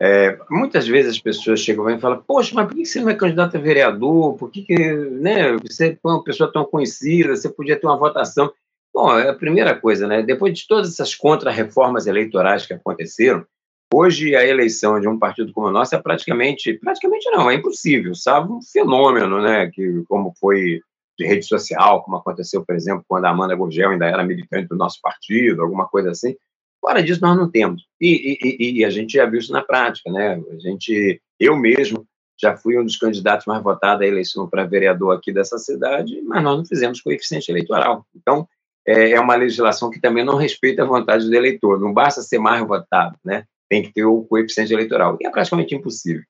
É, 0.00 0.38
muitas 0.48 0.86
vezes 0.86 1.12
as 1.12 1.18
pessoas 1.18 1.58
chegam 1.58 1.88
e 1.90 1.98
falam: 1.98 2.22
Poxa, 2.24 2.52
mas 2.54 2.66
por 2.68 2.76
que 2.76 2.86
você 2.86 3.00
não 3.00 3.08
é 3.08 3.14
candidato 3.14 3.56
a 3.56 3.60
vereador? 3.60 4.36
Por 4.36 4.50
que, 4.50 4.62
que 4.62 4.76
né, 4.76 5.56
você 5.56 5.88
é 5.88 5.98
uma 6.04 6.22
pessoa 6.22 6.52
tão 6.52 6.64
conhecida? 6.64 7.34
Você 7.34 7.48
podia 7.48 7.78
ter 7.78 7.86
uma 7.86 7.96
votação. 7.96 8.52
Bom, 8.94 9.18
é 9.18 9.28
a 9.28 9.34
primeira 9.34 9.74
coisa, 9.74 10.06
né? 10.06 10.22
Depois 10.22 10.56
de 10.56 10.66
todas 10.68 10.92
essas 10.92 11.14
contra-reformas 11.14 12.06
eleitorais 12.06 12.64
que 12.64 12.74
aconteceram, 12.74 13.44
hoje 13.92 14.36
a 14.36 14.46
eleição 14.46 15.00
de 15.00 15.08
um 15.08 15.18
partido 15.18 15.52
como 15.52 15.66
o 15.66 15.72
nosso 15.72 15.94
é 15.94 15.98
praticamente, 15.98 16.74
praticamente 16.74 17.28
não, 17.30 17.50
é 17.50 17.54
impossível, 17.54 18.14
sabe? 18.14 18.52
Um 18.52 18.62
fenômeno, 18.62 19.42
né? 19.42 19.68
Que 19.72 20.04
como 20.08 20.32
foi 20.38 20.80
de 21.18 21.26
rede 21.26 21.44
social, 21.44 22.02
como 22.02 22.16
aconteceu, 22.16 22.64
por 22.64 22.76
exemplo, 22.76 23.04
quando 23.08 23.24
a 23.24 23.30
Amanda 23.30 23.56
Gurgel 23.56 23.90
ainda 23.90 24.06
era 24.06 24.22
militante 24.22 24.68
do 24.68 24.76
nosso 24.76 25.00
partido, 25.02 25.62
alguma 25.62 25.88
coisa 25.88 26.10
assim. 26.10 26.36
Fora 26.80 27.02
disso, 27.02 27.20
nós 27.20 27.36
não 27.36 27.50
temos. 27.50 27.84
E, 28.00 28.38
e, 28.40 28.78
e, 28.78 28.84
a 28.84 28.90
gente 28.90 29.14
já 29.14 29.26
viu 29.26 29.40
isso 29.40 29.52
na 29.52 29.62
prática, 29.62 30.10
né? 30.12 30.40
A 30.50 30.58
gente, 30.60 31.20
eu 31.40 31.56
mesmo, 31.56 32.06
já 32.40 32.56
fui 32.56 32.78
um 32.78 32.84
dos 32.84 32.96
candidatos 32.96 33.46
mais 33.46 33.60
votados 33.62 34.02
à 34.02 34.06
eleição 34.06 34.48
para 34.48 34.64
vereador 34.64 35.16
aqui 35.16 35.32
dessa 35.32 35.58
cidade, 35.58 36.22
mas 36.22 36.40
nós 36.40 36.56
não 36.56 36.64
fizemos 36.64 37.00
coeficiente 37.00 37.50
eleitoral. 37.50 38.06
Então, 38.14 38.46
é, 38.86 39.10
é 39.10 39.20
uma 39.20 39.34
legislação 39.34 39.90
que 39.90 40.00
também 40.00 40.24
não 40.24 40.36
respeita 40.36 40.82
a 40.82 40.86
vontade 40.86 41.28
do 41.28 41.34
eleitor. 41.34 41.80
Não 41.80 41.92
basta 41.92 42.22
ser 42.22 42.38
mais 42.38 42.64
votado, 42.64 43.18
né? 43.24 43.44
Tem 43.68 43.82
que 43.82 43.92
ter 43.92 44.04
o 44.04 44.22
coeficiente 44.22 44.72
eleitoral. 44.72 45.18
E 45.20 45.26
é 45.26 45.30
praticamente 45.30 45.74
impossível. 45.74 46.22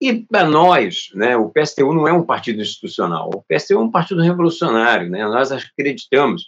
E 0.00 0.24
para 0.26 0.44
nós, 0.44 1.08
né, 1.14 1.36
o 1.36 1.50
PSTU 1.50 1.92
não 1.94 2.06
é 2.06 2.12
um 2.12 2.22
partido 2.22 2.60
institucional, 2.60 3.30
o 3.34 3.42
PSTU 3.42 3.74
é 3.74 3.78
um 3.78 3.90
partido 3.90 4.20
revolucionário. 4.20 5.08
Né? 5.08 5.26
Nós 5.26 5.50
acreditamos 5.50 6.44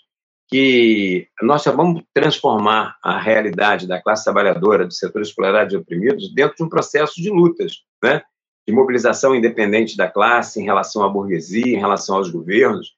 que 0.49 1.29
nós 1.43 1.63
só 1.63 1.73
vamos 1.73 2.03
transformar 2.13 2.97
a 3.03 3.19
realidade 3.19 3.87
da 3.87 4.01
classe 4.01 4.25
trabalhadora, 4.25 4.87
do 4.87 4.93
setor 4.93 5.23
explorado 5.23 5.75
e 5.75 5.77
oprimidos, 5.77 6.33
dentro 6.35 6.57
de 6.57 6.63
um 6.63 6.69
processo 6.69 7.21
de 7.21 7.31
lutas, 7.31 7.83
né? 8.03 8.23
de 8.67 8.75
mobilização 8.75 9.35
independente 9.35 9.97
da 9.97 10.09
classe 10.11 10.61
em 10.61 10.65
relação 10.65 11.03
à 11.03 11.09
burguesia, 11.09 11.75
em 11.75 11.81
relação 11.81 12.17
aos 12.17 12.31
governos, 12.31 12.95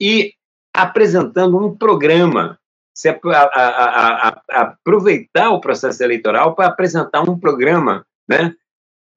e 0.00 0.34
apresentando 0.74 1.56
um 1.56 1.74
programa, 1.74 2.58
se 2.94 3.08
a, 3.08 3.18
a, 3.32 4.28
a, 4.28 4.42
aproveitar 4.50 5.50
o 5.50 5.60
processo 5.60 6.02
eleitoral 6.02 6.54
para 6.54 6.66
apresentar 6.66 7.22
um 7.22 7.38
programa 7.38 8.04
né, 8.28 8.54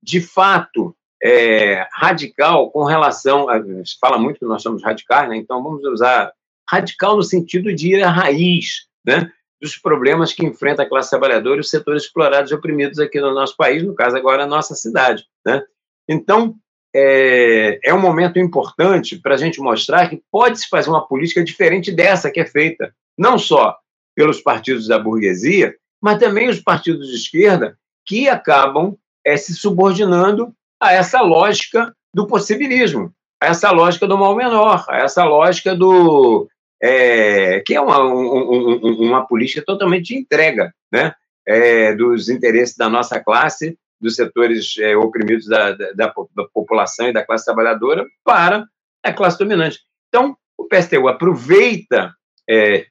de 0.08 0.22
fato 0.22 0.96
é, 1.22 1.86
radical 1.92 2.72
com 2.72 2.86
relação. 2.86 3.50
A, 3.50 3.62
se 3.62 3.98
fala 4.00 4.18
muito 4.18 4.40
que 4.40 4.46
nós 4.46 4.64
somos 4.64 4.82
radicais, 4.82 5.30
né? 5.30 5.36
então 5.36 5.62
vamos 5.62 5.84
usar 5.84 6.32
radical 6.70 7.18
no 7.18 7.24
sentido 7.24 7.74
de 7.76 7.96
ir 7.96 8.04
à 8.04 8.10
raiz 8.10 8.88
né, 9.06 9.30
dos 9.62 9.78
problemas 9.78 10.32
que 10.32 10.46
enfrenta 10.46 10.84
a 10.84 10.90
classe 10.90 11.10
trabalhadora 11.10 11.58
e 11.58 11.60
os 11.60 11.70
setores 11.70 12.04
explorados 12.04 12.52
e 12.52 12.56
oprimidos 12.56 13.00
aqui 13.00 13.20
no 13.20 13.34
nosso 13.34 13.56
país, 13.58 13.84
no 13.84 13.94
caso 13.94 14.16
agora 14.16 14.44
a 14.44 14.48
nossa 14.48 14.76
cidade. 14.76 15.26
Né? 15.46 15.62
Então, 16.08 16.56
é, 16.96 17.80
é 17.84 17.94
um 17.94 18.00
momento 18.00 18.40
importante 18.40 19.18
para 19.18 19.36
a 19.36 19.38
gente 19.38 19.60
mostrar 19.60 20.10
que 20.10 20.22
pode-se 20.32 20.70
fazer 20.70 20.90
uma 20.90 21.06
política 21.06 21.44
diferente 21.44 21.92
dessa 21.92 22.32
que 22.32 22.40
é 22.40 22.46
feita, 22.46 22.94
não 23.18 23.38
só 23.38 23.78
pelos 24.16 24.42
partidos 24.42 24.88
da 24.88 24.98
burguesia, 24.98 25.76
mas 26.02 26.20
também 26.20 26.50
os 26.50 26.62
partidos 26.62 27.08
de 27.10 27.16
esquerda 27.16 27.78
que 28.06 28.30
acabam 28.30 28.98
é, 29.28 29.36
se 29.36 29.54
subordinando 29.54 30.54
a 30.80 30.94
essa 30.94 31.20
lógica 31.22 31.94
do 32.14 32.26
possibilismo, 32.26 33.12
a 33.44 33.48
essa 33.48 33.70
lógica 33.72 34.08
do 34.08 34.18
mal 34.18 34.34
menor, 34.36 34.86
a 34.88 35.00
essa 35.00 35.26
lógica 35.26 35.76
do. 35.76 36.48
É, 36.82 37.60
que 37.66 37.74
é 37.74 37.82
uma, 37.82 38.04
um, 38.04 39.08
uma 39.08 39.28
política 39.28 39.64
totalmente 39.66 40.14
de 40.14 40.20
entrega 40.20 40.72
né, 40.92 41.12
é, 41.46 41.94
dos 41.96 42.30
interesses 42.30 42.78
da 42.78 42.88
nossa 42.88 43.20
classe, 43.20 43.78
dos 44.00 44.16
setores 44.16 44.76
é, 44.78 44.96
oprimidos 44.96 45.48
da, 45.48 45.72
da, 45.72 45.92
da, 45.94 46.14
população 46.54 47.10
e 47.10 47.14
da 47.14 47.26
classe 47.26 47.46
trabalhadora 47.46 48.06
para 48.24 48.64
a 49.04 49.12
classe 49.12 49.40
dominante. 49.40 49.80
Então, 50.08 50.38
o 50.56 50.66
PSTU 50.66 51.08
aproveita 51.08 52.14
é, 52.48 52.86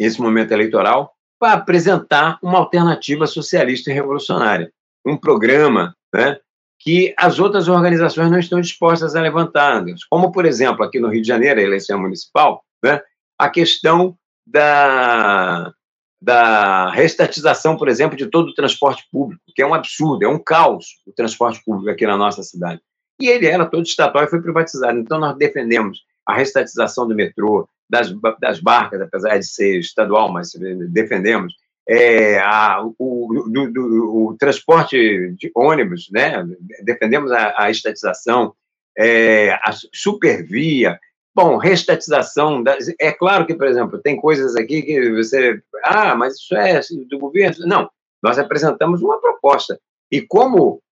esse 0.00 0.20
momento 0.20 0.50
eleitoral 0.50 1.14
para 1.38 1.52
apresentar 1.52 2.40
uma 2.42 2.58
alternativa 2.58 3.24
socialista 3.24 3.88
e 3.90 3.94
revolucionária 3.94 4.72
um 5.08 5.16
programa 5.16 5.94
né, 6.14 6.38
que 6.78 7.14
as 7.18 7.38
outras 7.38 7.68
organizações 7.68 8.30
não 8.30 8.38
estão 8.38 8.60
dispostas 8.60 9.16
a 9.16 9.20
levantar, 9.20 9.84
como, 10.08 10.30
por 10.30 10.44
exemplo, 10.44 10.84
aqui 10.84 11.00
no 11.00 11.08
Rio 11.08 11.22
de 11.22 11.28
Janeiro, 11.28 11.60
a 11.60 11.62
eleição 11.62 12.00
municipal, 12.00 12.62
né, 12.82 13.00
a 13.38 13.48
questão 13.48 14.16
da, 14.46 15.72
da 16.20 16.90
restatização, 16.90 17.76
por 17.76 17.88
exemplo, 17.88 18.16
de 18.16 18.26
todo 18.26 18.48
o 18.48 18.54
transporte 18.54 19.04
público, 19.10 19.42
que 19.54 19.62
é 19.62 19.66
um 19.66 19.74
absurdo, 19.74 20.24
é 20.24 20.28
um 20.28 20.38
caos 20.38 20.86
o 21.06 21.12
transporte 21.12 21.62
público 21.64 21.90
aqui 21.90 22.06
na 22.06 22.16
nossa 22.16 22.42
cidade. 22.42 22.80
E 23.20 23.28
ele 23.28 23.46
era 23.46 23.66
todo 23.66 23.84
estatal 23.84 24.22
e 24.22 24.28
foi 24.28 24.40
privatizado. 24.40 24.98
Então, 24.98 25.18
nós 25.18 25.36
defendemos 25.36 26.04
a 26.24 26.34
restatização 26.34 27.06
do 27.06 27.14
metrô, 27.14 27.68
das, 27.90 28.12
das 28.38 28.60
barcas, 28.60 29.00
apesar 29.00 29.38
de 29.38 29.46
ser 29.46 29.80
estadual, 29.80 30.30
mas 30.30 30.52
defendemos 30.90 31.54
é, 31.88 32.38
a, 32.40 32.82
o, 32.98 33.48
do, 33.50 33.72
do, 33.72 34.26
o, 34.28 34.36
transporte 34.38 35.32
de 35.38 35.50
ônibus, 35.54 36.08
né? 36.12 36.46
defendemos 36.84 37.32
a, 37.32 37.54
a 37.56 37.70
estatização, 37.70 38.52
é, 38.96 39.52
a 39.52 39.72
supervia, 39.94 40.98
bom, 41.34 41.56
restatização, 41.56 42.62
é 43.00 43.10
claro 43.10 43.46
que, 43.46 43.54
por 43.54 43.66
exemplo, 43.66 43.98
tem 44.02 44.16
coisas 44.16 44.54
aqui 44.54 44.82
que 44.82 45.12
você, 45.12 45.62
ah, 45.84 46.14
mas 46.14 46.34
isso 46.34 46.54
é 46.54 46.78
do 47.08 47.18
governo, 47.18 47.66
não, 47.66 47.88
nós 48.22 48.38
apresentamos 48.38 49.00
uma 49.00 49.18
proposta, 49.18 49.80
e 50.12 50.20
como 50.20 50.82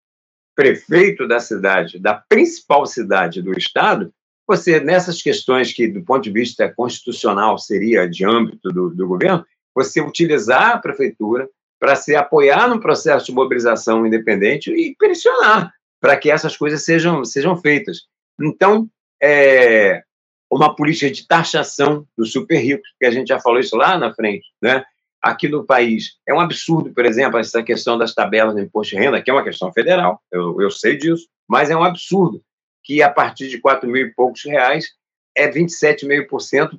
prefeito 0.55 1.29
da 1.29 1.39
cidade, 1.39 1.99
da 1.99 2.15
principal 2.15 2.87
cidade 2.87 3.43
do 3.43 3.53
estado, 3.53 4.11
você, 4.49 4.81
nessas 4.81 5.21
questões 5.21 5.73
que, 5.73 5.89
do 5.89 6.03
ponto 6.03 6.23
de 6.23 6.31
vista 6.31 6.73
constitucional, 6.75 7.59
seria 7.59 8.09
de 8.09 8.25
âmbito 8.25 8.71
do, 8.71 8.89
do 8.91 9.07
governo, 9.07 9.45
você 9.77 10.01
utilizar 10.01 10.77
a 10.77 10.79
prefeitura 10.79 11.47
para 11.79 11.95
se 11.95 12.17
apoiar 12.17 12.67
no 12.69 12.81
processo 12.81 13.27
de 13.27 13.33
mobilização 13.33 14.07
independente 14.07 14.71
e 14.71 14.97
pressionar 14.97 15.71
para 16.01 16.17
que 16.17 16.31
essas 16.31 16.57
coisas 16.57 16.83
sejam, 16.83 17.23
sejam 17.25 17.55
feitas. 17.57 18.05
Então, 18.41 18.89
é 19.23 20.03
uma 20.51 20.75
política 20.75 21.11
de 21.11 21.27
taxação 21.27 22.07
dos 22.17 22.33
super 22.33 22.57
ricos, 22.57 22.89
porque 22.93 23.07
a 23.07 23.11
gente 23.11 23.29
já 23.29 23.39
falou 23.39 23.61
isso 23.61 23.77
lá 23.77 23.99
na 23.99 24.15
frente, 24.15 24.47
né? 24.63 24.83
aqui 25.21 25.49
no 25.49 25.65
país. 25.65 26.15
É 26.27 26.33
um 26.33 26.41
absurdo, 26.41 26.93
por 26.93 27.05
exemplo, 27.05 27.39
essa 27.39 27.63
questão 27.63 27.99
das 27.99 28.15
tabelas 28.15 28.55
do 28.55 28.61
imposto 28.61 28.95
de 28.95 29.03
renda, 29.03 29.21
que 29.21 29.31
é 29.31 29.33
uma 29.33 29.45
questão 29.45 29.73
federal, 29.73 30.23
eu, 30.33 30.61
eu 30.61 30.71
sei 30.71 30.97
disso, 30.97 31.27
mas 31.49 31.69
é 31.69 31.77
um 31.77 31.85
absurdo 31.85 32.41
que 32.83 33.03
a 33.03 33.11
partir 33.11 33.49
de 33.49 33.59
4 33.59 33.89
mil 33.91 34.07
e 34.07 34.15
poucos 34.15 34.45
reais 34.45 34.87
é 35.37 35.51
27,5% 35.51 36.79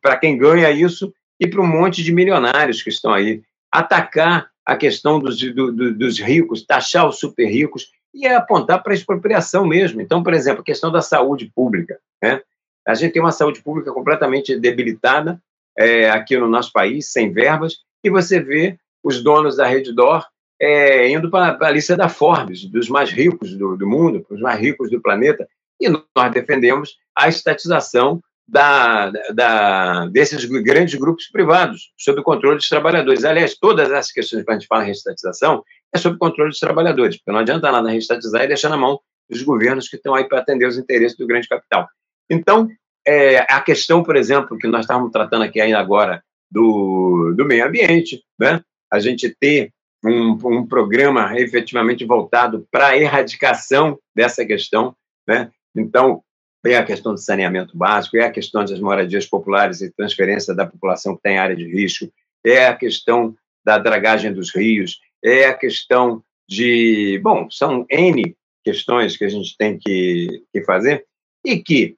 para 0.00 0.16
quem 0.16 0.38
ganha 0.38 0.70
isso 0.70 1.12
e 1.42 1.46
para 1.48 1.60
um 1.60 1.66
monte 1.66 2.04
de 2.04 2.12
milionários 2.12 2.80
que 2.80 2.88
estão 2.88 3.12
aí. 3.12 3.42
Atacar 3.70 4.48
a 4.64 4.76
questão 4.76 5.18
dos, 5.18 5.36
do, 5.36 5.72
do, 5.72 5.92
dos 5.92 6.20
ricos, 6.20 6.64
taxar 6.64 7.08
os 7.08 7.18
super 7.18 7.46
ricos 7.46 7.90
e 8.14 8.26
é 8.26 8.36
apontar 8.36 8.80
para 8.80 8.92
a 8.92 8.94
expropriação 8.94 9.66
mesmo. 9.66 10.00
Então, 10.00 10.22
por 10.22 10.32
exemplo, 10.34 10.60
a 10.60 10.64
questão 10.64 10.92
da 10.92 11.02
saúde 11.02 11.50
pública. 11.52 11.98
Né? 12.22 12.40
A 12.86 12.94
gente 12.94 13.14
tem 13.14 13.20
uma 13.22 13.32
saúde 13.32 13.60
pública 13.60 13.92
completamente 13.92 14.56
debilitada 14.56 15.42
é, 15.76 16.08
aqui 16.10 16.36
no 16.36 16.46
nosso 16.46 16.72
país, 16.72 17.10
sem 17.10 17.32
verbas, 17.32 17.78
e 18.04 18.10
você 18.10 18.38
vê 18.38 18.78
os 19.02 19.20
donos 19.20 19.56
da 19.56 19.66
Reddor 19.66 20.24
é, 20.60 21.10
indo 21.10 21.28
para 21.28 21.58
a 21.60 21.70
lista 21.70 21.96
da 21.96 22.08
Forbes, 22.08 22.64
dos 22.66 22.88
mais 22.88 23.10
ricos 23.10 23.56
do, 23.56 23.76
do 23.76 23.88
mundo, 23.88 24.24
os 24.30 24.40
mais 24.40 24.60
ricos 24.60 24.88
do 24.90 25.00
planeta, 25.00 25.48
e 25.80 25.88
nós 25.88 26.32
defendemos 26.32 26.98
a 27.16 27.28
estatização 27.28 28.22
da, 28.46 29.10
da, 29.32 30.06
desses 30.06 30.44
grandes 30.44 30.98
grupos 30.98 31.28
privados, 31.28 31.92
sob 31.98 32.22
controle 32.22 32.56
dos 32.56 32.68
trabalhadores. 32.68 33.24
Aliás, 33.24 33.56
todas 33.56 33.90
essas 33.90 34.12
questões 34.12 34.44
que 34.44 34.50
a 34.50 34.54
gente 34.54 34.66
fala 34.66 34.84
em 34.84 34.88
restatização 34.88 35.62
é 35.94 35.98
sob 35.98 36.18
controle 36.18 36.50
dos 36.50 36.58
trabalhadores, 36.58 37.16
porque 37.16 37.32
não 37.32 37.40
adianta 37.40 37.70
nada 37.70 37.90
restatizar 37.90 38.42
e 38.44 38.48
deixar 38.48 38.68
na 38.68 38.76
mão 38.76 39.00
dos 39.28 39.42
governos 39.42 39.88
que 39.88 39.96
estão 39.96 40.14
aí 40.14 40.24
para 40.24 40.40
atender 40.40 40.66
os 40.66 40.76
interesses 40.76 41.16
do 41.16 41.26
grande 41.26 41.48
capital. 41.48 41.88
Então, 42.28 42.68
é, 43.06 43.38
a 43.38 43.60
questão, 43.60 44.02
por 44.02 44.16
exemplo, 44.16 44.58
que 44.58 44.68
nós 44.68 44.82
estávamos 44.82 45.12
tratando 45.12 45.44
aqui 45.44 45.60
ainda 45.60 45.78
agora 45.78 46.22
do, 46.50 47.34
do 47.36 47.44
meio 47.44 47.66
ambiente, 47.66 48.22
né? 48.38 48.62
a 48.92 48.98
gente 48.98 49.34
ter 49.40 49.72
um, 50.04 50.38
um 50.44 50.66
programa 50.66 51.38
efetivamente 51.38 52.04
voltado 52.04 52.66
para 52.70 52.88
a 52.88 52.98
erradicação 52.98 53.98
dessa 54.14 54.44
questão. 54.44 54.94
Né? 55.26 55.50
Então, 55.74 56.22
é 56.64 56.76
a 56.76 56.84
questão 56.84 57.12
do 57.12 57.20
saneamento 57.20 57.76
básico, 57.76 58.16
é 58.16 58.24
a 58.24 58.30
questão 58.30 58.64
das 58.64 58.78
moradias 58.78 59.26
populares 59.26 59.80
e 59.80 59.90
transferência 59.90 60.54
da 60.54 60.66
população 60.66 61.16
que 61.16 61.22
tem 61.22 61.38
área 61.38 61.56
de 61.56 61.66
risco, 61.66 62.12
é 62.44 62.66
a 62.66 62.76
questão 62.76 63.34
da 63.64 63.78
dragagem 63.78 64.32
dos 64.32 64.54
rios, 64.54 65.00
é 65.22 65.46
a 65.46 65.54
questão 65.54 66.22
de. 66.48 67.20
Bom, 67.22 67.48
são 67.50 67.86
N 67.90 68.36
questões 68.64 69.16
que 69.16 69.24
a 69.24 69.28
gente 69.28 69.56
tem 69.56 69.78
que, 69.78 70.44
que 70.52 70.62
fazer 70.62 71.04
e 71.44 71.58
que 71.58 71.96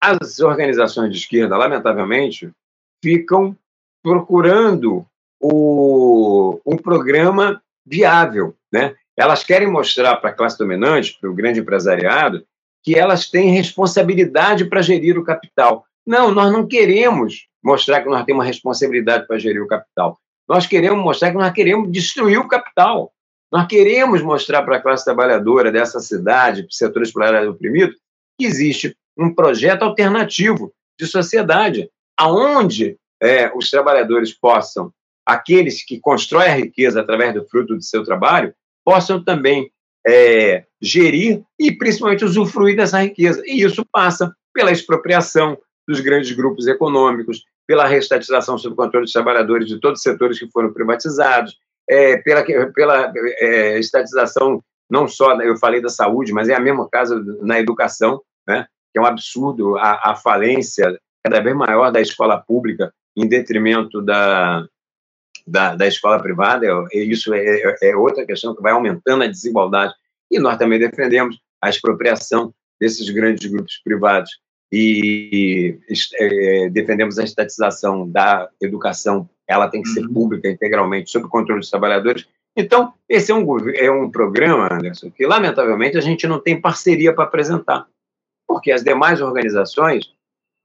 as 0.00 0.40
organizações 0.40 1.10
de 1.10 1.18
esquerda, 1.18 1.56
lamentavelmente, 1.56 2.50
ficam 3.02 3.56
procurando 4.02 5.04
o, 5.38 6.60
um 6.64 6.76
programa 6.76 7.62
viável. 7.84 8.54
Né? 8.72 8.94
Elas 9.16 9.44
querem 9.44 9.68
mostrar 9.68 10.16
para 10.16 10.30
a 10.30 10.32
classe 10.32 10.56
dominante, 10.56 11.18
para 11.20 11.30
o 11.30 11.34
grande 11.34 11.60
empresariado, 11.60 12.46
que 12.82 12.98
elas 12.98 13.28
têm 13.28 13.50
responsabilidade 13.50 14.64
para 14.64 14.82
gerir 14.82 15.18
o 15.18 15.24
capital. 15.24 15.84
Não, 16.06 16.32
nós 16.32 16.52
não 16.52 16.66
queremos 16.66 17.46
mostrar 17.62 18.02
que 18.02 18.08
nós 18.08 18.24
temos 18.24 18.44
responsabilidade 18.46 19.26
para 19.26 19.38
gerir 19.38 19.62
o 19.62 19.66
capital. 19.66 20.18
Nós 20.48 20.66
queremos 20.66 21.02
mostrar 21.02 21.30
que 21.30 21.36
nós 21.36 21.52
queremos 21.52 21.90
destruir 21.92 22.38
o 22.38 22.48
capital. 22.48 23.12
Nós 23.52 23.66
queremos 23.66 24.22
mostrar 24.22 24.62
para 24.62 24.76
a 24.76 24.80
classe 24.80 25.04
trabalhadora 25.04 25.70
dessa 25.70 26.00
cidade, 26.00 26.62
para 26.62 26.70
o 26.70 26.74
setor 26.74 27.02
explorado 27.02 27.50
oprimido, 27.50 27.92
que 28.38 28.46
existe 28.46 28.96
um 29.16 29.34
projeto 29.34 29.82
alternativo 29.82 30.72
de 30.98 31.06
sociedade, 31.06 31.90
aonde 32.16 32.96
é, 33.20 33.50
os 33.54 33.70
trabalhadores 33.70 34.32
possam, 34.32 34.92
aqueles 35.26 35.84
que 35.84 36.00
constroem 36.00 36.48
a 36.48 36.54
riqueza 36.54 37.00
através 37.00 37.34
do 37.34 37.44
fruto 37.46 37.74
do 37.74 37.82
seu 37.82 38.02
trabalho, 38.02 38.54
possam 38.84 39.22
também 39.22 39.70
é, 40.06 40.64
gerir 40.80 41.42
e 41.58 41.72
principalmente 41.72 42.24
usufruir 42.24 42.76
dessa 42.76 43.02
riqueza. 43.02 43.42
E 43.44 43.62
isso 43.62 43.84
passa 43.92 44.34
pela 44.52 44.72
expropriação 44.72 45.58
dos 45.86 46.00
grandes 46.00 46.32
grupos 46.32 46.66
econômicos, 46.66 47.44
pela 47.66 47.86
restatização 47.86 48.58
sob 48.58 48.74
controle 48.74 49.04
dos 49.04 49.12
trabalhadores 49.12 49.68
de 49.68 49.78
todos 49.78 49.98
os 49.98 50.02
setores 50.02 50.38
que 50.38 50.50
foram 50.50 50.72
privatizados, 50.72 51.56
é, 51.88 52.16
pela, 52.18 52.44
pela 52.72 53.12
é, 53.16 53.78
estatização 53.78 54.62
não 54.90 55.06
só, 55.06 55.40
eu 55.40 55.56
falei 55.56 55.80
da 55.80 55.88
saúde, 55.88 56.32
mas 56.32 56.48
é 56.48 56.54
a 56.54 56.60
mesma 56.60 56.88
casa 56.90 57.22
na 57.42 57.60
educação, 57.60 58.20
né? 58.46 58.66
que 58.92 58.98
é 58.98 59.00
um 59.00 59.06
absurdo 59.06 59.76
a, 59.78 60.10
a 60.10 60.16
falência 60.16 60.98
cada 61.24 61.40
vez 61.40 61.54
maior 61.54 61.92
da 61.92 62.00
escola 62.00 62.38
pública 62.38 62.92
em 63.16 63.28
detrimento 63.28 64.02
da, 64.02 64.66
da, 65.50 65.74
da 65.74 65.86
escola 65.86 66.20
privada, 66.20 66.66
isso 66.92 67.34
é, 67.34 67.40
é, 67.40 67.76
é, 67.82 67.96
outra 67.96 68.24
questão 68.24 68.54
que 68.54 68.62
vai 68.62 68.72
aumentando 68.72 69.24
a 69.24 69.26
desigualdade. 69.26 69.92
E 70.30 70.38
nós 70.38 70.56
também 70.56 70.78
defendemos 70.78 71.38
a 71.60 71.68
expropriação 71.68 72.54
desses 72.80 73.10
grandes 73.10 73.50
grupos 73.50 73.80
privados 73.84 74.30
e 74.72 75.78
é, 76.18 76.68
defendemos 76.70 77.18
a 77.18 77.24
estatização 77.24 78.08
da 78.08 78.48
educação, 78.60 79.28
ela 79.48 79.68
tem 79.68 79.82
que 79.82 79.88
ser 79.88 80.06
uhum. 80.06 80.14
pública 80.14 80.48
integralmente, 80.48 81.10
sob 81.10 81.26
o 81.26 81.28
controle 81.28 81.60
dos 81.60 81.70
trabalhadores. 81.70 82.26
Então, 82.56 82.94
esse 83.08 83.32
é 83.32 83.34
um, 83.34 83.70
é 83.70 83.90
um 83.90 84.10
programa, 84.10 84.72
Anderson, 84.72 85.10
que 85.10 85.26
lamentavelmente 85.26 85.98
a 85.98 86.00
gente 86.00 86.26
não 86.26 86.38
tem 86.38 86.60
parceria 86.60 87.12
para 87.12 87.24
apresentar, 87.24 87.86
porque 88.46 88.70
as 88.70 88.84
demais 88.84 89.20
organizações 89.20 90.12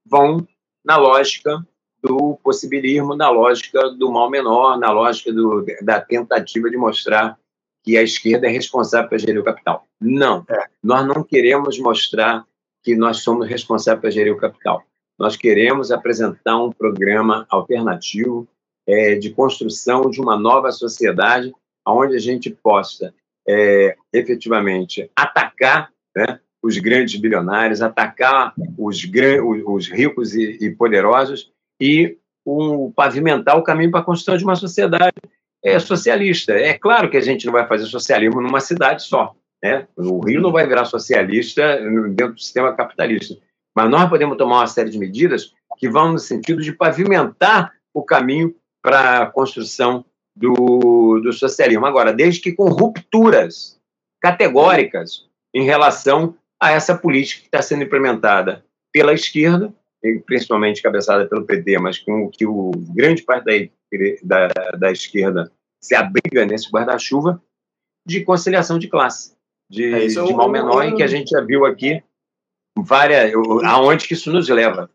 vão 0.06 0.48
na 0.84 0.98
lógica 0.98 1.66
do 2.06 2.38
possibilismo, 2.44 3.16
na 3.16 3.30
lógica 3.30 3.90
do 3.90 4.12
mal 4.12 4.30
menor, 4.30 4.78
na 4.78 4.92
lógica 4.92 5.34
do, 5.34 5.66
da 5.82 6.00
tentativa 6.00 6.70
de 6.70 6.78
mostrar 6.78 7.38
que 7.84 7.98
a 7.98 8.04
esquerda 8.04 8.48
é 8.48 8.50
responsável 8.50 9.10
por 9.10 9.20
gerir 9.20 9.40
o 9.40 9.44
capital. 9.44 9.88
Não, 10.00 10.46
é. 10.50 10.66
nós 10.84 11.08
não 11.08 11.24
queremos 11.24 11.80
mostrar 11.80 12.46
que 12.84 12.96
nós 12.96 13.18
somos 13.18 13.48
responsáveis 13.48 14.02
por 14.02 14.12
gerir 14.12 14.34
o 14.34 14.38
capital. 14.38 14.84
Nós 15.18 15.36
queremos 15.36 15.92
apresentar 15.92 16.58
um 16.58 16.72
programa 16.72 17.46
alternativo 17.50 18.48
é, 18.88 19.16
de 19.16 19.32
construção 19.32 20.10
de 20.10 20.22
uma 20.22 20.38
nova 20.38 20.72
sociedade 20.72 21.54
onde 21.88 22.16
a 22.16 22.20
gente 22.20 22.52
possa 22.52 23.14
é, 23.48 23.96
efetivamente 24.14 25.10
atacar 25.16 25.92
né, 26.16 26.40
os 26.62 26.78
grandes 26.78 27.20
bilionários, 27.20 27.82
atacar 27.82 28.54
os, 28.78 29.02
os 29.66 29.90
ricos 29.90 30.36
e, 30.36 30.58
e 30.62 30.72
poderosos 30.72 31.52
e 31.80 32.18
um, 32.46 32.92
pavimentar 32.92 33.58
o 33.58 33.64
caminho 33.64 33.92
para 33.92 34.02
a 34.02 34.04
construção 34.04 34.38
de 34.38 34.44
uma 34.44 34.56
sociedade 34.56 35.16
é, 35.64 35.80
socialista. 35.80 36.54
É 36.54 36.78
claro 36.78 37.10
que 37.10 37.18
a 37.18 37.22
gente 37.22 37.46
não 37.46 37.54
vai 37.54 37.68
fazer 37.68 37.86
socialismo 37.86 38.42
numa 38.42 38.60
cidade 38.60 39.04
só. 39.04 39.36
Né? 39.64 39.88
O 39.96 40.20
Rio 40.24 40.42
não 40.42 40.52
vai 40.52 40.68
virar 40.68 40.86
socialista 40.86 41.80
dentro 42.10 42.34
do 42.34 42.40
sistema 42.40 42.74
capitalista. 42.74 43.36
Mas 43.76 43.90
nós 43.90 44.10
podemos 44.10 44.38
tomar 44.38 44.60
uma 44.60 44.68
série 44.68 44.90
de 44.90 45.00
medidas 45.00 45.54
que 45.78 45.90
vão 45.90 46.14
no 46.14 46.20
sentido 46.20 46.62
de 46.62 46.72
pavimentar 46.72 47.74
o 47.94 48.04
caminho 48.04 48.56
para 48.82 49.24
a 49.24 49.26
construção 49.26 50.06
do, 50.36 51.20
do 51.20 51.34
socialismo. 51.34 51.86
Agora, 51.86 52.14
desde 52.14 52.42
que 52.42 52.52
com 52.54 52.70
rupturas 52.70 53.80
categóricas 54.22 55.26
em 55.54 55.64
relação 55.64 56.36
a 56.60 56.72
essa 56.72 56.98
política 56.98 57.42
que 57.42 57.48
está 57.48 57.62
sendo 57.62 57.84
implementada 57.84 58.64
pela 58.94 59.14
esquerda 59.14 59.74
principalmente 60.26 60.82
cabeçada 60.82 61.28
pelo 61.28 61.46
PT, 61.46 61.78
mas 61.80 61.98
com 62.00 62.30
que 62.30 62.46
o 62.46 62.72
grande 62.94 63.24
parte 63.24 63.72
da, 64.24 64.48
da, 64.48 64.72
da 64.72 64.92
esquerda 64.92 65.52
se 65.82 65.96
abriga 65.96 66.46
nesse 66.46 66.70
guarda-chuva 66.70 67.42
de 68.06 68.24
conciliação 68.24 68.78
de 68.78 68.88
classe, 68.88 69.34
de, 69.70 69.94
é 69.94 70.08
de 70.08 70.34
mal 70.34 70.50
menor, 70.50 70.86
e 70.86 70.96
que 70.96 71.04
a 71.04 71.08
gente 71.08 71.30
já 71.30 71.42
viu 71.42 71.66
aqui 71.66 72.04
várias, 72.78 73.34
aonde 73.64 74.08
que 74.08 74.14
isso 74.14 74.32
nos 74.32 74.48
leva, 74.50 74.90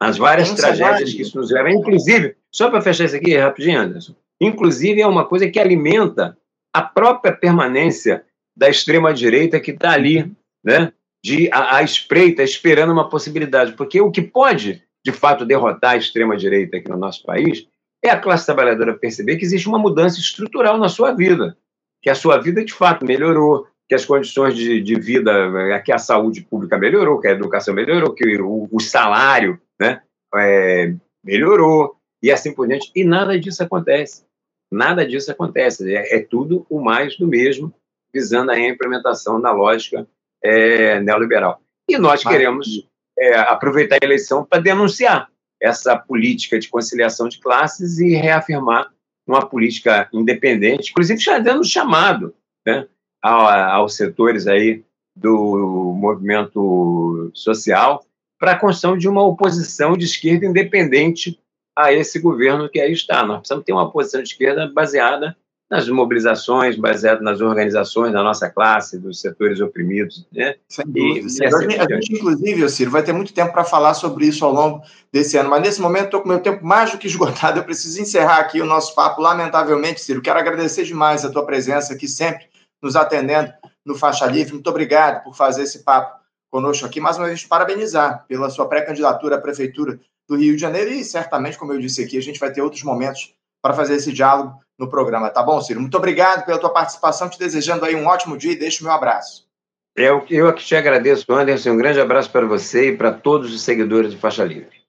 as 0.00 0.18
várias 0.18 0.52
tragédias 0.54 1.12
que 1.12 1.22
isso 1.22 1.38
nos 1.38 1.50
leva, 1.50 1.70
inclusive, 1.70 2.36
só 2.50 2.70
para 2.70 2.80
fechar 2.80 3.04
isso 3.04 3.16
aqui 3.16 3.36
rapidinho, 3.36 3.80
Anderson, 3.80 4.14
inclusive 4.40 5.00
é 5.00 5.06
uma 5.06 5.26
coisa 5.26 5.48
que 5.48 5.58
alimenta 5.58 6.36
a 6.72 6.82
própria 6.82 7.32
permanência 7.32 8.24
da 8.56 8.68
extrema-direita 8.68 9.60
que 9.60 9.70
está 9.70 9.92
ali, 9.92 10.30
né? 10.64 10.92
De 11.22 11.50
a 11.52 11.82
espreita, 11.82 12.42
esperando 12.42 12.92
uma 12.92 13.08
possibilidade. 13.08 13.72
Porque 13.72 14.00
o 14.00 14.10
que 14.10 14.22
pode, 14.22 14.82
de 15.04 15.12
fato, 15.12 15.44
derrotar 15.44 15.92
a 15.92 15.96
extrema-direita 15.96 16.78
aqui 16.78 16.88
no 16.88 16.96
nosso 16.96 17.22
país 17.24 17.66
é 18.02 18.10
a 18.10 18.18
classe 18.18 18.46
trabalhadora 18.46 18.96
perceber 18.96 19.36
que 19.36 19.44
existe 19.44 19.68
uma 19.68 19.78
mudança 19.78 20.18
estrutural 20.18 20.78
na 20.78 20.88
sua 20.88 21.12
vida, 21.12 21.56
que 22.02 22.08
a 22.08 22.14
sua 22.14 22.38
vida, 22.38 22.64
de 22.64 22.72
fato, 22.72 23.04
melhorou, 23.04 23.66
que 23.86 23.94
as 23.94 24.04
condições 24.04 24.56
de, 24.56 24.80
de 24.80 24.98
vida, 24.98 25.30
eh, 25.32 25.78
que 25.80 25.92
a 25.92 25.98
saúde 25.98 26.40
pública 26.42 26.78
melhorou, 26.78 27.20
que 27.20 27.28
a 27.28 27.32
educação 27.32 27.74
melhorou, 27.74 28.14
que 28.14 28.40
o, 28.40 28.68
o 28.70 28.80
salário 28.80 29.60
né, 29.78 30.00
é, 30.34 30.94
melhorou, 31.22 31.96
e 32.22 32.30
assim 32.30 32.54
por 32.54 32.66
diante. 32.66 32.90
E 32.94 33.04
nada 33.04 33.38
disso 33.38 33.62
acontece. 33.62 34.24
Nada 34.70 35.06
disso 35.06 35.30
acontece. 35.30 35.92
É, 35.94 36.16
é 36.16 36.20
tudo 36.20 36.64
o 36.70 36.80
mais 36.80 37.16
do 37.16 37.26
mesmo, 37.26 37.74
visando 38.14 38.50
a 38.50 38.58
implementação 38.58 39.40
da 39.40 39.52
lógica 39.52 40.06
é, 40.42 41.00
neoliberal. 41.00 41.60
E 41.88 41.98
nós 41.98 42.22
queremos 42.22 42.86
é, 43.18 43.38
aproveitar 43.38 43.98
a 44.00 44.04
eleição 44.04 44.44
para 44.44 44.60
denunciar 44.60 45.28
essa 45.60 45.96
política 45.96 46.58
de 46.58 46.68
conciliação 46.68 47.28
de 47.28 47.38
classes 47.38 47.98
e 47.98 48.14
reafirmar 48.14 48.90
uma 49.26 49.46
política 49.46 50.08
independente, 50.12 50.90
inclusive 50.90 51.20
já 51.20 51.38
dando 51.38 51.64
chamado 51.64 52.34
né, 52.66 52.86
aos 53.22 53.94
setores 53.94 54.46
aí 54.46 54.82
do 55.14 55.94
movimento 55.96 57.30
social 57.34 58.04
para 58.38 58.52
a 58.52 58.58
construção 58.58 58.96
de 58.96 59.06
uma 59.06 59.22
oposição 59.22 59.96
de 59.96 60.06
esquerda 60.06 60.46
independente 60.46 61.38
a 61.76 61.92
esse 61.92 62.18
governo 62.18 62.68
que 62.68 62.80
aí 62.80 62.92
está. 62.92 63.24
Nós 63.24 63.40
precisamos 63.40 63.64
ter 63.64 63.72
uma 63.72 63.84
oposição 63.84 64.22
de 64.22 64.28
esquerda 64.28 64.66
baseada 64.72 65.36
nas 65.70 65.88
mobilizações, 65.88 66.76
baseado 66.76 67.20
nas 67.20 67.40
organizações 67.40 68.12
da 68.12 68.24
nossa 68.24 68.50
classe, 68.50 68.98
dos 68.98 69.20
setores 69.20 69.60
oprimidos. 69.60 70.26
Né? 70.32 70.56
Sem 70.68 70.84
dúvida. 70.84 71.28
E, 71.28 71.46
assim 71.46 71.76
a, 71.78 71.94
gente, 71.94 72.12
inclusive, 72.14 72.68
Ciro, 72.68 72.90
vai 72.90 73.04
ter 73.04 73.12
muito 73.12 73.32
tempo 73.32 73.52
para 73.52 73.62
falar 73.62 73.94
sobre 73.94 74.26
isso 74.26 74.44
ao 74.44 74.52
longo 74.52 74.82
desse 75.12 75.36
ano, 75.36 75.48
mas 75.48 75.62
nesse 75.62 75.80
momento 75.80 76.06
estou 76.06 76.22
com 76.22 76.28
meu 76.28 76.40
tempo 76.40 76.66
mais 76.66 76.90
do 76.90 76.98
que 76.98 77.06
esgotado. 77.06 77.60
Eu 77.60 77.64
preciso 77.64 78.02
encerrar 78.02 78.38
aqui 78.38 78.60
o 78.60 78.66
nosso 78.66 78.96
papo, 78.96 79.22
lamentavelmente, 79.22 80.00
Ciro. 80.00 80.20
Quero 80.20 80.40
agradecer 80.40 80.82
demais 80.82 81.24
a 81.24 81.30
tua 81.30 81.46
presença 81.46 81.94
aqui 81.94 82.08
sempre, 82.08 82.46
nos 82.82 82.96
atendendo 82.96 83.52
no 83.86 83.94
Faixa 83.94 84.26
Livre. 84.26 84.54
Muito 84.54 84.68
obrigado 84.68 85.22
por 85.22 85.36
fazer 85.36 85.62
esse 85.62 85.84
papo 85.84 86.18
conosco 86.50 86.84
aqui. 86.84 86.98
Mais 86.98 87.16
uma 87.16 87.28
vez, 87.28 87.44
parabenizar 87.44 88.24
pela 88.26 88.50
sua 88.50 88.66
pré-candidatura 88.66 89.36
à 89.36 89.40
Prefeitura 89.40 90.00
do 90.28 90.36
Rio 90.36 90.56
de 90.56 90.60
Janeiro 90.60 90.90
e 90.90 91.04
certamente, 91.04 91.56
como 91.56 91.72
eu 91.72 91.78
disse 91.78 92.02
aqui, 92.02 92.18
a 92.18 92.22
gente 92.22 92.40
vai 92.40 92.52
ter 92.52 92.60
outros 92.60 92.82
momentos 92.82 93.32
para 93.62 93.74
fazer 93.74 93.94
esse 93.94 94.12
diálogo 94.12 94.58
no 94.80 94.88
programa, 94.88 95.28
tá 95.28 95.42
bom, 95.42 95.60
Ciro? 95.60 95.78
Muito 95.78 95.96
obrigado 95.98 96.46
pela 96.46 96.58
tua 96.58 96.70
participação, 96.70 97.28
te 97.28 97.38
desejando 97.38 97.84
aí 97.84 97.94
um 97.94 98.06
ótimo 98.06 98.36
dia 98.38 98.52
e 98.52 98.56
deixo 98.56 98.82
o 98.82 98.86
meu 98.86 98.94
abraço. 98.94 99.46
Eu, 99.94 100.24
eu 100.30 100.48
aqui 100.48 100.64
te 100.64 100.74
agradeço, 100.74 101.30
Anderson. 101.30 101.72
Um 101.72 101.76
grande 101.76 102.00
abraço 102.00 102.32
para 102.32 102.46
você 102.46 102.88
e 102.88 102.96
para 102.96 103.12
todos 103.12 103.52
os 103.52 103.60
seguidores 103.60 104.14
do 104.14 104.18
Faixa 104.18 104.42
Livre. 104.42 104.80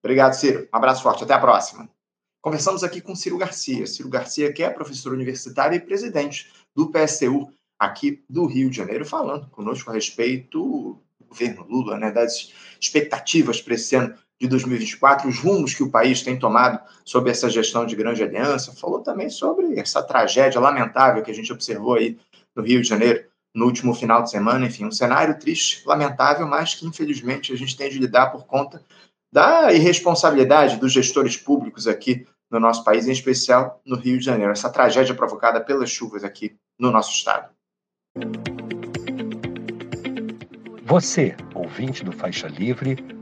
Obrigado, 0.00 0.34
Ciro. 0.34 0.68
Um 0.72 0.76
abraço 0.76 1.02
forte. 1.02 1.24
Até 1.24 1.34
a 1.34 1.40
próxima. 1.40 1.88
Conversamos 2.40 2.84
aqui 2.84 3.00
com 3.00 3.16
Ciro 3.16 3.36
Garcia. 3.36 3.84
Ciro 3.86 4.08
Garcia, 4.08 4.52
que 4.52 4.62
é 4.62 4.70
professor 4.70 5.12
universitário 5.12 5.74
e 5.74 5.80
presidente 5.80 6.52
do 6.76 6.92
PSTU 6.92 7.52
aqui 7.76 8.22
do 8.30 8.46
Rio 8.46 8.70
de 8.70 8.76
Janeiro, 8.76 9.04
falando 9.04 9.48
conosco 9.50 9.90
a 9.90 9.94
respeito 9.94 10.60
do 10.60 10.98
governo 11.28 11.66
Lula, 11.68 11.98
né, 11.98 12.12
das 12.12 12.52
expectativas 12.80 13.60
para 13.60 13.74
esse 13.74 13.96
ano 13.96 14.14
de 14.42 14.48
2024, 14.48 15.28
os 15.28 15.38
rumos 15.38 15.72
que 15.72 15.84
o 15.84 15.88
país 15.88 16.20
tem 16.20 16.36
tomado 16.36 16.80
sobre 17.04 17.30
essa 17.30 17.48
gestão 17.48 17.86
de 17.86 17.94
grande 17.94 18.24
aliança, 18.24 18.72
falou 18.72 18.98
também 18.98 19.30
sobre 19.30 19.78
essa 19.78 20.02
tragédia 20.02 20.60
lamentável 20.60 21.22
que 21.22 21.30
a 21.30 21.34
gente 21.34 21.52
observou 21.52 21.94
aí 21.94 22.18
no 22.52 22.60
Rio 22.64 22.82
de 22.82 22.88
Janeiro 22.88 23.24
no 23.54 23.66
último 23.66 23.94
final 23.94 24.20
de 24.20 24.30
semana, 24.32 24.66
enfim, 24.66 24.84
um 24.84 24.90
cenário 24.90 25.38
triste, 25.38 25.86
lamentável, 25.86 26.44
mas 26.44 26.74
que 26.74 26.84
infelizmente 26.84 27.52
a 27.52 27.56
gente 27.56 27.76
tem 27.76 27.88
de 27.88 28.00
lidar 28.00 28.32
por 28.32 28.44
conta 28.44 28.82
da 29.32 29.72
irresponsabilidade 29.72 30.76
dos 30.76 30.90
gestores 30.92 31.36
públicos 31.36 31.86
aqui 31.86 32.26
no 32.50 32.58
nosso 32.58 32.82
país, 32.82 33.06
em 33.06 33.12
especial 33.12 33.80
no 33.86 33.94
Rio 33.94 34.18
de 34.18 34.24
Janeiro, 34.24 34.50
essa 34.50 34.70
tragédia 34.70 35.14
provocada 35.14 35.60
pelas 35.60 35.88
chuvas 35.88 36.24
aqui 36.24 36.56
no 36.76 36.90
nosso 36.90 37.12
estado. 37.12 37.48
Você, 40.82 41.36
ouvinte 41.54 42.04
do 42.04 42.10
Faixa 42.10 42.48
Livre, 42.48 43.21